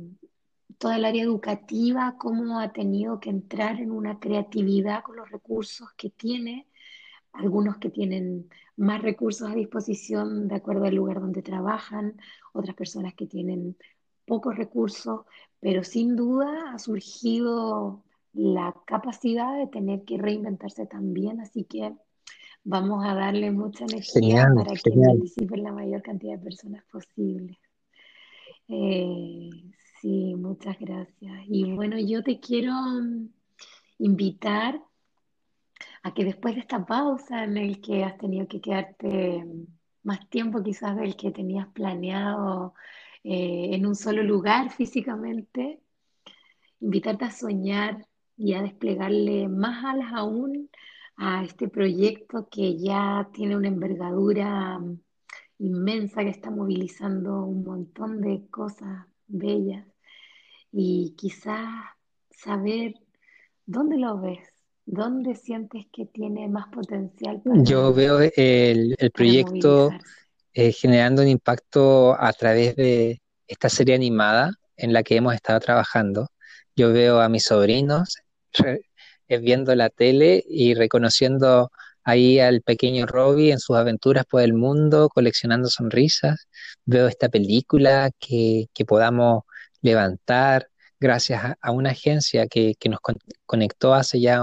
toda 0.78 0.96
el 0.96 1.04
área 1.04 1.22
educativa, 1.24 2.16
cómo 2.18 2.58
ha 2.60 2.72
tenido 2.72 3.20
que 3.20 3.30
entrar 3.30 3.80
en 3.80 3.90
una 3.90 4.18
creatividad 4.18 5.02
con 5.02 5.16
los 5.16 5.30
recursos 5.30 5.88
que 5.96 6.10
tiene, 6.10 6.66
algunos 7.38 7.78
que 7.78 7.90
tienen 7.90 8.48
más 8.76 9.02
recursos 9.02 9.50
a 9.50 9.54
disposición 9.54 10.48
de 10.48 10.56
acuerdo 10.56 10.84
al 10.84 10.94
lugar 10.94 11.20
donde 11.20 11.42
trabajan, 11.42 12.20
otras 12.52 12.74
personas 12.74 13.14
que 13.14 13.26
tienen 13.26 13.76
pocos 14.26 14.56
recursos, 14.56 15.22
pero 15.60 15.84
sin 15.84 16.16
duda 16.16 16.72
ha 16.72 16.78
surgido 16.78 18.02
la 18.32 18.74
capacidad 18.86 19.56
de 19.56 19.66
tener 19.66 20.04
que 20.04 20.18
reinventarse 20.18 20.86
también, 20.86 21.40
así 21.40 21.64
que 21.64 21.94
vamos 22.64 23.06
a 23.06 23.14
darle 23.14 23.50
mucha 23.50 23.84
energía 23.84 24.48
para 24.54 24.74
que 24.74 24.90
participen 24.90 25.62
la 25.62 25.72
mayor 25.72 26.02
cantidad 26.02 26.36
de 26.36 26.44
personas 26.44 26.84
posible. 26.90 27.58
Eh, 28.68 29.50
sí, 30.00 30.34
muchas 30.34 30.78
gracias. 30.78 31.32
Y 31.46 31.72
bueno, 31.72 31.98
yo 31.98 32.22
te 32.22 32.40
quiero 32.40 32.74
invitar 33.98 34.82
a 36.06 36.14
que 36.14 36.24
después 36.24 36.54
de 36.54 36.60
esta 36.60 36.86
pausa 36.86 37.42
en 37.42 37.56
el 37.56 37.80
que 37.80 38.04
has 38.04 38.16
tenido 38.16 38.46
que 38.46 38.60
quedarte 38.60 39.44
más 40.04 40.28
tiempo 40.30 40.62
quizás 40.62 40.96
del 40.96 41.16
que 41.16 41.32
tenías 41.32 41.66
planeado 41.72 42.74
eh, 43.24 43.70
en 43.72 43.86
un 43.86 43.96
solo 43.96 44.22
lugar 44.22 44.70
físicamente, 44.70 45.80
invitarte 46.78 47.24
a 47.24 47.32
soñar 47.32 48.06
y 48.36 48.54
a 48.54 48.62
desplegarle 48.62 49.48
más 49.48 49.84
alas 49.84 50.12
aún 50.14 50.70
a 51.16 51.42
este 51.42 51.68
proyecto 51.68 52.48
que 52.48 52.78
ya 52.78 53.28
tiene 53.32 53.56
una 53.56 53.66
envergadura 53.66 54.78
inmensa 55.58 56.22
que 56.22 56.30
está 56.30 56.52
movilizando 56.52 57.42
un 57.44 57.64
montón 57.64 58.20
de 58.20 58.46
cosas 58.48 59.06
bellas. 59.26 59.84
Y 60.70 61.14
quizás 61.16 61.68
saber 62.30 62.94
dónde 63.66 63.98
lo 63.98 64.20
ves, 64.20 64.55
¿Dónde 64.86 65.34
sientes 65.34 65.86
que 65.92 66.06
tiene 66.06 66.46
más 66.48 66.68
potencial? 66.68 67.42
Yo 67.64 67.92
veo 67.92 68.20
el, 68.36 68.96
proyecto 69.12 69.90
eh, 70.54 70.70
generando 70.70 71.22
un 71.22 71.28
impacto 71.28 72.14
a 72.18 72.32
través 72.32 72.76
de 72.76 73.20
esta 73.48 73.68
serie 73.68 73.96
animada 73.96 74.52
en 74.76 74.92
la 74.92 75.02
que 75.02 75.16
hemos 75.16 75.34
estado 75.34 75.58
trabajando. 75.58 76.28
Yo 76.76 76.92
veo 76.92 77.20
a 77.20 77.28
mis 77.28 77.44
sobrinos 77.44 78.16
eh, 78.64 79.38
viendo 79.38 79.74
la 79.74 79.90
tele 79.90 80.44
y 80.48 80.74
reconociendo 80.74 81.72
ahí 82.04 82.38
al 82.38 82.62
pequeño 82.62 83.06
Robbie 83.06 83.50
en 83.50 83.58
sus 83.58 83.76
aventuras 83.76 84.24
por 84.24 84.42
el 84.42 84.54
mundo, 84.54 85.08
coleccionando 85.08 85.68
sonrisas. 85.68 86.46
Veo 86.84 87.08
esta 87.08 87.28
película 87.28 88.12
que, 88.20 88.66
que 88.72 88.84
podamos 88.84 89.42
levantar, 89.82 90.68
gracias 91.00 91.56
a, 91.60 91.70
una 91.70 91.90
agencia 91.90 92.46
que, 92.46 92.76
nos 92.88 93.00
conectó 93.46 93.94
hace 93.94 94.20
ya 94.20 94.40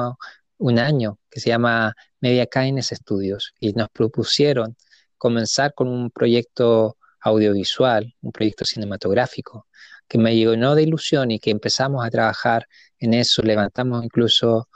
un 0.57 0.79
año, 0.79 1.19
que 1.29 1.39
se 1.39 1.49
llama 1.49 1.95
Media 2.21 2.45
Kindness 2.45 2.89
Studios, 2.93 3.53
y 3.59 3.73
nos 3.73 3.89
propusieron 3.89 4.75
comenzar 5.17 5.73
con 5.73 5.87
un 5.87 6.11
proyecto 6.11 6.97
audiovisual, 7.21 8.13
un 8.21 8.31
proyecto 8.31 8.65
cinematográfico, 8.65 9.67
que 10.07 10.17
me 10.17 10.35
llenó 10.35 10.75
de 10.75 10.83
ilusión 10.83 11.31
y 11.31 11.39
que 11.39 11.51
empezamos 11.51 12.05
a 12.05 12.09
trabajar 12.09 12.67
en 12.99 13.13
eso, 13.13 13.41
levantamos 13.41 14.03
incluso 14.03 14.69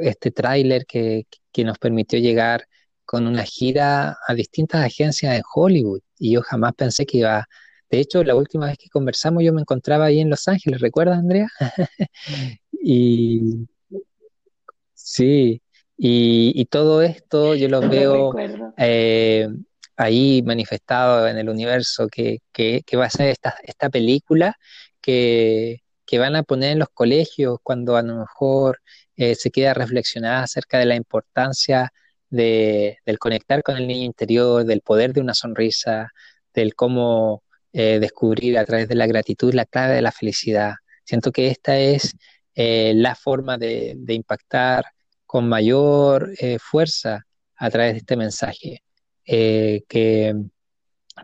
este 0.00 0.30
tráiler 0.30 0.86
que, 0.86 1.26
que 1.52 1.64
nos 1.64 1.78
permitió 1.78 2.18
llegar 2.18 2.66
con 3.04 3.26
una 3.26 3.44
gira 3.44 4.16
a 4.26 4.34
distintas 4.34 4.84
agencias 4.84 5.36
en 5.36 5.42
Hollywood 5.54 6.00
y 6.18 6.32
yo 6.34 6.42
jamás 6.42 6.72
pensé 6.74 7.06
que 7.06 7.18
iba 7.18 7.48
de 7.92 8.00
hecho, 8.00 8.24
la 8.24 8.34
última 8.34 8.66
vez 8.66 8.78
que 8.78 8.88
conversamos 8.88 9.44
yo 9.44 9.52
me 9.52 9.60
encontraba 9.60 10.06
ahí 10.06 10.20
en 10.20 10.30
Los 10.30 10.48
Ángeles, 10.48 10.80
¿recuerdas, 10.80 11.18
Andrea? 11.18 11.48
y 12.72 13.68
sí, 14.94 15.60
Y, 15.98 16.52
y 16.54 16.64
todo 16.66 17.02
esto 17.02 17.54
yo 17.54 17.68
lo 17.68 17.86
veo 17.86 18.32
eh, 18.78 19.46
ahí 19.96 20.42
manifestado 20.42 21.28
en 21.28 21.36
el 21.36 21.50
universo, 21.50 22.08
que, 22.08 22.38
que, 22.50 22.82
que 22.86 22.96
va 22.96 23.04
a 23.06 23.10
ser 23.10 23.28
esta, 23.28 23.56
esta 23.62 23.90
película 23.90 24.56
que, 25.02 25.82
que 26.06 26.18
van 26.18 26.34
a 26.34 26.44
poner 26.44 26.72
en 26.72 26.78
los 26.78 26.88
colegios 26.88 27.58
cuando 27.62 27.96
a 27.96 28.02
lo 28.02 28.16
mejor 28.16 28.80
eh, 29.16 29.34
se 29.34 29.50
queda 29.50 29.74
reflexionada 29.74 30.44
acerca 30.44 30.78
de 30.78 30.86
la 30.86 30.96
importancia 30.96 31.92
de, 32.30 32.96
del 33.04 33.18
conectar 33.18 33.62
con 33.62 33.76
el 33.76 33.86
niño 33.86 34.06
interior, 34.06 34.64
del 34.64 34.80
poder 34.80 35.12
de 35.12 35.20
una 35.20 35.34
sonrisa, 35.34 36.10
del 36.54 36.74
cómo 36.74 37.42
eh, 37.72 37.98
descubrir 38.00 38.58
a 38.58 38.64
través 38.64 38.88
de 38.88 38.94
la 38.94 39.06
gratitud 39.06 39.54
la 39.54 39.66
clave 39.66 39.94
de 39.94 40.02
la 40.02 40.12
felicidad. 40.12 40.74
Siento 41.04 41.32
que 41.32 41.48
esta 41.48 41.78
es 41.78 42.14
eh, 42.54 42.92
la 42.94 43.14
forma 43.14 43.58
de, 43.58 43.94
de, 43.96 44.14
impactar 44.14 44.84
con 45.26 45.48
mayor 45.48 46.30
eh, 46.38 46.58
fuerza 46.58 47.26
a 47.56 47.70
través 47.70 47.94
de 47.94 47.98
este 47.98 48.16
mensaje. 48.16 48.82
Eh, 49.24 49.84
que, 49.88 50.34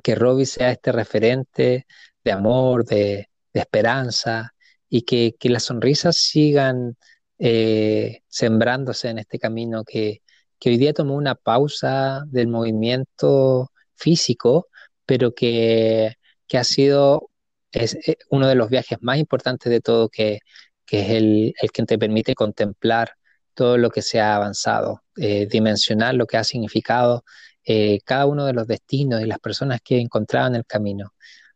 que 0.03 0.14
Robbie 0.14 0.46
sea 0.46 0.70
este 0.70 0.92
referente 0.92 1.86
de 2.24 2.32
amor, 2.32 2.84
de, 2.84 3.28
de 3.53 3.61
esperanza 3.61 4.55
y 4.88 5.03
que, 5.03 5.34
que, 5.38 5.51
las 5.51 5.64
sonrisas 5.64 6.16
sigan 6.16 6.96
eh, 7.38 8.22
sembrándose 8.28 9.09
en 9.11 9.18
este 9.18 9.38
camino 9.38 9.84
que, 9.84 10.22
que, 10.59 10.70
hoy 10.70 10.78
día 10.78 10.92
tomó 10.92 11.16
una 11.16 11.34
pausa 11.34 12.24
del 12.26 12.49
movimiento 12.49 13.72
físico, 13.96 14.68
pero 15.07 15.34
que, 15.34 16.14
que 16.49 16.59
ha 16.59 16.64
sido 16.64 17.30
es, 17.72 17.94
eh, 18.07 18.16
uno 18.30 18.46
de 18.49 18.55
los 18.55 18.70
viajes 18.70 18.99
más 19.01 19.18
importantes 19.18 19.70
de 19.70 19.80
todo, 19.80 20.09
que, 20.09 20.40
que 20.86 21.03
es 21.03 21.11
el, 21.11 21.55
el, 21.61 21.70
que 21.72 21.84
te 21.84 21.99
permite 21.99 22.34
contemplar 22.34 23.12
todo 23.55 23.76
lo 23.78 23.90
que 23.90 24.03
se 24.03 24.20
ha 24.20 24.36
avanzado, 24.36 25.03
eh, 25.16 25.46
dimensionar 25.46 26.14
lo 26.14 26.26
que 26.26 26.36
ha 26.36 26.44
significado 26.44 27.24
eh, 27.64 28.01
cada 28.05 28.26
uno 28.26 28.46
de 28.46 28.53
los 28.55 28.66
destinos 28.66 29.20
y 29.22 29.26
las 29.26 29.40
personas 29.40 29.80
que 29.82 29.96
he 29.96 30.01
encontrado 30.01 30.49
en 30.49 30.57
el 30.57 30.64
camino. 30.66 31.14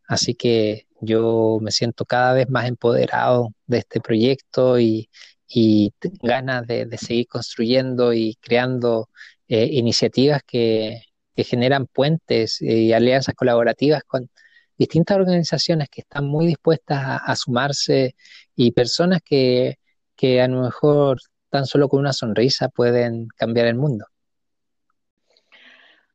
Así 0.08 0.34
que 0.34 0.86
yo 1.00 1.58
me 1.62 1.70
siento 1.72 2.04
cada 2.04 2.34
vez 2.34 2.48
más 2.50 2.66
empoderado 2.68 3.50
de 3.66 3.78
este 3.78 4.00
proyecto 4.00 4.78
y, 4.78 5.08
y 5.48 5.92
ganas 6.22 6.66
de, 6.66 6.86
de, 6.86 6.98
seguir 6.98 7.28
construyendo 7.28 8.12
y 8.12 8.36
creando 8.40 9.08
iniciativas 9.48 10.42
que, 10.46 11.02
que, 11.36 11.44
generan 11.44 11.86
puentes 11.86 12.60
y 12.62 12.92
alianzas 12.92 13.34
colaborativas 13.34 14.02
con 14.04 14.30
distintas 14.78 15.16
organizaciones 15.16 15.88
que 15.90 16.02
están 16.02 16.26
muy 16.26 16.46
dispuestas 16.46 17.20
a, 17.24 17.36
sumarse 17.36 18.16
y 18.56 18.72
personas 18.72 19.20
que, 19.24 19.78
que 20.16 20.40
a 20.40 20.48
lo 20.48 20.62
mejor 20.62 21.20
tan 21.50 21.66
solo 21.66 21.88
con 21.88 22.00
una 22.00 22.12
sonrisa 22.12 22.68
pueden 22.68 23.28
cambiar 23.36 23.66
el 23.66 23.76
mundo. 23.76 24.06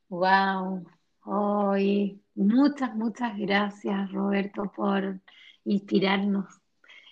Wow, 0.09 0.85
hoy 1.25 2.21
muchas, 2.35 2.95
muchas 2.95 3.37
gracias 3.37 4.11
Roberto 4.11 4.71
por 4.75 5.19
inspirarnos 5.65 6.45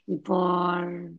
y 0.08 0.18
por, 0.18 1.12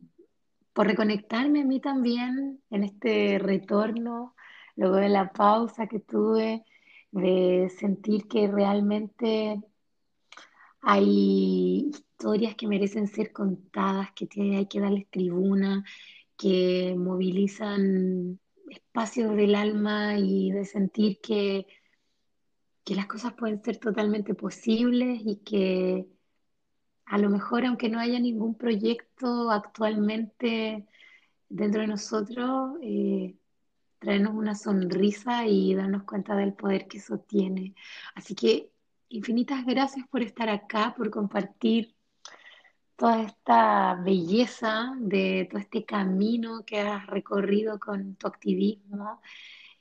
por 0.73 0.87
reconectarme 0.87 1.61
a 1.61 1.65
mí 1.65 1.79
también 1.79 2.61
en 2.69 2.83
este 2.83 3.39
retorno, 3.39 4.35
luego 4.75 4.95
de 4.95 5.09
la 5.09 5.31
pausa 5.31 5.87
que 5.87 5.99
tuve, 5.99 6.65
de 7.11 7.71
sentir 7.77 8.27
que 8.27 8.47
realmente 8.47 9.61
hay 10.81 11.89
historias 11.89 12.55
que 12.55 12.67
merecen 12.67 13.07
ser 13.07 13.31
contadas, 13.31 14.11
que 14.13 14.27
hay 14.55 14.67
que 14.67 14.79
darles 14.79 15.09
tribuna, 15.09 15.83
que 16.37 16.95
movilizan 16.97 18.39
espacios 18.69 19.35
del 19.35 19.55
alma 19.55 20.17
y 20.17 20.51
de 20.51 20.65
sentir 20.65 21.19
que, 21.21 21.67
que 22.83 22.95
las 22.95 23.07
cosas 23.07 23.33
pueden 23.33 23.63
ser 23.63 23.77
totalmente 23.77 24.33
posibles 24.33 25.21
y 25.25 25.37
que 25.37 26.07
a 27.05 27.17
lo 27.17 27.29
mejor, 27.29 27.65
aunque 27.65 27.89
no 27.89 27.99
haya 27.99 28.19
ningún 28.19 28.55
proyecto 28.55 29.49
actualmente 29.51 30.85
dentro 31.49 31.81
de 31.81 31.87
nosotros, 31.87 32.77
eh, 32.81 33.35
traernos 33.99 34.35
una 34.35 34.55
sonrisa 34.55 35.47
y 35.47 35.73
darnos 35.73 36.03
cuenta 36.03 36.35
del 36.35 36.53
poder 36.53 36.87
que 36.87 36.97
eso 36.97 37.19
tiene. 37.19 37.75
Así 38.13 38.35
que 38.35 38.71
infinitas 39.09 39.65
gracias 39.65 40.07
por 40.07 40.21
estar 40.21 40.49
acá, 40.49 40.93
por 40.95 41.09
compartir 41.09 41.93
toda 42.95 43.21
esta 43.23 43.95
belleza 44.03 44.93
de 44.99 45.47
todo 45.49 45.59
este 45.59 45.85
camino 45.85 46.63
que 46.65 46.79
has 46.79 47.05
recorrido 47.07 47.79
con 47.79 48.15
tu 48.15 48.27
activismo 48.27 49.21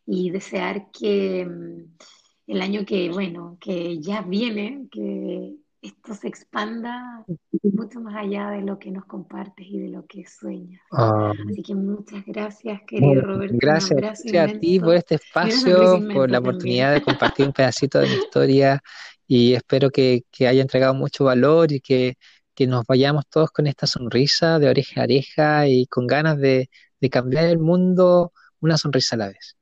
y 0.05 0.31
desear 0.31 0.91
que 0.93 1.47
mm, 1.47 2.53
el 2.53 2.62
año 2.62 2.85
que, 2.85 3.11
bueno, 3.11 3.57
que 3.59 3.99
ya 3.99 4.20
viene, 4.20 4.87
que 4.91 5.57
esto 5.81 6.14
se 6.14 6.29
expanda 6.29 7.24
mucho 7.62 8.01
más 8.01 8.16
allá 8.16 8.51
de 8.51 8.62
lo 8.62 8.79
que 8.79 8.91
nos 8.91 9.05
compartes 9.07 9.66
y 9.66 9.79
de 9.79 9.89
lo 9.89 10.05
que 10.07 10.27
sueñas. 10.27 10.81
Uh, 10.93 11.33
Así 11.51 11.62
que 11.62 11.74
muchas 11.74 12.24
gracias, 12.27 12.83
querido 12.87 13.22
Roberto. 13.22 13.57
Gracias, 13.59 13.97
gracias 13.97 14.51
a 14.51 14.59
ti 14.59 14.79
por 14.79 14.95
este 14.95 15.16
espacio, 15.16 16.01
por 16.12 16.31
la 16.31 16.39
oportunidad 16.39 16.93
de 16.93 17.03
compartir 17.03 17.47
un 17.47 17.53
pedacito 17.53 17.99
de 18.01 18.09
mi 18.09 18.14
historia 18.14 18.83
y 19.27 19.55
espero 19.55 19.91
que, 19.91 20.22
que 20.31 20.49
haya 20.49 20.62
entregado 20.62 20.95
mucho 20.95 21.24
valor 21.24 21.72
y 21.72 21.81
que 21.81 22.16
que 22.57 22.66
nos 22.66 22.87
vayamos 22.87 23.27
todos 23.29 23.51
con 23.51 23.66
esta 23.66 23.87
sonrisa 23.87 24.59
de 24.59 24.70
oreja 24.70 25.03
a 25.03 25.05
oreja 25.05 25.68
y 25.68 25.87
con 25.87 26.07
ganas 26.07 26.39
de, 26.39 26.70
de 27.01 27.11
cambiar 27.11 27.45
el 27.45 27.59
mundo 27.59 28.33
una 28.61 28.79
sonrisa 28.79 29.14
a 29.14 29.18
la 29.18 29.29
vez. 29.29 29.57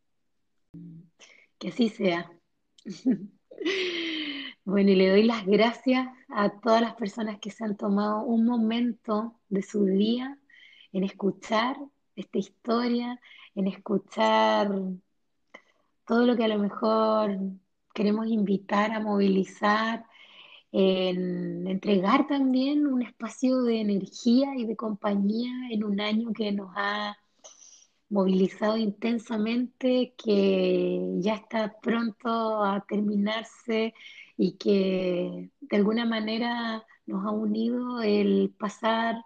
Que 1.58 1.68
así 1.68 1.90
sea. 1.90 2.30
Bueno, 4.66 4.92
y 4.92 4.94
le 4.94 5.10
doy 5.10 5.24
las 5.24 5.44
gracias 5.44 6.08
a 6.30 6.48
todas 6.48 6.80
las 6.80 6.94
personas 6.94 7.38
que 7.38 7.50
se 7.50 7.64
han 7.64 7.76
tomado 7.76 8.22
un 8.22 8.46
momento 8.46 9.38
de 9.50 9.60
su 9.60 9.84
día 9.84 10.38
en 10.90 11.04
escuchar 11.04 11.76
esta 12.16 12.38
historia, 12.38 13.20
en 13.54 13.66
escuchar 13.66 14.70
todo 16.06 16.24
lo 16.24 16.34
que 16.34 16.44
a 16.44 16.48
lo 16.48 16.58
mejor 16.58 17.36
queremos 17.94 18.26
invitar 18.28 18.92
a 18.92 19.00
movilizar, 19.00 20.04
en 20.72 21.68
entregar 21.68 22.26
también 22.26 22.86
un 22.86 23.02
espacio 23.02 23.62
de 23.62 23.80
energía 23.80 24.56
y 24.56 24.66
de 24.66 24.76
compañía 24.76 25.52
en 25.70 25.84
un 25.84 26.00
año 26.00 26.32
que 26.32 26.52
nos 26.52 26.70
ha 26.76 27.16
movilizado 28.08 28.76
intensamente, 28.76 30.14
que 30.18 31.16
ya 31.20 31.34
está 31.34 31.80
pronto 31.80 32.64
a 32.64 32.84
terminarse 32.88 33.94
y 34.36 34.52
que 34.58 35.50
de 35.60 35.76
alguna 35.76 36.04
manera 36.06 36.84
nos 37.06 37.24
ha 37.24 37.30
unido 37.30 38.02
el 38.02 38.54
pasar 38.58 39.16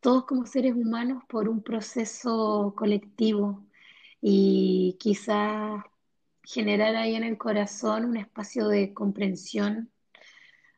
todos 0.00 0.24
como 0.26 0.46
seres 0.46 0.74
humanos 0.74 1.22
por 1.28 1.48
un 1.48 1.62
proceso 1.62 2.74
colectivo. 2.76 3.64
Y 4.22 4.96
quizás 5.00 5.82
generar 6.52 6.96
ahí 6.96 7.14
en 7.14 7.24
el 7.24 7.38
corazón 7.38 8.04
un 8.04 8.16
espacio 8.16 8.68
de 8.68 8.92
comprensión 8.92 9.90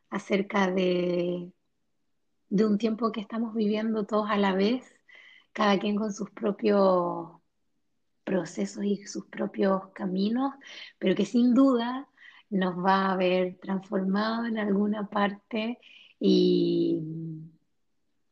acerca 0.09 0.69
de, 0.69 1.51
de 2.49 2.65
un 2.65 2.77
tiempo 2.77 3.11
que 3.11 3.21
estamos 3.21 3.55
viviendo 3.55 4.05
todos 4.05 4.29
a 4.29 4.37
la 4.37 4.53
vez, 4.53 4.83
cada 5.53 5.79
quien 5.79 5.95
con 5.95 6.13
sus 6.13 6.29
propios 6.31 7.31
procesos 8.23 8.83
y 8.85 9.05
sus 9.05 9.25
propios 9.25 9.89
caminos, 9.93 10.53
pero 10.99 11.15
que 11.15 11.25
sin 11.25 11.53
duda 11.53 12.07
nos 12.49 12.77
va 12.77 13.07
a 13.07 13.13
haber 13.13 13.57
transformado 13.57 14.45
en 14.45 14.59
alguna 14.59 15.09
parte. 15.09 15.79
Y 16.19 16.99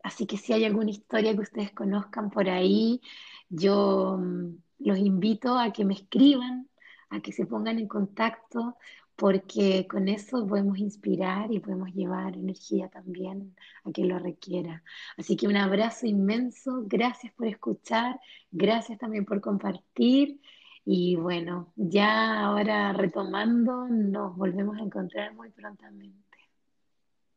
así 0.04 0.28
que 0.28 0.38
si 0.38 0.54
hay 0.54 0.66
alguna 0.66 0.92
historia 0.92 1.34
que 1.34 1.42
ustedes 1.42 1.72
conozcan 1.72 2.30
por 2.30 2.48
ahí, 2.50 3.02
yo 3.50 4.20
los 4.80 4.98
invito 4.98 5.58
a 5.58 5.74
que 5.74 5.84
me 5.86 5.96
escriban, 5.96 6.70
a 7.12 7.22
que 7.22 7.32
se 7.32 7.46
pongan 7.46 7.78
en 7.80 7.88
contacto, 7.88 8.78
porque 9.16 9.86
con 9.88 10.08
eso 10.08 10.48
podemos 10.48 10.80
inspirar 10.80 11.52
y 11.52 11.60
podemos 11.60 11.94
llevar 11.94 12.36
energía 12.36 12.90
también 12.90 13.56
a 13.84 13.92
quien 13.92 14.10
lo 14.10 14.18
requiera. 14.18 14.84
Así 15.18 15.36
que 15.38 15.48
un 15.48 15.58
abrazo 15.58 16.08
inmenso, 16.08 16.84
gracias 16.88 17.32
por 17.34 17.48
escuchar, 17.48 18.20
gracias 18.52 18.98
también 18.98 19.26
por 19.26 19.40
compartir 19.42 20.42
y 20.86 21.16
bueno, 21.16 21.72
ya 21.76 22.42
ahora 22.42 22.94
retomando, 22.94 23.88
nos 23.88 24.36
volvemos 24.36 24.78
a 24.78 24.82
encontrar 24.82 25.36
muy 25.36 25.52
prontamente. 25.52 26.31